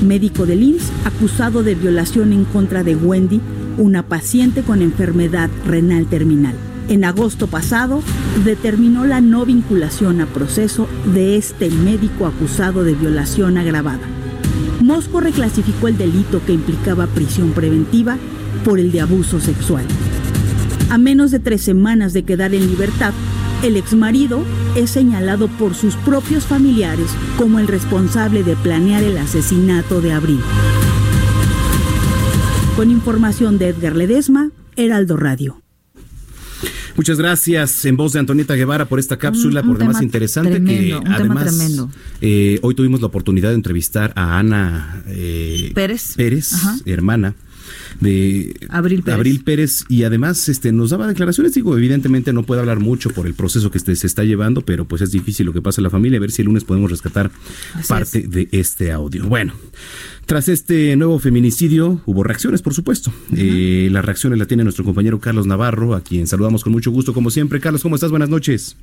médico 0.02 0.46
del 0.46 0.62
IMSS 0.62 0.90
acusado 1.04 1.62
de 1.62 1.74
violación 1.74 2.32
en 2.32 2.44
contra 2.44 2.82
de 2.82 2.96
Wendy, 2.96 3.40
una 3.78 4.02
paciente 4.02 4.62
con 4.62 4.82
enfermedad 4.82 5.50
renal 5.66 6.06
terminal. 6.06 6.54
En 6.88 7.04
agosto 7.04 7.46
pasado, 7.46 8.02
determinó 8.44 9.04
la 9.04 9.20
no 9.20 9.44
vinculación 9.46 10.20
a 10.20 10.26
proceso 10.26 10.88
de 11.14 11.36
este 11.36 11.70
médico 11.70 12.26
acusado 12.26 12.82
de 12.82 12.94
violación 12.94 13.58
agravada. 13.58 14.00
Mosco 14.80 15.20
reclasificó 15.20 15.88
el 15.88 15.98
delito 15.98 16.40
que 16.44 16.52
implicaba 16.52 17.06
prisión 17.06 17.50
preventiva 17.50 18.16
por 18.64 18.78
el 18.78 18.92
de 18.92 19.00
abuso 19.00 19.40
sexual. 19.40 19.84
A 20.90 20.98
menos 20.98 21.30
de 21.30 21.38
tres 21.38 21.62
semanas 21.62 22.12
de 22.12 22.24
quedar 22.24 22.54
en 22.54 22.66
libertad, 22.66 23.12
el 23.62 23.76
exmarido 23.76 24.42
es 24.76 24.90
señalado 24.90 25.48
por 25.48 25.74
sus 25.74 25.94
propios 25.96 26.44
familiares 26.44 27.06
como 27.36 27.58
el 27.58 27.68
responsable 27.68 28.42
de 28.42 28.56
planear 28.56 29.02
el 29.02 29.18
asesinato 29.18 30.00
de 30.00 30.12
Abril. 30.12 30.40
Con 32.76 32.90
información 32.90 33.58
de 33.58 33.68
Edgar 33.68 33.94
Ledesma, 33.94 34.50
Heraldo 34.76 35.16
Radio. 35.16 35.62
Muchas 36.96 37.18
gracias 37.18 37.84
en 37.84 37.96
voz 37.96 38.12
de 38.14 38.18
Antonieta 38.18 38.54
Guevara 38.54 38.86
por 38.86 38.98
esta 38.98 39.16
cápsula, 39.16 39.60
Un- 39.60 39.68
un 39.68 39.72
por 39.74 39.78
demás 39.78 39.96
tema 39.96 40.04
interesante 40.04 40.50
tremendo, 40.50 40.80
que 40.82 40.96
un 40.96 41.02
tema 41.04 41.16
además 41.16 41.44
tremendo. 41.56 41.90
eh, 42.20 42.58
hoy 42.62 42.74
tuvimos 42.74 43.00
la 43.00 43.06
oportunidad 43.06 43.50
de 43.50 43.54
entrevistar 43.54 44.12
a 44.16 44.38
Ana 44.38 45.02
eh, 45.06 45.72
Pérez. 45.74 46.16
Hermana 46.84 47.34
de 48.00 48.54
Abril 48.68 49.02
Pérez. 49.02 49.18
Abril 49.18 49.44
Pérez. 49.44 49.84
Y 49.88 50.04
además 50.04 50.48
este 50.48 50.72
nos 50.72 50.90
daba 50.90 51.06
declaraciones. 51.06 51.54
Digo 51.54 51.76
evidentemente 51.76 52.32
no 52.32 52.42
puede 52.42 52.60
hablar 52.60 52.80
mucho 52.80 53.10
por 53.10 53.26
el 53.26 53.34
proceso 53.34 53.70
que 53.70 53.78
este, 53.78 53.96
se 53.96 54.06
está 54.06 54.24
llevando 54.24 54.62
pero 54.62 54.84
pues 54.84 55.02
es 55.02 55.10
difícil 55.10 55.46
lo 55.46 55.52
que 55.52 55.62
pasa 55.62 55.80
en 55.80 55.84
la 55.84 55.90
familia. 55.90 56.18
A 56.18 56.20
ver 56.20 56.30
si 56.30 56.42
el 56.42 56.46
lunes 56.46 56.64
podemos 56.64 56.90
rescatar 56.90 57.30
Así 57.74 57.88
parte 57.88 58.22
de 58.22 58.48
este 58.52 58.92
audio. 58.92 59.26
Bueno 59.26 59.52
tras 60.26 60.48
este 60.48 60.94
nuevo 60.94 61.18
feminicidio 61.18 62.00
hubo 62.06 62.22
reacciones 62.22 62.62
por 62.62 62.72
supuesto. 62.72 63.12
Eh, 63.36 63.88
las 63.90 64.04
reacciones 64.04 64.38
la 64.38 64.46
tiene 64.46 64.62
nuestro 64.62 64.84
compañero 64.84 65.18
Carlos 65.18 65.46
Navarro 65.46 65.94
a 65.94 66.02
quien 66.02 66.26
saludamos 66.26 66.62
con 66.62 66.72
mucho 66.72 66.90
gusto 66.90 67.12
como 67.12 67.30
siempre. 67.30 67.60
Carlos 67.60 67.82
cómo 67.82 67.96
estás 67.96 68.10
buenas 68.10 68.28
noches 68.28 68.76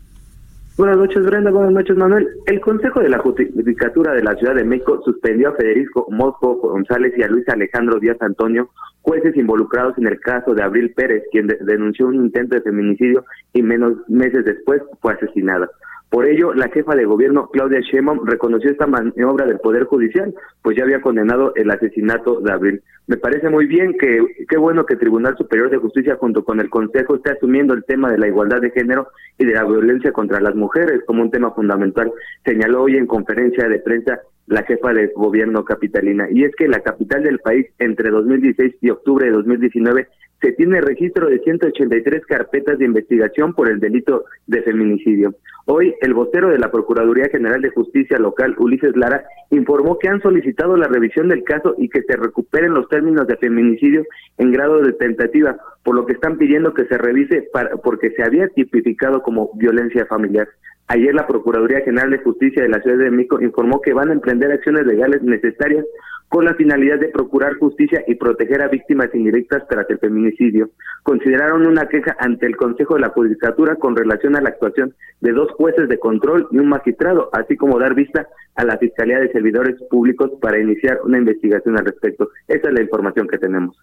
Buenas 0.77 0.97
noches, 0.97 1.25
Brenda. 1.25 1.49
Buenas 1.49 1.71
noches, 1.73 1.97
Manuel. 1.97 2.27
El 2.45 2.59
Consejo 2.61 2.99
de 2.99 3.09
la 3.09 3.17
Judicatura 3.17 4.13
de 4.13 4.21
la 4.23 4.35
Ciudad 4.35 4.53
de 4.53 4.63
México 4.63 5.01
suspendió 5.03 5.49
a 5.49 5.55
Federico 5.55 6.05
Mosco 6.11 6.55
González 6.57 7.13
y 7.17 7.23
a 7.23 7.27
Luis 7.27 7.49
Alejandro 7.49 7.99
Díaz 7.99 8.17
Antonio, 8.21 8.69
jueces 9.01 9.35
involucrados 9.35 9.97
en 9.97 10.05
el 10.05 10.19
caso 10.19 10.53
de 10.53 10.61
Abril 10.61 10.93
Pérez, 10.95 11.23
quien 11.31 11.47
de- 11.47 11.57
denunció 11.61 12.07
un 12.07 12.15
intento 12.15 12.55
de 12.55 12.61
feminicidio 12.61 13.25
y 13.53 13.63
menos 13.63 13.93
meses 14.07 14.45
después 14.45 14.83
fue 15.01 15.13
asesinada. 15.13 15.67
Por 16.09 16.25
ello, 16.25 16.53
la 16.53 16.69
jefa 16.69 16.95
de 16.95 17.05
gobierno, 17.05 17.49
Claudia 17.51 17.81
Sheinbaum, 17.81 18.25
reconoció 18.25 18.71
esta 18.71 18.87
maniobra 18.87 19.45
del 19.45 19.59
Poder 19.59 19.83
Judicial, 19.83 20.33
pues 20.61 20.77
ya 20.77 20.83
había 20.83 21.01
condenado 21.01 21.53
el 21.55 21.69
asesinato 21.69 22.39
de 22.39 22.51
Abril. 22.51 22.81
Me 23.07 23.17
parece 23.17 23.49
muy 23.49 23.65
bien 23.65 23.97
que, 23.97 24.19
qué 24.47 24.57
bueno 24.57 24.85
que 24.85 24.93
el 24.93 24.99
Tribunal 24.99 25.35
Superior 25.37 25.69
de 25.69 25.77
Justicia 25.77 26.17
junto 26.17 26.45
con 26.45 26.59
el 26.61 26.69
Consejo 26.69 27.15
esté 27.15 27.31
asumiendo 27.31 27.73
el 27.73 27.83
tema 27.83 28.09
de 28.09 28.17
la 28.17 28.27
igualdad 28.27 28.61
de 28.61 28.71
género 28.71 29.09
y 29.37 29.45
de 29.45 29.53
la 29.53 29.65
violencia 29.65 30.13
contra 30.13 30.39
las 30.39 30.55
mujeres 30.55 31.01
como 31.05 31.21
un 31.21 31.31
tema 31.31 31.51
fundamental, 31.51 32.11
señaló 32.45 32.83
hoy 32.83 32.95
en 32.95 33.05
conferencia 33.05 33.67
de 33.67 33.79
prensa 33.79 34.21
la 34.47 34.63
jefa 34.63 34.93
de 34.93 35.11
gobierno 35.15 35.63
capitalina. 35.63 36.27
Y 36.31 36.43
es 36.43 36.55
que 36.55 36.67
la 36.67 36.79
capital 36.79 37.23
del 37.23 37.39
país 37.39 37.67
entre 37.79 38.09
2016 38.09 38.75
y 38.81 38.89
octubre 38.89 39.25
de 39.25 39.33
2019 39.33 40.07
se 40.41 40.51
tiene 40.53 40.81
registro 40.81 41.27
de 41.27 41.39
183 41.39 42.25
carpetas 42.25 42.77
de 42.77 42.85
investigación 42.85 43.53
por 43.53 43.69
el 43.69 43.79
delito 43.79 44.25
de 44.45 44.61
feminicidio. 44.61 45.35
Hoy, 45.65 45.95
el 46.01 46.13
vocero 46.13 46.49
de 46.49 46.59
la 46.59 46.71
Procuraduría 46.71 47.27
General 47.29 47.59
de 47.61 47.71
Justicia 47.71 48.19
Local, 48.19 48.55
Ulises 48.57 48.95
Lara, 48.95 49.23
informó 49.49 49.97
que 49.97 50.07
han 50.07 50.21
solicitado 50.21 50.77
la 50.77 50.87
revisión 50.87 51.27
del 51.27 51.43
caso 51.43 51.75
y 51.77 51.89
que 51.89 52.03
se 52.03 52.15
recuperen 52.15 52.73
los 52.73 52.87
términos 52.87 53.27
de 53.27 53.37
feminicidio 53.37 54.03
en 54.37 54.51
grado 54.51 54.81
de 54.81 54.93
tentativa, 54.93 55.57
por 55.83 55.95
lo 55.95 56.05
que 56.05 56.13
están 56.13 56.37
pidiendo 56.37 56.73
que 56.73 56.85
se 56.85 56.97
revise 56.97 57.49
para, 57.51 57.75
porque 57.77 58.11
se 58.11 58.23
había 58.23 58.47
tipificado 58.49 59.21
como 59.23 59.51
violencia 59.55 60.05
familiar. 60.05 60.47
Ayer 60.89 61.13
la 61.13 61.27
Procuraduría 61.27 61.81
General 61.81 62.09
de 62.11 62.19
Justicia 62.19 62.63
de 62.63 62.69
la 62.69 62.81
Ciudad 62.81 62.97
de 62.97 63.11
México 63.11 63.41
informó 63.41 63.81
que 63.81 63.93
van 63.93 64.09
a 64.09 64.13
emprender 64.13 64.51
acciones 64.51 64.85
legales 64.85 65.21
necesarias 65.21 65.85
con 66.29 66.45
la 66.45 66.55
finalidad 66.55 66.99
de 66.99 67.09
procurar 67.09 67.57
justicia 67.57 68.03
y 68.07 68.15
proteger 68.15 68.61
a 68.61 68.69
víctimas 68.69 69.13
indirectas 69.13 69.67
tras 69.69 69.89
el 69.89 69.99
feminicidio. 69.99 70.69
Consideraron 71.03 71.67
una 71.67 71.87
queja 71.87 72.15
ante 72.19 72.45
el 72.45 72.55
Consejo 72.55 72.95
de 72.95 73.01
la 73.01 73.09
Judicatura 73.09 73.75
con 73.75 73.95
relación 73.95 74.35
a 74.37 74.41
la 74.41 74.49
actuación 74.49 74.93
de 75.19 75.31
dos 75.31 75.51
jueces 75.51 75.89
de 75.89 75.99
control 75.99 76.47
y 76.51 76.57
un 76.57 76.69
magistrado, 76.69 77.29
así 77.33 77.57
como 77.57 77.79
dar 77.79 77.93
vista 77.93 78.27
a 78.55 78.63
la 78.63 78.77
Fiscalía 78.77 79.19
de 79.19 79.31
Servidores 79.31 79.75
Públicos 79.89 80.31
para 80.41 80.59
iniciar 80.59 80.99
una 81.03 81.17
investigación 81.17 81.77
al 81.77 81.85
respecto. 81.85 82.29
Esa 82.47 82.69
es 82.69 82.73
la 82.73 82.81
información 82.81 83.27
que 83.27 83.37
tenemos. 83.37 83.77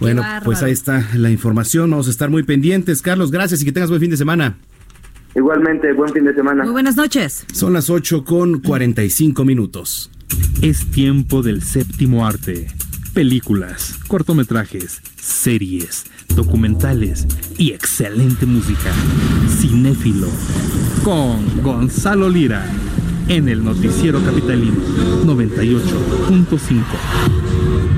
Bueno, 0.00 0.22
pues 0.44 0.62
ahí 0.62 0.72
está 0.72 1.08
la 1.14 1.30
información. 1.30 1.90
Vamos 1.90 2.08
a 2.08 2.10
estar 2.10 2.30
muy 2.30 2.42
pendientes. 2.42 3.02
Carlos, 3.02 3.30
gracias 3.30 3.62
y 3.62 3.64
que 3.64 3.72
tengas 3.72 3.90
buen 3.90 4.00
fin 4.00 4.10
de 4.10 4.16
semana. 4.16 4.58
Igualmente, 5.34 5.92
buen 5.92 6.12
fin 6.12 6.24
de 6.24 6.34
semana. 6.34 6.64
Muy 6.64 6.72
buenas 6.72 6.96
noches. 6.96 7.44
Son 7.52 7.72
las 7.72 7.90
8 7.90 8.24
con 8.24 8.60
45 8.60 9.44
minutos. 9.44 10.10
Es 10.62 10.90
tiempo 10.90 11.42
del 11.42 11.62
séptimo 11.62 12.26
arte. 12.26 12.68
Películas, 13.12 13.98
cortometrajes, 14.08 15.00
series, 15.16 16.04
documentales 16.34 17.26
y 17.58 17.72
excelente 17.72 18.46
música. 18.46 18.90
Cinéfilo. 19.48 20.28
Con 21.04 21.62
Gonzalo 21.62 22.28
Lira. 22.28 22.64
En 23.28 23.48
el 23.48 23.64
Noticiero 23.64 24.22
Capitalino 24.22 24.76
98.5. 25.24 27.95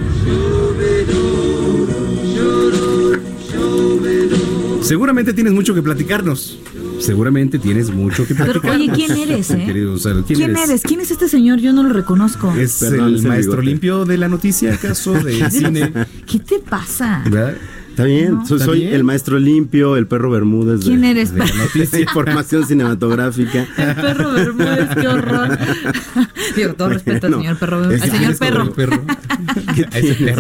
Seguramente 4.89 5.35
tienes 5.35 5.53
mucho 5.53 5.75
que 5.75 5.83
platicarnos. 5.83 6.59
Seguramente 6.99 7.59
tienes 7.59 7.91
mucho 7.91 8.27
que 8.27 8.35
Pero 8.35 8.53
platicar. 8.61 8.77
oye, 8.77 8.91
¿quién 8.95 9.11
eres, 9.19 9.51
eh? 9.53 9.63
Querido 9.67 9.91
Gonzalo, 9.91 10.25
¿quién, 10.27 10.39
¿Quién 10.39 10.51
eres? 10.57 10.69
eres? 10.71 10.83
¿Quién 10.83 11.01
es 11.01 11.11
este 11.11 11.29
señor? 11.29 11.59
Yo 11.61 11.75
no 11.75 11.83
lo 11.83 11.91
reconozco. 11.93 12.51
¿Es 12.55 12.79
Perdón, 12.81 13.09
el 13.09 13.17
es 13.17 13.23
el 13.23 13.29
maestro 13.29 13.53
bigote. 13.53 13.67
limpio 13.67 14.05
de 14.07 14.17
la 14.17 14.29
noticia, 14.29 14.73
acaso, 14.73 15.13
de 15.23 15.51
cine? 15.51 15.93
¿Qué 16.27 16.39
te 16.39 16.59
pasa? 16.61 17.23
¿Verdad? 17.29 17.57
Está 17.99 18.07
bien, 18.07 18.35
No. 18.35 18.47
soy, 18.47 18.57
¿Está 18.59 18.65
soy 18.67 18.79
bien? 18.83 18.95
el 18.95 19.03
maestro 19.03 19.41
limpio, 19.41 19.97
el 19.97 20.07
perro 20.07 20.31
Bermúdez. 20.31 20.79
de- 20.81 20.87
¿Quién 20.87 21.03
eres? 21.03 21.35
De 21.35 21.41
noticia, 21.41 21.99
información 21.99 22.65
cinematográfica. 22.65 23.67
El 23.77 23.95
perro 23.97 24.31
Bermúdez, 24.35 24.89
qué 25.01 25.09
horror. 25.09 25.59
Digo, 26.57 26.75
todo 26.75 26.91
respeto 26.91 27.27
al 27.27 27.35
señor 27.35 27.59
perro 27.59 27.81
Bermúdez. 27.81 28.03
Al 28.05 28.11
señor 28.13 28.39
perro. 28.77 29.03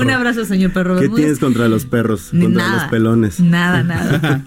Un 0.02 0.10
abrazo, 0.10 0.44
señor 0.44 0.72
perro 0.72 0.94
¿Qué 0.94 1.00
Bermúdez. 1.00 1.20
tienes 1.24 1.38
contra 1.40 1.66
los 1.66 1.84
perros? 1.84 2.28
Contra 2.30 2.48
nada. 2.48 2.82
los 2.82 2.90
pelones. 2.92 3.40
Nada, 3.40 3.82
nada. 3.82 4.44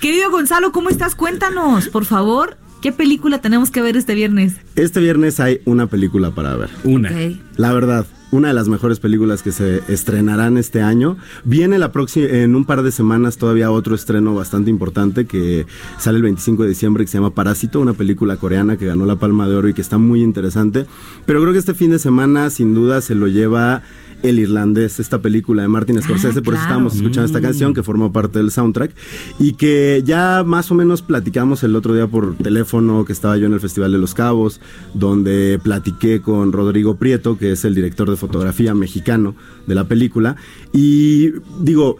Querido 0.00 0.30
Gonzalo, 0.30 0.72
¿cómo 0.72 0.88
estás? 0.88 1.14
Cuéntanos, 1.14 1.88
por 1.88 2.06
favor, 2.06 2.56
¿qué 2.80 2.90
película 2.90 3.42
tenemos 3.42 3.70
que 3.70 3.82
ver 3.82 3.98
este 3.98 4.14
viernes? 4.14 4.54
Este 4.76 5.00
viernes 5.00 5.40
hay 5.40 5.60
una 5.66 5.88
película 5.88 6.30
para 6.30 6.56
ver. 6.56 6.70
Una. 6.84 7.10
La 7.58 7.74
verdad, 7.74 8.06
una 8.30 8.48
de 8.48 8.54
las 8.54 8.68
mejores 8.68 9.00
películas 9.00 9.42
que 9.42 9.52
se 9.52 9.82
estrenarán 9.88 10.58
este 10.58 10.82
año. 10.82 11.16
Viene 11.44 11.78
la 11.78 11.92
próxima, 11.92 12.26
en 12.26 12.56
un 12.56 12.64
par 12.64 12.82
de 12.82 12.92
semanas 12.92 13.38
todavía 13.38 13.70
otro 13.70 13.94
estreno 13.94 14.34
bastante 14.34 14.70
importante 14.70 15.26
que 15.26 15.66
sale 15.98 16.16
el 16.16 16.22
25 16.22 16.64
de 16.64 16.68
diciembre 16.70 17.04
que 17.04 17.10
se 17.10 17.18
llama 17.18 17.34
Parásito, 17.34 17.80
una 17.80 17.92
película 17.94 18.36
coreana 18.36 18.76
que 18.76 18.86
ganó 18.86 19.06
la 19.06 19.16
Palma 19.16 19.48
de 19.48 19.54
Oro 19.54 19.68
y 19.68 19.74
que 19.74 19.82
está 19.82 19.98
muy 19.98 20.22
interesante. 20.22 20.86
Pero 21.24 21.40
creo 21.40 21.52
que 21.52 21.58
este 21.58 21.74
fin 21.74 21.90
de 21.90 21.98
semana 21.98 22.50
sin 22.50 22.74
duda 22.74 23.00
se 23.00 23.14
lo 23.14 23.28
lleva 23.28 23.82
El 24.22 24.38
Irlandés, 24.38 24.98
esta 24.98 25.20
película 25.20 25.62
de 25.62 25.68
Martin 25.68 26.00
Scorsese, 26.02 26.42
por 26.42 26.54
eso 26.54 26.62
estábamos 26.62 26.96
escuchando 26.96 27.26
esta 27.26 27.40
canción 27.40 27.74
que 27.74 27.82
forma 27.82 28.12
parte 28.12 28.38
del 28.38 28.50
soundtrack 28.50 28.92
y 29.38 29.52
que 29.52 30.02
ya 30.04 30.42
más 30.44 30.70
o 30.70 30.74
menos 30.74 31.02
platicamos 31.02 31.62
el 31.62 31.76
otro 31.76 31.94
día 31.94 32.06
por 32.06 32.36
teléfono 32.36 33.04
que 33.04 33.12
estaba 33.12 33.36
yo 33.36 33.46
en 33.46 33.52
el 33.52 33.60
Festival 33.60 33.92
de 33.92 33.98
los 33.98 34.14
Cabos, 34.14 34.60
donde 34.94 35.60
platiqué 35.62 36.20
con 36.20 36.52
Rodrigo 36.52 36.96
Prieto, 36.96 37.38
que 37.38 37.52
es 37.52 37.64
el 37.64 37.74
director 37.74 38.10
de 38.10 38.16
fotografía 38.16 38.74
mexicano 38.74 39.34
de 39.66 39.74
la 39.74 39.84
película. 39.84 40.36
Y 40.72 41.32
digo, 41.60 41.98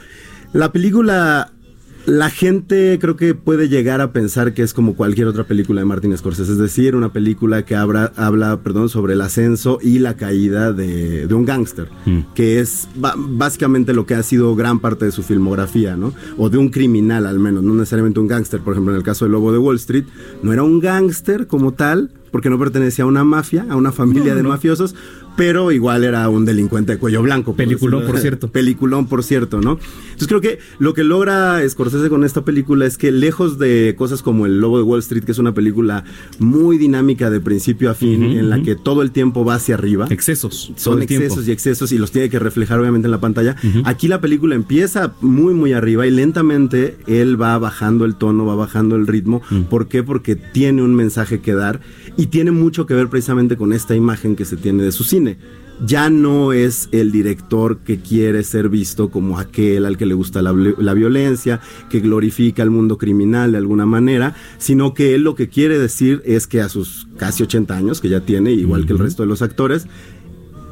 la 0.53 0.73
película 0.73 1.53
la 2.07 2.31
gente 2.31 2.99
creo 3.01 3.17
que 3.17 3.35
puede 3.35 3.69
llegar 3.69 4.01
a 4.01 4.13
pensar 4.13 4.55
que 4.55 4.63
es 4.63 4.73
como 4.73 4.95
cualquier 4.95 5.27
otra 5.27 5.45
película 5.45 5.81
de 5.81 5.85
Martin 5.85 6.17
Scorsese, 6.17 6.53
es 6.53 6.59
decir, 6.59 6.95
una 6.95 7.13
película 7.13 7.65
que 7.65 7.75
habla, 7.75 8.13
habla 8.17 8.61
perdón, 8.63 8.89
sobre 8.89 9.15
el 9.15 9.21
ascenso 9.21 9.81
y 9.83 9.99
la 9.99 10.15
caída 10.15 10.73
de, 10.73 11.27
de 11.27 11.35
un 11.35 11.45
gángster, 11.45 11.89
que 12.35 12.61
es 12.61 12.89
básicamente 12.95 13.93
lo 13.93 14.07
que 14.07 14.15
ha 14.15 14.23
sido 14.23 14.55
gran 14.55 14.79
parte 14.79 15.05
de 15.05 15.13
su 15.13 15.25
filmografía, 15.25 15.97
¿no? 15.97 16.15
O 16.39 16.49
de 16.49 16.59
un 16.59 16.69
criminal 16.69 17.27
al 17.27 17.41
menos, 17.41 17.65
no 17.65 17.75
necesariamente 17.75 18.21
un 18.21 18.29
gángster, 18.29 18.61
por 18.61 18.75
ejemplo, 18.75 18.93
en 18.93 18.99
el 18.99 19.05
caso 19.05 19.25
del 19.25 19.33
Lobo 19.33 19.53
de 19.53 19.59
Wall 19.59 19.77
Street, 19.77 20.05
no 20.43 20.53
era 20.53 20.63
un 20.63 20.79
gángster 20.79 21.49
como 21.49 21.73
tal, 21.73 22.11
porque 22.37 22.51
no 22.51 22.59
pertenecía 22.59 23.07
a 23.07 23.09
una 23.09 23.25
mafia, 23.25 23.65
a 23.71 23.77
una 23.77 23.93
familia 23.93 24.35
de 24.35 24.43
mafiosos, 24.43 24.95
pero 25.39 25.73
igual 25.73 26.05
era 26.05 26.29
un 26.29 26.45
delincuente 26.45 26.93
de 26.93 26.99
cuello 26.99 27.23
blanco. 27.23 27.53
por 27.53 27.57
Peliculón, 27.57 28.01
decirlo- 28.01 28.13
por 28.13 28.21
cierto. 28.21 28.53
Peliculón, 28.53 29.07
por 29.07 29.23
cierto, 29.25 29.63
¿no? 29.63 29.79
Entonces 30.05 30.29
creo 30.29 30.43
que 30.43 30.59
lo 30.79 30.93
que 30.93 31.03
logra 31.03 31.67
Scorsese 31.67 32.11
con 32.11 32.25
esta 32.25 32.45
película 32.45 32.85
es 32.85 32.99
que 32.99 33.11
lejos 33.11 33.59
de 33.59 33.95
cosas 33.97 34.21
como 34.23 34.45
El 34.45 34.61
Lobo 34.61 34.77
de 34.77 34.83
Wall 34.85 34.99
Street, 35.01 35.25
que 35.25 35.33
es 35.33 35.39
una 35.39 35.55
película 35.55 36.05
muy 36.39 36.77
dinámica 36.77 37.31
de 37.31 37.41
principio 37.41 37.91
a 37.91 37.95
fin, 37.95 38.23
en 38.23 38.51
la 38.51 38.63
que 38.63 38.77
todo 38.77 39.01
el 39.01 39.13
tiempo 39.13 39.43
va 39.47 39.55
hacia 39.55 39.77
arriba. 39.77 40.07
Excesos. 40.11 40.73
Son 40.77 40.99
tiempo. 41.07 41.25
excesos 41.25 41.49
y 41.49 41.53
excesos 41.53 41.93
y 41.93 41.97
los 41.99 42.11
tiene 42.13 42.29
que 42.29 42.39
reflejar 42.39 42.79
obviamente 42.81 43.07
en 43.07 43.13
la 43.13 43.21
pantalla. 43.21 43.57
Aquí 43.85 44.09
la 44.09 44.21
película 44.21 44.55
empieza 44.55 45.15
muy 45.23 45.55
muy 45.55 45.73
arriba 45.73 46.07
y 46.07 46.11
lentamente 46.11 46.99
él 47.07 47.41
va 47.41 47.57
bajando 47.59 48.05
el 48.05 48.15
tono, 48.17 48.45
va 48.45 48.57
bajando 48.57 48.95
el 48.97 49.07
ritmo. 49.07 49.41
Mm. 49.49 49.63
¿Por 49.63 49.89
qué? 49.89 50.03
Porque 50.03 50.37
tiene 50.37 50.83
un 50.83 50.95
mensaje 50.95 51.41
que 51.41 51.55
dar 51.55 51.81
y 52.27 52.29
tiene 52.29 52.51
mucho 52.51 52.87
que 52.87 52.95
ver 52.95 53.09
precisamente 53.09 53.57
con 53.57 53.73
esta 53.73 53.95
imagen 53.95 54.35
que 54.35 54.45
se 54.45 54.57
tiene 54.57 54.83
de 54.83 54.91
su 54.91 55.05
cine. 55.05 55.39
Ya 55.87 56.11
no 56.11 56.53
es 56.53 56.89
el 56.91 57.13
director 57.13 57.79
que 57.85 58.01
quiere 58.01 58.43
ser 58.43 58.69
visto 58.69 59.11
como 59.11 59.39
aquel 59.39 59.87
al 59.87 59.97
que 59.97 60.07
le 60.07 60.15
gusta 60.15 60.43
la, 60.43 60.51
violencia, 60.51 60.83
la 60.83 60.95
violencia, 60.95 61.61
que 61.89 62.01
glorifica 62.01 62.65
el 62.65 62.71
mundo 62.71 62.99
criminal 62.99 63.53
de 63.53 63.59
alguna 63.59 63.87
manera, 63.87 64.35
sino 64.59 64.93
que 64.93 65.15
él 65.15 65.23
lo 65.23 65.37
que 65.37 65.49
quiere 65.49 65.79
decir 65.79 66.21
es 66.25 66.49
que 66.49 66.61
a 66.61 66.69
sus 66.69 67.07
casi 67.17 67.45
80 67.45 67.77
años, 67.77 68.01
que 68.01 68.09
ya 68.09 68.23
tiene, 68.23 68.51
igual 68.51 68.87
que 68.87 68.95
el 68.95 68.99
resto 68.99 69.23
de 69.23 69.29
los 69.29 69.41
actores, 69.41 69.87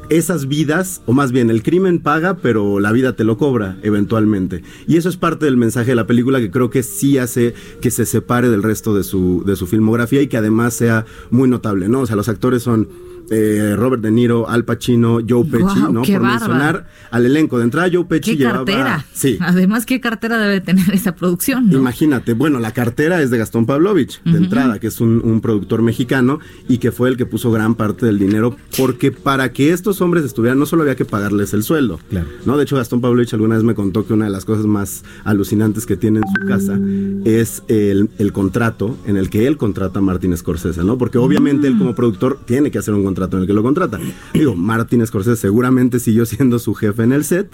esas 0.09 0.47
vidas, 0.47 1.01
o 1.05 1.13
más 1.13 1.31
bien 1.31 1.49
el 1.49 1.63
crimen 1.63 1.99
paga, 1.99 2.37
pero 2.37 2.79
la 2.79 2.91
vida 2.91 3.15
te 3.15 3.23
lo 3.23 3.37
cobra 3.37 3.77
eventualmente. 3.81 4.63
Y 4.87 4.97
eso 4.97 5.09
es 5.09 5.17
parte 5.17 5.45
del 5.45 5.57
mensaje 5.57 5.91
de 5.91 5.95
la 5.95 6.07
película 6.07 6.39
que 6.39 6.51
creo 6.51 6.69
que 6.69 6.83
sí 6.83 7.17
hace 7.17 7.53
que 7.81 7.91
se 7.91 8.05
separe 8.05 8.49
del 8.49 8.63
resto 8.63 8.95
de 8.95 9.03
su, 9.03 9.43
de 9.45 9.55
su 9.55 9.67
filmografía 9.67 10.21
y 10.21 10.27
que 10.27 10.37
además 10.37 10.73
sea 10.73 11.05
muy 11.31 11.49
notable, 11.49 11.89
¿no? 11.89 12.01
O 12.01 12.05
sea, 12.05 12.15
los 12.15 12.29
actores 12.29 12.63
son 12.63 12.89
eh, 13.29 13.75
Robert 13.77 14.01
De 14.01 14.11
Niro, 14.11 14.47
Al 14.49 14.65
Pacino, 14.65 15.19
Joe 15.27 15.45
Pesci, 15.45 15.79
¿no? 15.91 16.01
qué 16.03 16.13
Por 16.13 16.27
mencionar 16.27 16.87
al 17.11 17.25
elenco. 17.25 17.57
De 17.57 17.63
entrada, 17.63 17.89
Joe 17.91 18.05
Pesci 18.05 18.31
¿Qué 18.31 18.37
llevaba... 18.37 18.57
cartera? 18.65 19.05
Sí. 19.13 19.37
Además, 19.39 19.85
¿qué 19.85 19.99
cartera 19.99 20.37
debe 20.37 20.61
tener 20.61 20.93
esa 20.93 21.15
producción? 21.15 21.69
no? 21.69 21.77
Imagínate, 21.77 22.33
bueno, 22.33 22.59
la 22.59 22.71
cartera 22.71 23.21
es 23.21 23.29
de 23.31 23.37
Gastón 23.37 23.65
Pavlovich, 23.65 24.21
de 24.23 24.37
entrada, 24.37 24.79
que 24.79 24.87
es 24.87 25.01
un, 25.01 25.21
un 25.23 25.41
productor 25.41 25.81
mexicano 25.81 26.39
y 26.67 26.77
que 26.77 26.91
fue 26.91 27.09
el 27.09 27.17
que 27.17 27.25
puso 27.25 27.51
gran 27.51 27.75
parte 27.75 28.05
del 28.05 28.19
dinero, 28.19 28.55
porque 28.77 29.11
para 29.11 29.51
que 29.51 29.71
estos 29.71 30.01
hombres 30.01 30.23
estuvieran, 30.23 30.59
no 30.59 30.65
solo 30.65 30.83
había 30.83 30.95
que 30.95 31.05
pagarles 31.05 31.53
el 31.53 31.63
sueldo. 31.63 31.99
Claro. 32.09 32.27
¿no? 32.45 32.57
De 32.57 32.63
hecho, 32.63 32.75
Gastón 32.75 33.01
Pavlovich 33.01 33.33
alguna 33.33 33.55
vez 33.55 33.63
me 33.63 33.73
contó 33.75 34.05
que 34.05 34.13
una 34.13 34.25
de 34.25 34.31
las 34.31 34.45
cosas 34.45 34.65
más 34.65 35.03
alucinantes 35.23 35.85
que 35.85 35.97
tiene 35.97 36.19
en 36.19 36.25
su 36.27 36.47
casa 36.47 36.79
es 37.25 37.63
el, 37.67 38.09
el 38.17 38.31
contrato 38.33 38.97
en 39.05 39.17
el 39.17 39.29
que 39.29 39.47
él 39.47 39.57
contrata 39.57 39.99
a 39.99 40.01
Martin 40.01 40.35
Scorsese, 40.37 40.83
¿no? 40.83 40.97
Porque 40.97 41.17
obviamente 41.17 41.67
él 41.67 41.77
como 41.77 41.95
productor 41.95 42.39
tiene 42.45 42.71
que 42.71 42.77
hacer 42.77 42.93
un 42.93 43.03
contrato 43.03 43.14
en 43.17 43.41
el 43.41 43.47
que 43.47 43.53
lo 43.53 43.63
contrata. 43.63 43.99
Digo, 44.33 44.55
Martin 44.55 45.05
Scorsese 45.05 45.41
seguramente 45.41 45.99
siguió 45.99 46.25
siendo 46.25 46.59
su 46.59 46.73
jefe 46.73 47.03
en 47.03 47.11
el 47.11 47.23
set, 47.23 47.49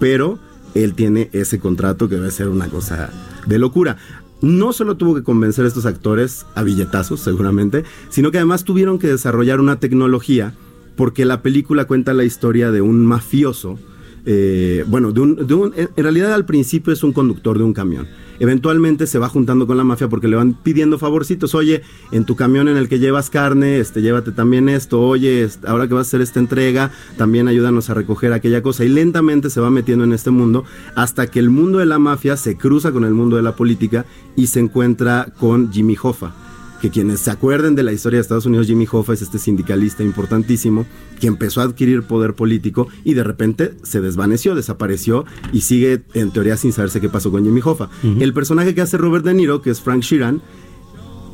pero 0.00 0.38
él 0.74 0.94
tiene 0.94 1.28
ese 1.32 1.58
contrato 1.58 2.08
que 2.08 2.16
debe 2.16 2.30
ser 2.30 2.48
una 2.48 2.68
cosa 2.68 3.10
de 3.46 3.58
locura. 3.58 3.96
no 4.40 4.72
solo 4.72 4.96
tuvo 4.96 5.14
que 5.14 5.22
convencer 5.22 5.64
a 5.64 5.68
estos 5.68 5.86
actores 5.86 6.46
a 6.56 6.64
billetazos, 6.64 7.20
seguramente, 7.20 7.84
sino 8.08 8.32
que 8.32 8.38
además 8.38 8.64
tuvieron 8.64 8.98
que 8.98 9.06
desarrollar 9.06 9.60
una 9.60 9.78
tecnología 9.78 10.52
porque 10.96 11.24
la 11.24 11.42
película 11.42 11.84
cuenta 11.84 12.12
la 12.12 12.24
historia 12.24 12.70
de 12.70 12.80
un 12.80 13.06
mafioso. 13.06 13.78
Eh, 14.24 14.84
bueno, 14.86 15.12
de 15.12 15.20
un, 15.20 15.74
en 15.76 16.02
realidad 16.02 16.32
al 16.32 16.46
principio 16.46 16.92
es 16.92 17.02
un 17.02 17.12
conductor 17.12 17.58
de 17.58 17.64
un 17.64 17.72
camión. 17.72 18.06
Eventualmente 18.38 19.06
se 19.06 19.18
va 19.18 19.28
juntando 19.28 19.66
con 19.66 19.76
la 19.76 19.84
mafia 19.84 20.08
porque 20.08 20.26
le 20.26 20.36
van 20.36 20.54
pidiendo 20.54 20.98
favorcitos. 20.98 21.54
Oye, 21.54 21.82
en 22.10 22.24
tu 22.24 22.34
camión 22.34 22.66
en 22.68 22.76
el 22.76 22.88
que 22.88 22.98
llevas 22.98 23.30
carne, 23.30 23.78
este, 23.78 24.02
llévate 24.02 24.32
también 24.32 24.68
esto. 24.68 25.00
Oye, 25.00 25.48
ahora 25.66 25.86
que 25.86 25.94
vas 25.94 26.06
a 26.06 26.08
hacer 26.08 26.20
esta 26.22 26.40
entrega, 26.40 26.90
también 27.16 27.46
ayúdanos 27.46 27.88
a 27.90 27.94
recoger 27.94 28.32
aquella 28.32 28.62
cosa. 28.62 28.84
Y 28.84 28.88
lentamente 28.88 29.48
se 29.48 29.60
va 29.60 29.70
metiendo 29.70 30.04
en 30.04 30.12
este 30.12 30.30
mundo 30.30 30.64
hasta 30.96 31.28
que 31.28 31.38
el 31.38 31.50
mundo 31.50 31.78
de 31.78 31.86
la 31.86 31.98
mafia 31.98 32.36
se 32.36 32.56
cruza 32.56 32.90
con 32.90 33.04
el 33.04 33.14
mundo 33.14 33.36
de 33.36 33.42
la 33.42 33.54
política 33.54 34.06
y 34.34 34.48
se 34.48 34.60
encuentra 34.60 35.28
con 35.38 35.72
Jimmy 35.72 35.96
Hoffa 36.02 36.41
que 36.82 36.90
quienes 36.90 37.20
se 37.20 37.30
acuerden 37.30 37.76
de 37.76 37.84
la 37.84 37.92
historia 37.92 38.16
de 38.16 38.22
Estados 38.22 38.44
Unidos, 38.44 38.66
Jimmy 38.66 38.88
Hoffa 38.90 39.12
es 39.12 39.22
este 39.22 39.38
sindicalista 39.38 40.02
importantísimo 40.02 40.84
que 41.20 41.28
empezó 41.28 41.60
a 41.60 41.64
adquirir 41.64 42.02
poder 42.02 42.34
político 42.34 42.88
y 43.04 43.14
de 43.14 43.22
repente 43.22 43.74
se 43.84 44.00
desvaneció, 44.00 44.56
desapareció 44.56 45.24
y 45.52 45.60
sigue 45.60 46.02
en 46.14 46.32
teoría 46.32 46.56
sin 46.56 46.72
saberse 46.72 47.00
qué 47.00 47.08
pasó 47.08 47.30
con 47.30 47.44
Jimmy 47.44 47.60
Hoffa. 47.64 47.88
El 48.02 48.32
personaje 48.32 48.74
que 48.74 48.80
hace 48.80 48.98
Robert 48.98 49.24
De 49.24 49.32
Niro, 49.32 49.62
que 49.62 49.70
es 49.70 49.80
Frank 49.80 50.02
Sheeran, 50.02 50.42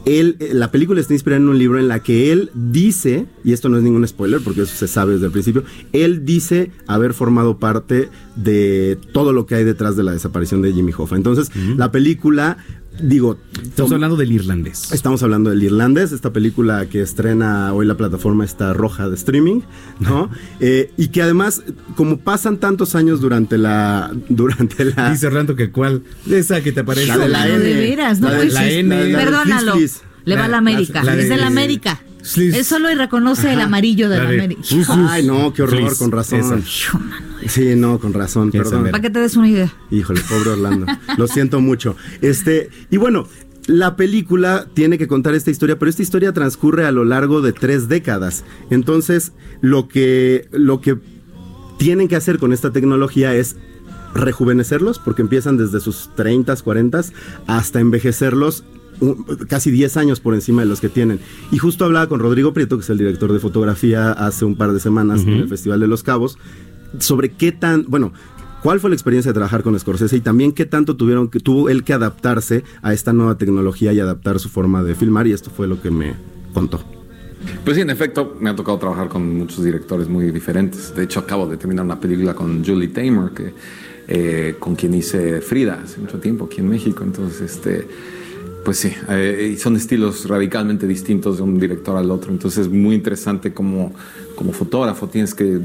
él, 0.05 0.37
eh, 0.39 0.51
la 0.55 0.71
película 0.71 1.01
está 1.01 1.13
inspirada 1.13 1.43
en 1.43 1.49
un 1.49 1.59
libro 1.59 1.79
en 1.79 1.89
la 1.89 2.03
que 2.03 2.33
él 2.33 2.51
dice, 2.55 3.27
y 3.45 3.53
esto 3.53 3.69
no 3.69 3.77
es 3.77 3.83
ningún 3.83 4.07
spoiler 4.07 4.41
porque 4.43 4.63
eso 4.63 4.75
se 4.75 4.89
sabe 4.89 5.15
desde 5.15 5.27
el 5.27 5.33
principio, 5.33 5.65
él 5.93 6.25
dice 6.25 6.71
haber 6.87 7.15
formado 7.15 7.59
parte 7.59 8.09
de 8.37 8.99
todo 9.13 9.33
lo 9.33 9.47
que 9.47 9.57
hay 9.57 9.65
detrás 9.65 9.97
de 9.97 10.05
la 10.05 10.13
desaparición 10.13 10.63
de 10.63 10.73
Jimmy 10.73 10.93
Hoffa. 10.97 11.17
Entonces, 11.17 11.51
la 11.77 11.91
película, 11.91 12.59
digo... 13.01 13.39
Estamos 13.63 13.93
hablando 13.93 14.17
del 14.17 14.33
irlandés. 14.33 14.93
Estamos 14.93 15.23
hablando 15.23 15.51
del 15.51 15.63
irlandés, 15.63 16.13
esta 16.13 16.33
película 16.33 16.87
que 16.87 17.03
estrena 17.03 17.73
hoy 17.73 17.87
la 17.87 17.97
plataforma 17.97 18.45
está 18.45 18.73
roja 18.73 19.09
de 19.09 19.15
streaming, 19.17 19.61
¿no? 20.01 20.31
Eh, 20.61 20.93
y 20.97 21.09
que 21.09 21.23
además, 21.23 21.63
como 21.97 22.19
pasan 22.19 22.59
tantos 22.59 22.95
años 22.95 23.21
durante 23.21 23.59
la... 23.59 24.11
Durante 24.29 24.85
la 24.87 25.11
Dice 25.11 25.31
Ranto 25.31 25.55
que 25.55 25.71
cuál. 25.71 26.03
Esa 26.29 26.61
que 26.63 26.73
te 26.73 26.81
aparece. 26.81 27.07
La 27.09 27.17
de 27.19 27.29
la 27.29 27.47
de 27.47 27.71
N. 27.73 27.81
veras, 27.81 28.21
no 28.21 28.27
La 28.29 28.33
de 28.35 28.39
puedes- 28.39 28.55
la 28.55 28.69
N. 28.71 28.89
la 29.13 29.19
de 29.19 29.25
Perdónalo. 29.25 29.75
Le 30.25 30.37
va 30.37 30.45
a 30.45 30.49
la 30.49 30.59
América. 30.59 31.01
es 31.17 31.29
de 31.29 31.37
la 31.37 31.47
América. 31.47 32.01
Él 32.37 32.65
solo 32.65 32.91
y 32.91 32.95
reconoce 32.95 33.53
el 33.53 33.61
amarillo 33.61 34.09
de 34.09 34.19
la, 34.19 34.25
de- 34.25 34.35
América. 34.37 34.63
Ay, 35.09 35.25
no, 35.25 35.53
qué 35.53 35.63
horror, 35.63 35.97
con 35.97 36.11
razón. 36.11 36.41
esa. 36.41 36.59
Sí, 37.49 37.75
no, 37.77 37.99
con 37.99 38.13
razón, 38.13 38.51
perdón. 38.51 38.85
Para 38.91 39.01
que 39.03 39.11
te 39.11 39.19
des 39.21 39.37
una 39.37 39.49
idea. 39.49 39.73
Híjole, 39.91 40.21
pobre 40.29 40.51
Orlando. 40.51 40.87
Lo 41.17 41.27
siento 41.27 41.61
mucho. 41.61 41.97
Este, 42.21 42.71
y 42.91 42.97
bueno, 42.97 43.27
la 43.67 43.97
película 43.97 44.67
tiene 44.75 44.99
que 44.99 45.09
contar 45.09 45.35
esta 45.35 45.51
historia, 45.51 45.79
pero 45.79 45.91
esta 45.91 46.03
historia 46.03 46.33
transcurre 46.33 46.87
a 46.87 46.93
lo 46.93 47.05
largo 47.05 47.41
de 47.41 47.53
tres 47.53 47.89
décadas. 47.89 48.45
Entonces, 48.71 49.33
lo 49.61 49.89
que, 49.89 50.49
lo 50.53 50.81
que 50.81 50.99
tienen 51.79 52.09
que 52.09 52.17
hacer 52.17 52.39
con 52.39 52.53
esta 52.53 52.71
tecnología 52.73 53.35
es 53.35 53.57
rejuvenecerlos, 54.15 54.99
porque 54.99 55.23
empiezan 55.23 55.57
desde 55.57 55.81
sus 55.81 56.11
30, 56.17 56.57
40 56.57 57.03
hasta 57.47 57.81
envejecerlos 57.81 58.65
un- 59.01 59.25
casi 59.49 59.71
10 59.71 59.97
años 59.97 60.19
por 60.19 60.35
encima 60.35 60.63
de 60.63 60.69
los 60.69 60.81
que 60.81 60.89
tienen. 60.89 61.21
Y 61.53 61.59
justo 61.59 61.85
hablaba 61.85 62.09
con 62.09 62.19
Rodrigo 62.21 62.53
Prieto, 62.53 62.77
que 62.79 62.83
es 62.83 62.91
el 62.91 62.99
director 62.99 63.33
de 63.33 63.39
fotografía, 63.39 64.11
hace 64.13 64.45
un 64.45 64.57
par 64.57 64.73
de 64.73 64.81
semanas 64.81 65.23
en 65.23 65.29
el 65.35 65.49
Festival 65.49 65.79
de 65.79 65.87
los 65.87 66.03
Cabos, 66.03 66.37
sobre 66.99 67.30
qué 67.30 67.53
tan, 67.53 67.84
bueno, 67.89 68.12
cuál 68.62 68.80
fue 68.80 68.91
la 68.91 68.97
experiencia 68.97 69.30
de 69.30 69.34
trabajar 69.34 69.62
con 69.62 69.78
Scorsese 69.78 70.16
y 70.16 70.20
también 70.20 70.53
qué 70.53 70.66
tanto 70.66 70.97
tuvieron 70.97 71.28
que 71.28 71.41
tuvo 71.41 71.68
él 71.68 71.84
que 71.84 71.93
adaptarse 71.93 72.64
a 72.82 72.93
esta 72.93 73.12
nueva 73.12 73.39
tecnología 73.39 73.93
y 73.93 74.01
adaptar 74.01 74.39
su 74.39 74.49
forma 74.49 74.82
de 74.82 74.95
filmar 74.95 75.26
y 75.26 75.32
esto 75.32 75.51
fue 75.51 75.66
lo 75.66 75.80
que 75.80 75.91
me 75.91 76.14
contó. 76.53 76.80
Pues 77.64 77.76
sí, 77.76 77.82
en 77.82 77.91
efecto, 77.91 78.36
me 78.41 78.51
ha 78.51 78.57
tocado 78.57 78.78
trabajar 78.78 79.09
con 79.09 79.36
muchos 79.36 79.64
directores 79.64 80.09
muy 80.09 80.30
diferentes. 80.30 80.95
De 80.95 81.05
hecho, 81.05 81.20
acabo 81.20 81.47
de 81.47 81.57
terminar 81.57 81.84
una 81.84 82.01
película 82.01 82.34
con 82.34 82.64
Julie 82.64 82.89
Taymor, 82.89 83.32
que, 83.32 83.55
eh, 84.09 84.57
con 84.59 84.74
quien 84.74 84.95
hice 84.95 85.41
Frida 85.41 85.80
hace 85.84 86.01
mucho 86.01 86.18
tiempo 86.18 86.47
aquí 86.47 86.61
en 86.61 86.68
México. 86.68 87.05
Entonces, 87.05 87.41
este, 87.41 87.86
pues 88.64 88.78
sí, 88.78 88.93
eh, 89.09 89.57
son 89.59 89.76
estilos 89.76 90.26
radicalmente 90.28 90.86
distintos 90.86 91.36
de 91.36 91.45
un 91.45 91.61
director 91.61 91.97
al 91.97 92.11
otro. 92.11 92.32
Entonces, 92.32 92.66
es 92.66 92.72
muy 92.72 92.97
interesante 92.97 93.53
como, 93.53 93.93
como 94.34 94.53
fotógrafo 94.53 95.07
tienes 95.09 95.34
que 95.34 95.61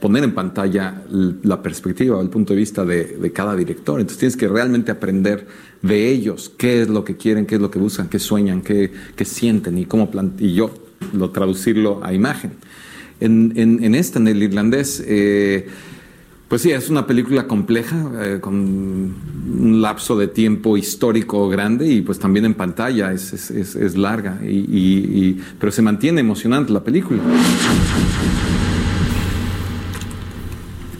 poner 0.00 0.22
en 0.24 0.32
pantalla 0.32 1.02
la 1.42 1.60
perspectiva, 1.62 2.20
el 2.20 2.28
punto 2.28 2.52
de 2.52 2.58
vista 2.58 2.84
de, 2.84 3.04
de 3.20 3.32
cada 3.32 3.56
director. 3.56 3.98
Entonces 4.00 4.18
tienes 4.18 4.36
que 4.36 4.46
realmente 4.48 4.90
aprender 4.92 5.46
de 5.82 6.08
ellos 6.08 6.52
qué 6.56 6.82
es 6.82 6.88
lo 6.88 7.04
que 7.04 7.16
quieren, 7.16 7.46
qué 7.46 7.56
es 7.56 7.60
lo 7.60 7.70
que 7.70 7.78
buscan, 7.78 8.08
qué 8.08 8.18
sueñan, 8.18 8.62
qué, 8.62 8.92
qué 9.16 9.24
sienten 9.24 9.76
y 9.78 9.86
cómo 9.86 10.10
y 10.38 10.54
yo 10.54 10.70
lo 11.12 11.30
traducirlo 11.30 12.00
a 12.04 12.12
imagen. 12.14 12.52
En, 13.20 13.52
en, 13.56 13.82
en 13.82 13.94
esta, 13.96 14.18
en 14.20 14.28
el 14.28 14.42
irlandés, 14.42 15.02
eh, 15.06 15.66
pues 16.46 16.62
sí, 16.62 16.70
es 16.70 16.88
una 16.88 17.06
película 17.06 17.46
compleja, 17.46 18.10
eh, 18.22 18.38
con 18.40 18.54
un 18.54 19.80
lapso 19.82 20.16
de 20.16 20.28
tiempo 20.28 20.76
histórico 20.76 21.48
grande 21.48 21.86
y 21.88 22.00
pues 22.02 22.18
también 22.20 22.44
en 22.46 22.54
pantalla 22.54 23.12
es, 23.12 23.32
es, 23.32 23.50
es- 23.50 23.74
es 23.76 23.96
larga, 23.96 24.38
y, 24.44 24.48
y- 24.48 25.24
y- 25.28 25.40
pero 25.58 25.72
se 25.72 25.82
mantiene 25.82 26.20
emocionante 26.20 26.72
la 26.72 26.82
película. 26.84 27.20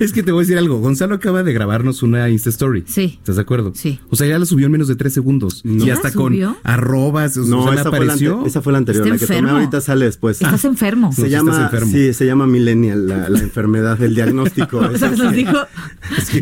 Es 0.00 0.12
que 0.12 0.22
te 0.22 0.32
voy 0.32 0.40
a 0.40 0.42
decir 0.42 0.58
algo. 0.58 0.78
Gonzalo 0.80 1.14
acaba 1.14 1.42
de 1.42 1.52
grabarnos 1.52 2.02
una 2.02 2.28
Insta 2.30 2.50
Story. 2.50 2.84
Sí. 2.86 3.16
¿Estás 3.18 3.36
de 3.36 3.42
acuerdo? 3.42 3.72
Sí. 3.74 4.00
O 4.10 4.16
sea, 4.16 4.26
ya 4.26 4.38
la 4.38 4.46
subió 4.46 4.66
en 4.66 4.72
menos 4.72 4.88
de 4.88 4.96
tres 4.96 5.12
segundos. 5.12 5.62
Y 5.64 5.78
¿Ya 5.86 5.94
hasta 5.94 6.08
la 6.08 6.12
subió? 6.14 6.48
con 6.48 6.56
arrobas. 6.64 7.36
o 7.36 7.44
No, 7.44 7.64
sea, 7.64 7.74
esa 7.74 7.90
fue, 7.90 7.98
la 8.00 8.04
apareció. 8.04 8.46
esa 8.46 8.62
fue 8.62 8.72
la 8.72 8.78
anterior, 8.78 9.02
Está 9.06 9.14
la 9.14 9.18
que 9.20 9.26
tomé 9.26 9.38
enfermo. 9.38 9.58
ahorita 9.58 9.80
sale 9.80 10.04
después. 10.06 10.40
Estás 10.42 10.64
enfermo. 10.64 11.12
Se 11.12 11.22
No, 11.22 11.26
llama, 11.28 11.52
estás 11.52 11.72
enfermo. 11.72 11.92
sí, 11.92 12.12
se 12.14 12.26
llama 12.26 12.46
millennial, 12.46 13.08
la, 13.08 13.28
la 13.28 13.38
enfermedad, 13.40 14.00
el 14.02 14.14
diagnóstico. 14.14 14.78
O 14.92 14.98
sea, 14.98 15.10
Es 15.10 15.18
nos 15.18 15.30
que- 15.32 15.36
dijo, 15.38 15.52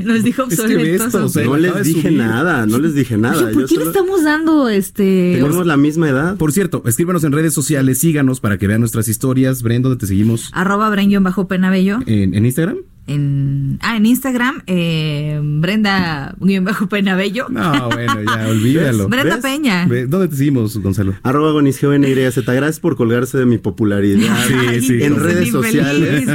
nos 0.05 0.23
dijo 0.25 0.43
es 0.49 0.61
que 0.61 0.67
ve 0.67 0.73
obsoletos. 0.75 1.07
esto, 1.07 1.25
o 1.25 1.29
sea, 1.29 1.45
no 1.45 1.57
les 1.57 1.85
dije 1.85 2.03
subir. 2.09 2.19
nada, 2.19 2.67
no 2.67 2.79
les 2.79 2.95
dije 2.95 3.17
nada. 3.17 3.45
Oye, 3.45 3.53
¿por 3.55 3.63
Yo 3.63 3.69
qué 3.69 3.77
le 3.77 3.85
estamos 3.85 4.25
dando 4.25 4.69
este 4.69 5.35
Tenemos 5.37 5.67
la 5.67 5.77
misma 5.77 6.09
edad. 6.09 6.37
Por 6.37 6.53
cierto, 6.53 6.83
escríbanos 6.87 7.25
en 7.25 7.33
redes 7.33 7.55
sociales, 7.55 7.99
síganos 7.99 8.41
para 8.41 8.59
que 8.59 8.67
vean 8.67 8.81
nuestras 8.81 9.09
historias. 9.09 9.63
Bren, 9.63 9.83
¿dónde 9.83 9.99
te 9.99 10.07
seguimos? 10.07 10.51
arroba 10.53 10.89
bren 10.91 11.11
bajo 11.23 11.49
penabello 11.49 11.99
¿En, 12.07 12.35
en 12.35 12.47
Instagram? 12.47 12.77
En 13.15 13.79
ah 13.83 13.97
en 13.97 14.07
Instagram 14.07 14.63
eh, 14.67 15.41
Brenda 15.43 16.35
bajo 16.63 16.89
penabello 16.89 17.47
No, 17.49 17.89
bueno, 17.91 18.15
ya, 18.23 18.49
olvídalo. 18.51 19.09
Brenda 19.09 19.37
¿Ves? 19.37 19.43
Peña 19.43 19.87
¿Dónde 20.09 20.29
te 20.29 20.37
seguimos, 20.37 20.77
Gonzalo? 20.79 21.15
Arroba 21.23 21.53
GonisGNYZ. 21.53 22.45
Gracias 22.45 22.81
por 22.81 22.97
colgarse 22.97 23.39
de 23.39 23.47
mi 23.47 23.59
popularidad 23.59 24.37
Sí, 24.47 24.81
sí. 24.81 25.03
en 25.03 25.17
redes 25.17 25.49
infeliz. 25.49 25.53
sociales. 25.53 26.29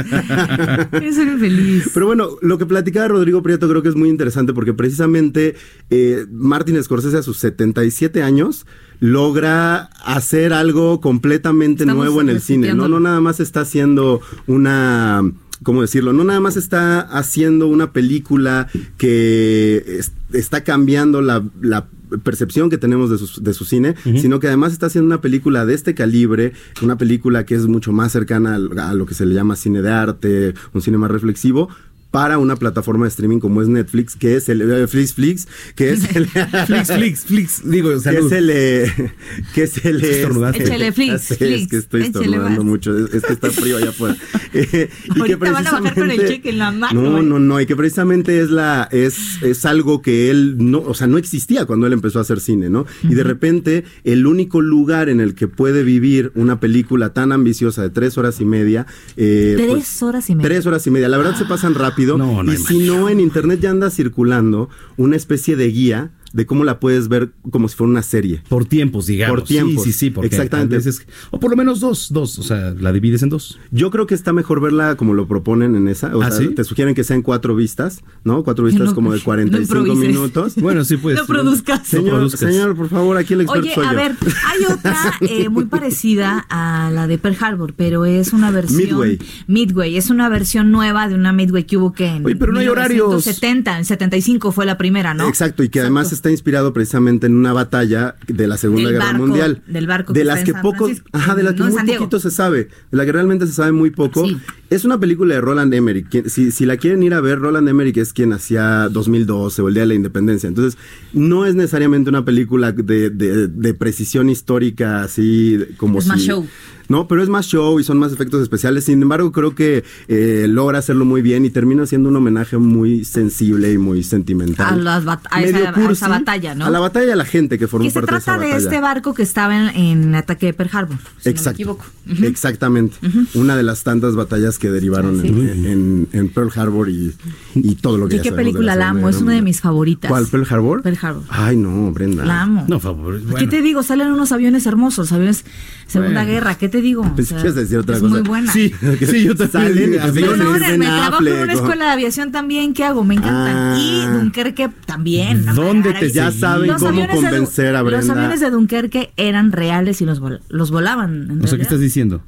Eres 0.92 1.18
un 1.18 1.28
infeliz. 1.32 1.90
Pero 1.92 2.06
bueno, 2.06 2.30
lo 2.42 2.58
que 2.58 2.66
platicaba 2.66 3.08
Rodrigo 3.08 3.42
Prieto 3.42 3.68
creo 3.68 3.82
que 3.82 3.88
es 3.88 3.96
muy 3.96 4.08
interesante 4.08 4.52
porque 4.52 4.74
precisamente 4.74 5.54
eh, 5.90 6.26
Martin 6.30 6.82
Scorsese 6.82 7.18
a 7.18 7.22
sus 7.22 7.38
77 7.38 8.22
años 8.22 8.66
logra 9.00 9.90
hacer 10.04 10.52
algo 10.52 11.00
completamente 11.00 11.82
Estamos 11.84 12.04
nuevo 12.04 12.20
en 12.20 12.30
el 12.30 12.40
cine. 12.40 12.74
No, 12.74 12.88
no 12.88 13.00
nada 13.00 13.20
más 13.20 13.40
está 13.40 13.60
haciendo 13.60 14.20
una... 14.46 15.22
¿Cómo 15.62 15.80
decirlo? 15.80 16.12
No 16.12 16.22
nada 16.24 16.40
más 16.40 16.56
está 16.56 17.00
haciendo 17.00 17.66
una 17.66 17.92
película 17.92 18.68
que 18.98 19.82
es- 19.98 20.12
está 20.32 20.64
cambiando 20.64 21.22
la, 21.22 21.42
la 21.60 21.86
percepción 22.22 22.70
que 22.70 22.78
tenemos 22.78 23.10
de 23.10 23.18
su, 23.18 23.42
de 23.42 23.52
su 23.54 23.64
cine, 23.64 23.94
sino 24.20 24.38
que 24.38 24.46
además 24.48 24.72
está 24.72 24.86
haciendo 24.86 25.06
una 25.06 25.20
película 25.20 25.64
de 25.66 25.74
este 25.74 25.94
calibre, 25.94 26.52
una 26.82 26.96
película 26.98 27.44
que 27.46 27.54
es 27.54 27.66
mucho 27.66 27.92
más 27.92 28.12
cercana 28.12 28.54
al- 28.56 28.78
a, 28.78 28.94
lo 28.94 29.06
que 29.06 29.14
se 29.14 29.24
le 29.26 29.34
llama 29.34 29.56
cine 29.56 29.82
de 29.82 29.90
arte, 29.90 30.54
un 30.72 30.82
cine 30.82 30.98
más 30.98 31.10
reflexivo 31.10 31.68
para 32.10 32.38
una 32.38 32.56
plataforma 32.56 33.04
de 33.04 33.10
streaming 33.10 33.40
como 33.40 33.62
es 33.62 33.68
Netflix, 33.68 34.16
que 34.16 34.36
es 34.36 34.48
el 34.48 34.62
eh, 34.62 34.86
Flix 34.86 35.14
Flix, 35.14 35.48
que 35.74 35.90
es 35.90 36.16
el 36.16 36.26
Flix, 36.66 36.92
Flix, 36.92 37.24
Flix. 37.24 37.62
Digo, 37.68 37.90
que 37.90 38.00
salud. 38.00 38.26
es 38.26 38.32
el 38.32 38.50
eh, 38.50 39.12
que 39.54 39.62
es 39.64 39.84
el 39.84 40.04
eh, 40.04 40.16
Estornudaste. 40.16 40.64
Échale 40.64 40.92
Flix, 40.92 41.30
es 41.32 41.68
que 41.68 41.76
estoy 41.76 42.02
estornudando 42.02 42.64
mucho, 42.64 42.96
es, 42.96 43.14
es 43.14 43.22
que 43.24 43.32
está 43.32 43.50
frío 43.50 43.76
allá 43.76 43.90
afuera. 43.90 44.16
Eh, 44.54 44.88
y 45.04 45.14
que 45.14 45.20
Ahorita 45.20 45.50
van 45.50 45.66
a 45.66 45.72
bajar 45.72 45.94
con 45.94 46.10
el 46.10 46.26
cheque 46.26 46.50
en 46.50 46.58
la 46.58 46.70
mano. 46.70 47.02
no, 47.02 47.18
eh. 47.18 47.22
no, 47.22 47.38
no, 47.38 47.60
y 47.60 47.66
que 47.66 47.76
precisamente 47.76 48.40
es 48.40 48.50
la 48.50 48.88
es 48.90 49.42
es 49.42 49.64
algo 49.64 50.00
que 50.00 50.30
él 50.30 50.56
no, 50.58 50.80
o 50.80 50.94
sea, 50.94 51.06
no 51.06 51.18
existía 51.18 51.66
cuando 51.66 51.86
él 51.86 51.92
empezó 51.92 52.18
a 52.18 52.22
hacer 52.22 52.40
cine, 52.40 52.70
¿no? 52.70 52.86
Y 53.02 53.14
de 53.14 53.24
repente 53.24 53.84
el 54.04 54.26
único 54.26 54.60
lugar 54.60 55.08
en 55.08 55.20
el 55.20 55.34
que 55.34 55.48
puede 55.48 55.82
vivir 55.82 56.32
una 56.34 56.60
película 56.60 57.12
tan 57.12 57.32
ambiciosa 57.32 57.82
de 57.82 57.90
tres 57.90 58.16
horas 58.18 58.40
y 58.40 58.44
media, 58.44 58.86
eh, 59.16 59.54
Tres 59.56 59.68
pues, 59.68 60.02
horas 60.02 60.30
y 60.30 60.34
media. 60.34 60.48
Tres 60.48 60.66
horas 60.66 60.86
y 60.86 60.90
media. 60.90 61.08
La 61.08 61.18
verdad 61.18 61.36
se 61.36 61.44
pasan 61.44 61.74
rápido. 61.74 61.95
No, 62.04 62.42
no 62.42 62.52
y 62.52 62.56
si 62.56 62.78
no, 62.80 63.08
en 63.08 63.20
internet 63.20 63.60
ya 63.60 63.70
anda 63.70 63.90
circulando 63.90 64.68
una 64.96 65.16
especie 65.16 65.56
de 65.56 65.68
guía 65.68 66.10
de 66.36 66.44
cómo 66.44 66.64
la 66.64 66.78
puedes 66.80 67.08
ver 67.08 67.30
como 67.50 67.66
si 67.68 67.76
fuera 67.76 67.90
una 67.90 68.02
serie. 68.02 68.42
Por 68.48 68.66
tiempos, 68.66 69.06
digamos. 69.06 69.36
Por 69.40 69.48
tiempos. 69.48 69.84
Sí, 69.84 69.92
sí, 69.92 69.98
sí. 69.98 70.10
Porque 70.10 70.26
Exactamente. 70.28 70.74
a 70.74 70.78
veces- 70.78 71.06
o 71.30 71.40
por 71.40 71.50
lo 71.50 71.56
menos 71.56 71.80
dos, 71.80 72.08
dos. 72.12 72.38
O 72.38 72.42
sea, 72.42 72.74
la 72.78 72.92
divides 72.92 73.22
en 73.22 73.30
dos. 73.30 73.58
Yo 73.70 73.90
creo 73.90 74.06
que 74.06 74.14
está 74.14 74.34
mejor 74.34 74.60
verla 74.60 74.96
como 74.96 75.14
lo 75.14 75.26
proponen 75.26 75.74
en 75.74 75.88
esa. 75.88 76.14
O 76.14 76.22
¿Ah, 76.22 76.30
sea, 76.30 76.46
sí? 76.46 76.54
te 76.54 76.62
sugieren 76.64 76.94
que 76.94 77.04
sean 77.04 77.22
cuatro 77.22 77.56
vistas, 77.56 78.02
¿no? 78.22 78.44
Cuatro 78.44 78.66
vistas 78.66 78.88
No, 78.88 78.94
como 78.94 79.12
de 79.14 79.20
45 79.24 79.78
improvises. 79.78 80.08
minutos. 80.14 80.54
Bueno, 80.56 80.84
sí, 80.84 80.98
pues. 80.98 81.16
No 81.16 81.24
produzcas. 81.24 81.86
Señor, 81.86 82.30
señor, 82.30 82.76
por 82.76 82.90
favor, 82.90 83.16
aquí 83.16 83.32
el 83.32 83.40
experto 83.40 83.66
Oye, 83.66 83.74
soy 83.74 83.86
a 83.86 83.90
yo. 83.92 83.96
ver, 83.96 84.12
hay 84.46 84.64
otra 84.74 84.96
eh, 85.22 85.48
muy 85.48 85.64
parecida 85.76 86.44
a 86.50 86.90
la 86.92 87.06
de 87.06 87.16
Pearl 87.16 87.36
Harbor, 87.40 87.72
pero 87.74 88.04
es 88.04 88.34
una 88.34 88.50
versión. 88.50 88.76
Midway. 88.82 89.18
Midway, 89.46 89.96
es 89.96 90.10
una 90.10 90.28
versión 90.28 90.70
nueva 90.70 91.08
de 91.08 91.14
una 91.14 91.32
Midway 91.32 91.64
que 91.64 91.76
hubo 91.78 91.92
que 91.94 92.06
en 92.06 92.26
Oye, 92.26 92.36
pero 92.36 92.52
no 92.52 92.58
hay 92.58 92.68
horarios. 92.68 93.06
1970, 93.08 93.78
en 93.78 93.84
75 93.86 94.52
fue 94.52 94.66
la 94.66 94.76
primera, 94.76 95.14
¿no? 95.14 95.26
Exacto, 95.28 95.62
y 95.62 95.68
que 95.70 95.80
además 95.80 96.12
está 96.26 96.30
inspirado 96.32 96.72
precisamente 96.72 97.26
en 97.28 97.36
una 97.36 97.52
batalla 97.52 98.16
de 98.26 98.48
la 98.48 98.56
Segunda 98.56 98.84
Del 98.90 98.94
Guerra 98.94 99.04
barco, 99.12 99.26
Mundial. 99.26 99.62
del 99.68 99.86
barco 99.86 100.12
de 100.12 100.24
las 100.24 100.42
que 100.42 100.54
poco, 100.54 100.90
ajá, 101.12 101.36
de 101.36 101.42
las 101.44 101.54
que 101.54 101.60
no 101.60 101.66
muy 101.70 101.84
poquito 101.86 102.18
se 102.18 102.30
sabe, 102.32 102.68
de 102.90 102.96
la 102.96 103.04
que 103.04 103.12
realmente 103.12 103.46
se 103.46 103.52
sabe 103.52 103.70
muy 103.70 103.90
poco. 103.90 104.26
Es 104.68 104.84
una 104.84 104.98
película 104.98 105.36
de 105.36 105.40
Roland 105.40 105.72
Emmerich. 105.72 106.08
Quien- 106.08 106.28
Si, 106.28 106.50
si 106.50 106.66
la 106.66 106.76
quieren 106.78 107.04
ir 107.04 107.14
a 107.14 107.20
ver, 107.20 107.38
Roland 107.38 107.68
Emmerich 107.68 107.96
es 107.98 108.12
quien 108.12 108.32
hacía 108.32 108.88
2012 108.88 109.62
o 109.62 109.68
el 109.68 109.74
Día 109.74 109.84
de 109.84 109.86
la 109.86 109.94
Independencia. 109.94 110.48
Entonces, 110.48 110.76
no 111.12 111.46
es 111.46 111.54
necesariamente 111.54 112.10
una 112.10 112.24
película 112.24 112.72
de, 112.72 113.10
de- 113.10 113.46
de 113.46 113.74
precisión 113.74 114.28
histórica 114.28 115.04
así 115.04 115.60
como 115.76 116.00
Es 116.00 116.06
más 116.06 116.20
si- 116.20 116.26
show. 116.26 116.44
No, 116.88 117.08
pero 117.08 117.22
es 117.22 117.28
más 117.28 117.46
show 117.46 117.78
y 117.80 117.84
son 117.84 117.98
más 117.98 118.12
efectos 118.12 118.42
especiales. 118.42 118.84
Sin 118.84 119.02
embargo, 119.02 119.32
creo 119.32 119.54
que 119.54 119.84
eh, 120.08 120.46
logra 120.48 120.78
hacerlo 120.78 121.04
muy 121.04 121.22
bien 121.22 121.44
y 121.44 121.50
termina 121.50 121.86
siendo 121.86 122.08
un 122.08 122.16
homenaje 122.16 122.58
muy 122.58 123.04
sensible 123.04 123.72
y 123.72 123.78
muy 123.78 124.02
sentimental. 124.02 124.74
A, 124.74 124.76
las 124.76 125.04
bat- 125.04 125.26
a 125.30 125.42
esa, 125.42 125.70
a 125.70 125.90
esa 125.92 126.08
batalla, 126.08 126.54
¿no? 126.54 126.66
A 126.66 126.70
la 126.70 126.80
batalla 126.80 127.06
de 127.06 127.16
la 127.16 127.24
gente 127.24 127.58
que 127.58 127.66
formó 127.68 127.84
que 127.84 127.90
se 127.90 127.94
parte 128.00 128.12
de 128.12 128.18
esa 128.18 128.24
trata 128.24 128.40
de, 128.40 128.48
batalla. 128.52 128.64
este 128.68 128.80
barco 128.80 129.14
que 129.14 129.22
estaba 129.22 129.70
en, 129.70 130.14
ataque 130.14 130.46
de 130.46 130.52
Pearl 130.54 130.70
Harbor, 130.72 130.96
si 130.98 131.02
no 131.04 131.12
me 131.24 131.30
Exacto. 131.30 131.50
equivoco. 131.50 131.84
Exactamente. 132.22 132.96
Una 133.34 133.56
de 133.56 133.62
las 133.62 133.82
tantas 133.82 134.14
batallas 134.14 134.58
que 134.58 134.70
derivaron 134.70 135.20
Sí. 135.22 135.28
en, 135.28 135.66
en- 135.66 136.08
en 136.12 136.28
Pearl 136.28 136.50
Harbor 136.54 136.88
y, 136.88 137.14
y 137.54 137.74
todo 137.76 137.98
lo 137.98 138.08
que 138.08 138.14
¿Y 138.14 138.18
ya 138.18 138.22
qué 138.24 138.32
película 138.32 138.76
la 138.76 138.90
amo? 138.90 139.08
Es 139.08 139.16
una 139.20 139.32
de 139.32 139.42
mis 139.42 139.60
favoritas. 139.60 140.08
¿Cuál? 140.10 140.26
¿Pearl 140.26 140.46
Harbor? 140.48 140.82
Pearl 140.82 140.98
Harbor. 141.00 141.22
Ay, 141.28 141.56
no, 141.56 141.90
Brenda. 141.92 142.24
La 142.24 142.42
amo. 142.42 142.64
No, 142.68 142.78
favor. 142.80 143.20
¿Qué 143.38 143.46
te 143.46 143.62
digo? 143.62 143.82
Salen 143.82 144.08
unos 144.12 144.32
aviones 144.32 144.66
hermosos, 144.66 145.12
aviones 145.12 145.44
Segunda 145.86 146.22
Bueno. 146.22 146.30
Guerra. 146.32 146.54
¿Qué 146.56 146.68
te 146.68 146.75
digo? 146.82 147.02
O 147.02 147.14
Pues 147.14 147.28
sea, 147.28 147.42
decir 147.42 147.78
otra 147.78 147.96
es 147.96 148.02
cosa. 148.02 148.14
muy 148.14 148.22
buena. 148.22 148.52
Sí, 148.52 148.72
sí, 149.06 149.24
yo 149.24 149.34
también. 149.34 149.50
Salen 149.50 149.94
y 149.94 149.96
Así 149.96 150.08
aviones 150.08 150.32
es. 150.32 150.38
Perdónenme, 150.46 150.86
Ben 150.86 150.96
trabajo 150.96 151.26
en 151.26 151.42
una 151.42 151.52
escuela 151.52 151.84
de 151.86 151.90
aviación 151.90 152.32
también. 152.32 152.74
¿Qué 152.74 152.84
hago? 152.84 153.04
Me 153.04 153.14
encantan. 153.14 153.56
Ah. 153.56 153.78
Y 153.78 154.06
Dunkerque 154.18 154.70
también. 154.86 155.44
¿Dónde 155.54 155.92
te. 155.94 156.10
Ya 156.10 156.30
saben 156.32 156.68
Los 156.68 156.78
cómo 156.82 156.88
aviones 156.90 157.10
de 157.10 157.16
Du- 157.16 157.22
convencer 157.24 157.76
a 157.76 157.82
Los 157.82 157.90
Brenda. 157.92 158.14
aviones 158.14 158.40
de 158.40 158.50
Dunkerque 158.50 159.12
eran 159.16 159.52
reales 159.52 160.00
y 160.00 160.04
los, 160.06 160.20
vol- 160.20 160.40
los 160.48 160.70
volaban. 160.70 161.30
en 161.30 161.44
O 161.44 161.46
sea, 161.46 161.56
¿qué 161.58 161.62
estás 161.62 161.80
diciendo? 161.80 162.22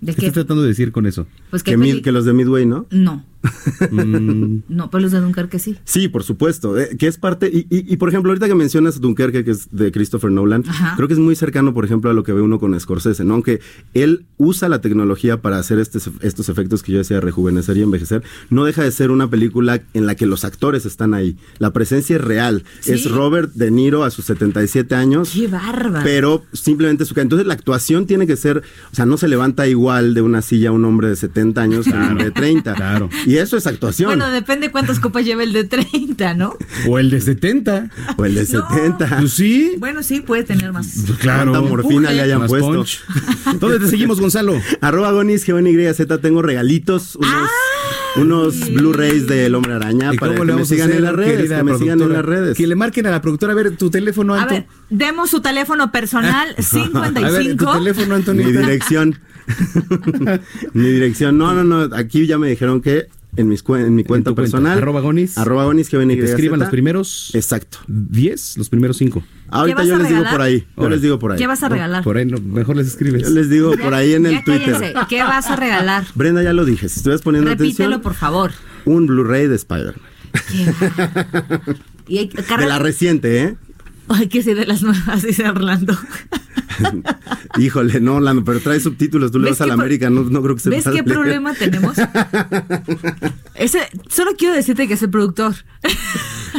¿De 0.00 0.12
¿Qué 0.12 0.20
qué? 0.20 0.26
estás 0.26 0.44
tratando 0.44 0.62
de 0.62 0.68
decir 0.68 0.92
con 0.92 1.06
eso? 1.06 1.26
Pues 1.50 1.62
que 1.62 1.74
Que, 1.76 2.02
que 2.02 2.12
los 2.12 2.24
de 2.26 2.32
Midway, 2.34 2.66
¿no? 2.66 2.86
No, 2.90 3.24
Mm, 3.90 4.62
no, 4.68 4.90
pero 4.90 5.02
los 5.02 5.12
de 5.12 5.20
Dunkerque 5.20 5.58
sí. 5.58 5.76
Sí, 5.84 6.08
por 6.08 6.22
supuesto, 6.22 6.78
eh, 6.78 6.96
que 6.98 7.06
es 7.06 7.18
parte, 7.18 7.48
y, 7.52 7.66
y- 7.74 7.92
y, 7.92 7.96
por 7.96 8.08
ejemplo, 8.08 8.30
ahorita 8.30 8.46
que 8.48 8.54
mencionas 8.54 9.00
Dunkerque, 9.00 9.44
que 9.44 9.50
es 9.52 9.68
de 9.70 9.92
Christopher 9.92 10.30
Nolan, 10.30 10.64
Ajá. 10.66 10.94
creo 10.96 11.08
que 11.08 11.14
es 11.14 11.20
muy 11.20 11.36
cercano, 11.36 11.74
por 11.74 11.84
ejemplo, 11.84 12.10
a 12.10 12.14
lo 12.14 12.22
que 12.22 12.32
ve 12.32 12.40
uno 12.40 12.58
con 12.58 12.78
Scorsese, 12.78 13.24
¿no? 13.24 13.34
Aunque 13.34 13.60
él 13.94 14.26
usa 14.36 14.68
la 14.68 14.80
tecnología 14.80 15.40
para 15.42 15.58
hacer 15.58 15.78
este- 15.78 15.98
estos 16.22 16.48
efectos 16.48 16.82
que 16.82 16.92
yo 16.92 16.98
decía, 16.98 17.20
rejuvenecer 17.20 17.76
y 17.76 17.82
envejecer, 17.82 18.22
no 18.50 18.64
deja 18.64 18.82
de 18.82 18.90
ser 18.92 19.10
una 19.10 19.28
película 19.30 19.82
en 19.94 20.06
la 20.06 20.14
que 20.14 20.26
los 20.26 20.44
actores 20.44 20.86
están 20.86 21.14
ahí. 21.14 21.36
La 21.58 21.72
presencia 21.72 22.16
es 22.16 22.22
real. 22.22 22.64
Sí. 22.80 22.92
Es 22.92 23.10
Robert 23.10 23.52
De 23.54 23.70
Niro 23.70 24.04
a 24.04 24.10
sus 24.10 24.24
77 24.26 24.94
años. 24.94 25.30
Qué 25.34 25.46
bárbaro. 25.48 26.04
Pero 26.04 26.44
simplemente 26.52 27.04
su 27.04 27.16
Entonces 27.18 27.46
la 27.46 27.54
actuación 27.54 28.06
tiene 28.06 28.26
que 28.26 28.36
ser, 28.36 28.62
o 28.92 28.94
sea, 28.94 29.06
no 29.06 29.16
se 29.16 29.26
levanta 29.26 29.66
igual 29.66 30.12
de 30.14 30.20
una 30.22 30.42
silla 30.42 30.70
un 30.70 30.84
hombre 30.84 31.08
de 31.08 31.16
70 31.16 31.62
años 31.62 31.86
que 31.86 31.92
un 31.92 32.02
hombre 32.02 32.24
de 32.26 32.30
30. 32.30 32.74
Claro. 32.74 33.08
Y 33.26 33.35
eso 33.36 33.56
es 33.56 33.66
actuación. 33.66 34.08
Bueno, 34.08 34.30
depende 34.30 34.70
cuántas 34.70 35.00
copas 35.00 35.24
lleve 35.24 35.44
el 35.44 35.52
de 35.52 35.64
30, 35.64 36.34
¿no? 36.34 36.56
O 36.88 36.98
el 36.98 37.10
de 37.10 37.20
70. 37.20 37.90
o 38.16 38.24
el 38.24 38.34
de 38.34 38.40
No. 38.42 38.68
70. 38.68 39.18
Pues 39.20 39.32
sí. 39.32 39.72
Bueno, 39.78 40.02
sí, 40.02 40.20
puede 40.20 40.44
tener 40.44 40.72
más. 40.72 40.88
Claro. 41.20 41.52
Cuánta 41.52 41.68
morfina 41.68 42.10
le 42.12 42.20
hayan 42.22 42.40
Más 42.40 42.48
puesto. 42.48 42.68
punch. 42.72 43.00
¿Dónde 43.60 43.78
te 43.80 43.88
seguimos, 43.88 44.20
Gonzalo? 44.20 44.60
Arroba 44.80 45.12
Gonis, 45.12 45.46
G-O-N-Y-Z, 45.46 46.18
tengo 46.18 46.42
regalitos, 46.42 47.16
unos, 47.16 47.50
unos 48.16 48.70
Blu-rays 48.72 49.26
del 49.26 49.54
Hombre 49.54 49.74
Araña 49.74 50.12
¿Y 50.14 50.18
para 50.18 50.34
que 50.34 50.44
me 50.44 50.62
a 50.62 50.64
sigan 50.64 50.88
hacer, 50.88 50.96
en 50.96 51.02
las 51.04 51.14
redes, 51.14 51.50
que 51.50 51.62
me 51.62 51.78
sigan 51.78 52.00
en 52.00 52.12
las 52.12 52.24
redes. 52.24 52.56
Que 52.56 52.66
le 52.66 52.74
marquen 52.74 53.06
a 53.06 53.10
la 53.10 53.20
productora. 53.20 53.52
A 53.52 53.56
ver, 53.56 53.76
tu 53.76 53.90
teléfono, 53.90 54.34
A 54.34 54.42
Anto. 54.42 54.54
ver, 54.54 54.66
demos 54.90 55.30
su 55.30 55.40
teléfono 55.40 55.90
personal, 55.92 56.48
A 56.50 56.54
ver, 56.54 56.56
tu 56.56 56.62
55. 56.62 57.72
teléfono, 57.78 58.06
Mi 58.08 58.14
Antonio. 58.14 58.48
dirección. 58.48 59.18
Mi 60.72 60.88
dirección. 60.90 61.38
No, 61.38 61.52
no, 61.54 61.64
no. 61.64 61.94
Aquí 61.96 62.26
ya 62.26 62.38
me 62.38 62.48
dijeron 62.48 62.80
que 62.80 63.06
en, 63.36 63.48
mis, 63.48 63.64
cuen- 63.64 63.86
en 63.86 63.94
mi 63.94 64.04
cuenta 64.04 64.30
cuenta, 64.32 64.42
personal. 64.42 64.78
arroba 64.78 65.00
Gonis. 65.00 65.36
Arroba 65.38 65.64
Gonis, 65.64 65.88
que 65.88 65.98
te 65.98 66.24
escriban 66.24 66.60
los 66.60 66.68
primeros 66.70 67.30
Exacto. 67.34 67.78
10, 67.88 68.58
los 68.58 68.68
primeros 68.68 68.96
5. 68.96 69.22
Ahorita 69.48 69.84
yo 69.84 69.96
les 69.98 70.08
digo 70.08 70.24
por 70.30 70.40
ahí. 70.42 70.66
Yo 70.76 70.88
les 70.90 71.02
digo 71.02 71.18
por 71.18 71.32
ahí. 71.32 71.38
¿Qué 71.38 71.46
vas 71.46 71.62
a 71.62 71.68
regalar? 71.68 72.02
Por 72.02 72.16
ahí 72.16 72.26
no, 72.26 72.38
mejor 72.38 72.76
les 72.76 72.86
escribes. 72.88 73.22
Yo 73.22 73.30
les 73.30 73.48
digo 73.50 73.72
por 73.76 73.94
ahí 73.94 74.14
en 74.14 74.26
el 74.26 74.32
Ya 74.32 74.44
Twitter. 74.44 74.72
cállense. 74.72 74.94
¿Qué 75.08 75.22
vas 75.22 75.50
a 75.50 75.56
regalar? 75.56 76.04
Brenda, 76.14 76.42
ya 76.42 76.52
lo 76.52 76.64
dije. 76.64 76.88
Si 76.88 76.98
estuvieras 76.98 77.22
poniendo 77.22 77.50
Repítelo, 77.50 77.94
atención, 77.96 78.00
por 78.02 78.14
favor. 78.14 78.50
un 78.84 79.06
Blu-ray 79.06 79.46
de 79.48 79.56
Spider-Man. 79.56 80.00
Y 82.08 82.18
hay, 82.18 82.28
De 82.28 82.66
la 82.66 82.78
reciente, 82.78 83.42
¿eh? 83.42 83.56
Ay, 84.08 84.28
que 84.28 84.40
sí, 84.42 84.54
de 84.54 84.64
las 84.66 84.82
nuevas, 84.82 85.22
dice 85.22 85.48
Orlando. 85.48 85.96
Híjole, 87.58 88.00
no, 88.00 88.16
Orlando, 88.16 88.44
pero 88.44 88.60
trae 88.60 88.80
subtítulos. 88.80 89.30
Tú 89.32 89.38
le 89.38 89.44
¿Ves 89.50 89.58
vas 89.58 89.60
a 89.62 89.66
la 89.66 89.74
América, 89.74 90.10
no, 90.10 90.24
no 90.24 90.42
creo 90.42 90.54
que 90.56 90.60
se 90.62 90.70
¿Ves 90.70 90.84
qué 90.92 91.02
problema 91.02 91.54
tenemos? 91.54 91.96
Ese, 93.54 93.80
solo 94.08 94.32
quiero 94.36 94.54
decirte 94.54 94.86
que 94.86 94.94
es 94.94 95.02
el 95.02 95.10
productor. 95.10 95.54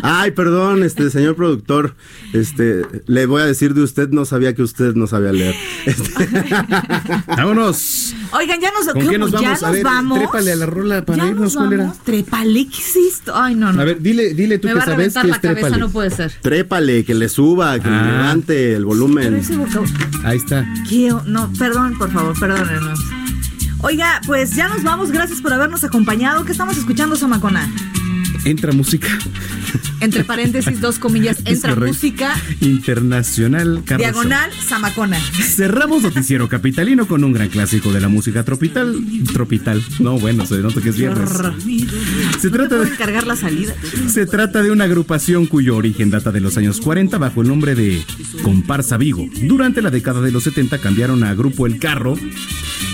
Ay, 0.04 0.32
perdón, 0.32 0.84
este 0.84 1.10
señor 1.10 1.36
productor, 1.36 1.96
este, 2.34 2.84
le 3.08 3.26
voy 3.26 3.42
a 3.42 3.46
decir 3.46 3.74
de 3.74 3.82
usted, 3.82 4.10
no 4.10 4.26
sabía 4.26 4.54
que 4.54 4.62
usted 4.62 4.94
no 4.96 5.08
sabía 5.08 5.32
leer. 5.32 5.56
Este, 5.86 6.12
Vámonos. 7.28 8.14
Oigan, 8.32 8.60
ya 8.62 8.72
nos, 8.72 8.88
¿Con 8.94 9.08
qué 9.10 9.18
nos 9.18 9.32
ya 9.32 9.42
vamos? 9.42 9.64
A 9.64 9.68
nos 9.68 9.74
ver, 9.76 9.84
vamos. 9.84 10.20
trépale 10.20 10.52
a 10.52 10.56
la 10.56 10.66
rola 10.66 11.06
para 11.06 11.24
ya 11.24 11.30
irnos, 11.30 11.42
nos 11.42 11.56
¿cuál 11.56 11.74
era? 11.74 11.84
vamos. 11.86 12.00
Trépale, 12.04 12.68
¿qué 12.68 12.78
es 12.78 12.96
esto? 13.14 13.34
Ay, 13.36 13.56
no, 13.56 13.72
no. 13.74 13.82
A 13.82 13.86
ver, 13.86 14.02
dile, 14.02 14.34
dile 14.34 14.60
tú 14.60 14.68
Me 14.68 14.74
que 14.74 14.78
va 14.80 14.84
a 14.84 14.88
reventar 14.88 15.24
que 15.24 15.30
la 15.30 15.36
es 15.36 15.42
cabeza, 15.42 15.62
trépale. 15.62 15.82
no 15.82 15.90
puede 15.90 16.10
ser. 16.12 16.32
trépale, 16.42 17.04
que 17.06 17.14
le 17.16 17.30
suba, 17.30 17.80
que 17.80 17.90
le 17.90 17.96
Ah. 17.96 18.06
levante 18.12 18.68
el 18.72 18.76
Pero 18.78 18.86
volumen. 18.88 19.34
ese 19.36 19.56
vocab- 19.58 19.87
Ahí 20.24 20.38
está. 20.38 20.66
¿Qué? 20.90 21.14
No, 21.26 21.52
perdón, 21.58 21.98
por 21.98 22.12
favor, 22.12 22.38
perdónenos. 22.40 23.00
Oiga, 23.80 24.22
pues 24.26 24.56
ya 24.56 24.68
nos 24.68 24.84
vamos. 24.84 25.12
Gracias 25.12 25.42
por 25.42 25.54
habernos 25.54 25.84
acompañado. 25.84 26.44
¿Qué 26.46 26.52
estamos 26.52 26.78
escuchando, 26.78 27.16
Samacona? 27.16 27.70
Entra 28.48 28.72
música 28.72 29.10
Entre 30.00 30.24
paréntesis, 30.24 30.80
dos 30.80 31.00
comillas, 31.00 31.40
entra 31.44 31.76
música, 31.76 32.34
internacional. 32.62 33.82
Carlos 33.86 34.08
diagonal, 34.08 34.52
Samacona. 34.54 35.20
Cerramos 35.20 36.02
Noticiero 36.02 36.48
Capitalino 36.48 37.08
con 37.08 37.26
un 37.26 37.34
gran 37.34 37.50
clásico 37.50 37.92
de 37.92 38.00
la 38.00 38.08
música 38.08 38.46
tropical. 38.46 38.96
Tropital. 39.34 39.84
No, 40.00 40.18
bueno, 40.18 40.46
se 40.46 40.60
nota 40.60 40.80
que 40.80 40.90
es 40.90 40.98
viernes. 40.98 41.30
Se 42.40 42.50
trata 42.50 42.76
de. 42.76 42.82
¿Pueden 42.84 42.96
cargar 42.96 43.28
la 43.28 43.36
salida? 43.36 43.76
Se 44.08 44.26
trata 44.26 44.64
de 44.64 44.72
una 44.72 44.86
agrupación 44.86 45.46
cuyo 45.46 45.76
origen 45.76 46.10
data 46.10 46.32
de 46.32 46.40
los 46.40 46.56
años 46.58 46.80
40 46.80 47.18
bajo 47.18 47.42
el 47.42 47.50
nombre 47.50 47.76
de 47.76 48.02
Comparsa 48.44 48.96
Vigo. 48.96 49.28
Durante 49.42 49.82
la 49.82 49.90
década 49.90 50.22
de 50.22 50.32
los 50.32 50.46
70 50.46 50.78
cambiaron 50.78 51.26
a 51.26 51.34
Grupo 51.34 51.68
El 51.68 51.80
Carro 51.80 52.16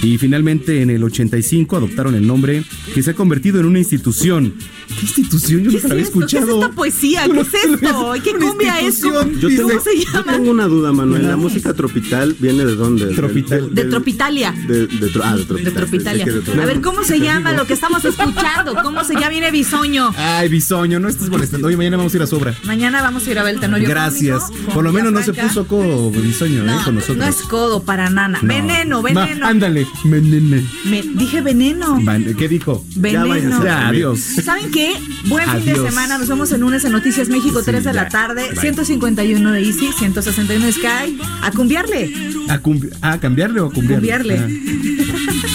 y 0.04 0.18
finalmente 0.18 0.82
en 0.82 0.90
el 0.90 1.04
85 1.04 1.78
adoptaron 1.78 2.14
el 2.16 2.28
nombre 2.28 2.64
que 2.94 3.02
se 3.02 3.12
ha 3.12 3.14
convertido 3.16 3.60
en 3.60 3.66
una 3.66 3.80
institución. 3.80 4.54
¿Qué 4.88 5.06
institución? 5.06 5.64
Yo 5.64 5.72
¿Qué 5.72 5.76
nunca 5.76 5.78
es 5.78 5.84
la 5.86 5.90
había 5.94 6.04
esto? 6.04 6.20
¿Qué 6.20 6.26
es 6.26 6.34
escuchado. 6.34 6.62
esta 6.62 6.76
poesía? 6.76 7.24
¿Qué 7.26 7.40
es 7.40 7.54
esto? 7.54 8.14
¿Qué 8.24 8.32
cumbia 8.34 8.80
es? 8.82 9.02
¿Cómo, 9.02 9.22
Yo 9.40 9.48
tengo, 9.48 9.70
cómo 9.70 9.80
se 9.82 9.98
yo 9.98 10.12
llama? 10.12 10.32
tengo 10.34 10.52
una 10.52 10.66
duda, 10.68 10.92
Manuel. 10.92 11.28
¿La 11.28 11.38
música 11.38 11.74
tropical 11.74 12.36
viene 12.40 12.66
de 12.66 12.76
dónde? 12.76 13.06
Tropital. 13.16 13.62
del- 13.74 13.76
De 13.76 13.86
Tropitalia. 13.86 14.52
de, 14.52 14.58
ah, 14.62 14.68
de 14.68 14.98
De 15.00 15.10
Tropital. 15.10 15.74
Tropitalia. 15.74 16.26
Pensé 16.26 16.40
que 16.42 16.52
de 16.58 16.62
A 16.62 16.66
ver, 16.66 16.82
¿cómo 16.82 17.04
se 17.04 17.20
llama 17.20 17.54
lo 17.54 17.66
que 17.66 17.74
estamos 17.74 18.04
escuchando? 18.06 18.76
¿Cómo 18.84 19.04
se 19.04 19.14
llama? 19.14 19.30
Viene 19.30 19.52
Bisoño. 19.52 20.14
Ay, 20.18 20.50
bisoño, 20.50 21.00
no 21.00 21.08
estés 21.08 21.30
molestando. 21.30 21.68
Hoy 21.70 21.78
mañana 21.78 21.98
vamos 21.98 22.14
a 22.14 22.18
ir 22.18 22.24
a 22.24 22.28
sobra. 22.28 22.54
Mañana 22.66 23.02
vamos 23.02 23.26
a 23.26 23.32
ir 23.32 23.40
a 23.40 23.44
ver 23.44 23.56
el 23.56 23.60
tenorio 23.62 23.88
Gracias. 23.88 24.44
Por 24.74 24.84
lo 24.84 24.92
menos 24.92 25.12
no 25.14 25.24
se 25.24 25.34
puso 25.34 25.66
codo 25.66 26.12
bisoño, 26.12 26.62
¿eh? 26.64 26.66
No, 26.66 26.84
Con 26.84 26.96
nosotros. 26.96 27.18
no 27.18 27.26
es 27.26 27.38
codo 27.38 27.84
para 27.84 28.10
nana. 28.10 28.40
No. 28.42 28.48
Veneno, 28.48 29.02
Ma- 29.02 29.10
veneno. 29.26 29.48
ándale, 29.48 29.88
veneno. 30.06 30.62
Me- 30.86 31.02
dije 31.02 31.42
veneno. 31.42 32.00
¿Qué 32.38 32.48
dijo? 32.48 32.86
Veneno. 32.96 33.64
Ya, 33.64 33.88
adiós. 33.88 34.20
¿Saben 34.20 34.72
qué? 34.72 34.94
Buen 35.28 35.50
fin 35.50 35.66
de 35.66 35.76
semana. 35.90 36.18
Nos 36.18 36.28
vemos 36.28 36.52
el 36.52 36.62
lunes 36.62 36.84
en 36.86 36.92
Noticias 36.92 37.30
México, 37.30 37.62
3 37.64 37.84
de 37.84 37.94
la 37.94 38.04
ya. 38.04 38.10
tarde. 38.10 38.50
Bye. 38.50 38.60
151 38.60 39.52
de 39.52 39.62
Easy, 39.66 39.92
161 39.98 40.66
de 40.66 40.72
Sky. 40.74 41.18
A 41.42 41.52
cumbiarle. 41.52 42.14
¿A, 42.50 42.60
cumbi- 42.62 42.90
a 43.02 43.18
cambiarle 43.20 43.62
o 43.62 43.68
a 43.68 43.72
cumbiarle? 43.72 44.18
Cumbiarle. 44.38 44.38
Ah. 44.40 45.48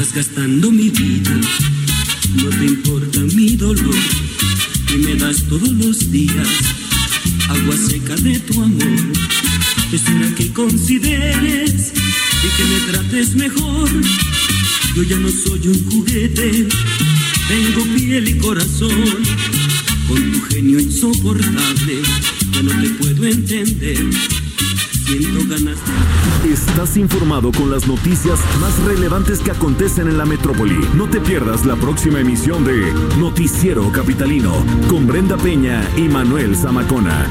Desgastando 0.00 0.70
mi 0.70 0.88
vida. 0.88 1.30
No 2.36 2.48
te 2.48 2.64
importa 2.64 3.20
mi 3.36 3.54
dolor 3.56 3.94
y 4.94 4.96
me 4.96 5.14
das 5.16 5.42
todos 5.42 5.68
los 5.72 6.10
días 6.10 6.48
agua 7.48 7.76
seca 7.76 8.16
de 8.16 8.38
tu 8.40 8.62
amor. 8.62 9.12
Es 9.92 10.02
una 10.08 10.34
que 10.34 10.50
consideres 10.54 11.92
y 12.44 12.48
que 12.56 12.64
me 12.64 12.92
trates 12.92 13.34
mejor. 13.34 13.90
Yo 14.96 15.02
ya 15.02 15.16
no 15.16 15.28
soy 15.28 15.68
un 15.68 15.90
juguete, 15.90 16.66
tengo 17.48 17.84
piel 17.94 18.26
y 18.26 18.38
corazón. 18.38 19.04
Con 20.08 20.32
tu 20.32 20.40
genio 20.46 20.80
insoportable, 20.80 22.00
ya 22.52 22.62
no 22.62 22.70
te 22.82 22.88
puedo 22.90 23.24
entender. 23.26 24.06
Siento 25.10 25.40
ganas 25.48 25.76
de... 26.44 26.52
Estás 26.52 26.96
informado 26.96 27.50
con 27.50 27.68
las 27.68 27.88
noticias 27.88 28.38
más 28.60 28.78
relevantes 28.84 29.40
que 29.40 29.50
acontecen 29.50 30.06
en 30.06 30.16
la 30.16 30.24
metrópoli. 30.24 30.78
No 30.94 31.10
te 31.10 31.20
pierdas 31.20 31.66
la 31.66 31.74
próxima 31.74 32.20
emisión 32.20 32.64
de 32.64 32.92
Noticiero 33.18 33.90
Capitalino 33.90 34.52
con 34.88 35.08
Brenda 35.08 35.36
Peña 35.36 35.82
y 35.96 36.02
Manuel 36.02 36.54
Zamacona. 36.54 37.26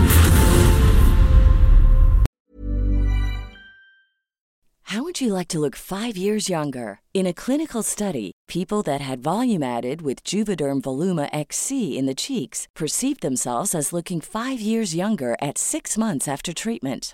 How 4.83 5.03
would 5.03 5.21
you 5.21 5.33
like 5.33 5.47
to 5.49 5.59
look 5.59 5.77
five 5.77 6.17
years 6.17 6.49
younger? 6.49 6.99
In 7.13 7.25
a 7.25 7.33
clinical 7.33 7.81
study, 7.81 8.33
people 8.49 8.81
that 8.83 8.99
had 8.99 9.23
volume 9.23 9.63
added 9.63 10.01
with 10.01 10.25
Juvederm 10.25 10.81
Voluma 10.81 11.29
XC 11.31 11.97
in 11.97 12.07
the 12.07 12.15
cheeks 12.15 12.67
perceived 12.75 13.21
themselves 13.21 13.73
as 13.73 13.93
looking 13.93 14.19
five 14.19 14.59
years 14.59 14.95
younger 14.95 15.37
at 15.41 15.57
six 15.57 15.97
months 15.97 16.27
after 16.27 16.53
treatment. 16.53 17.13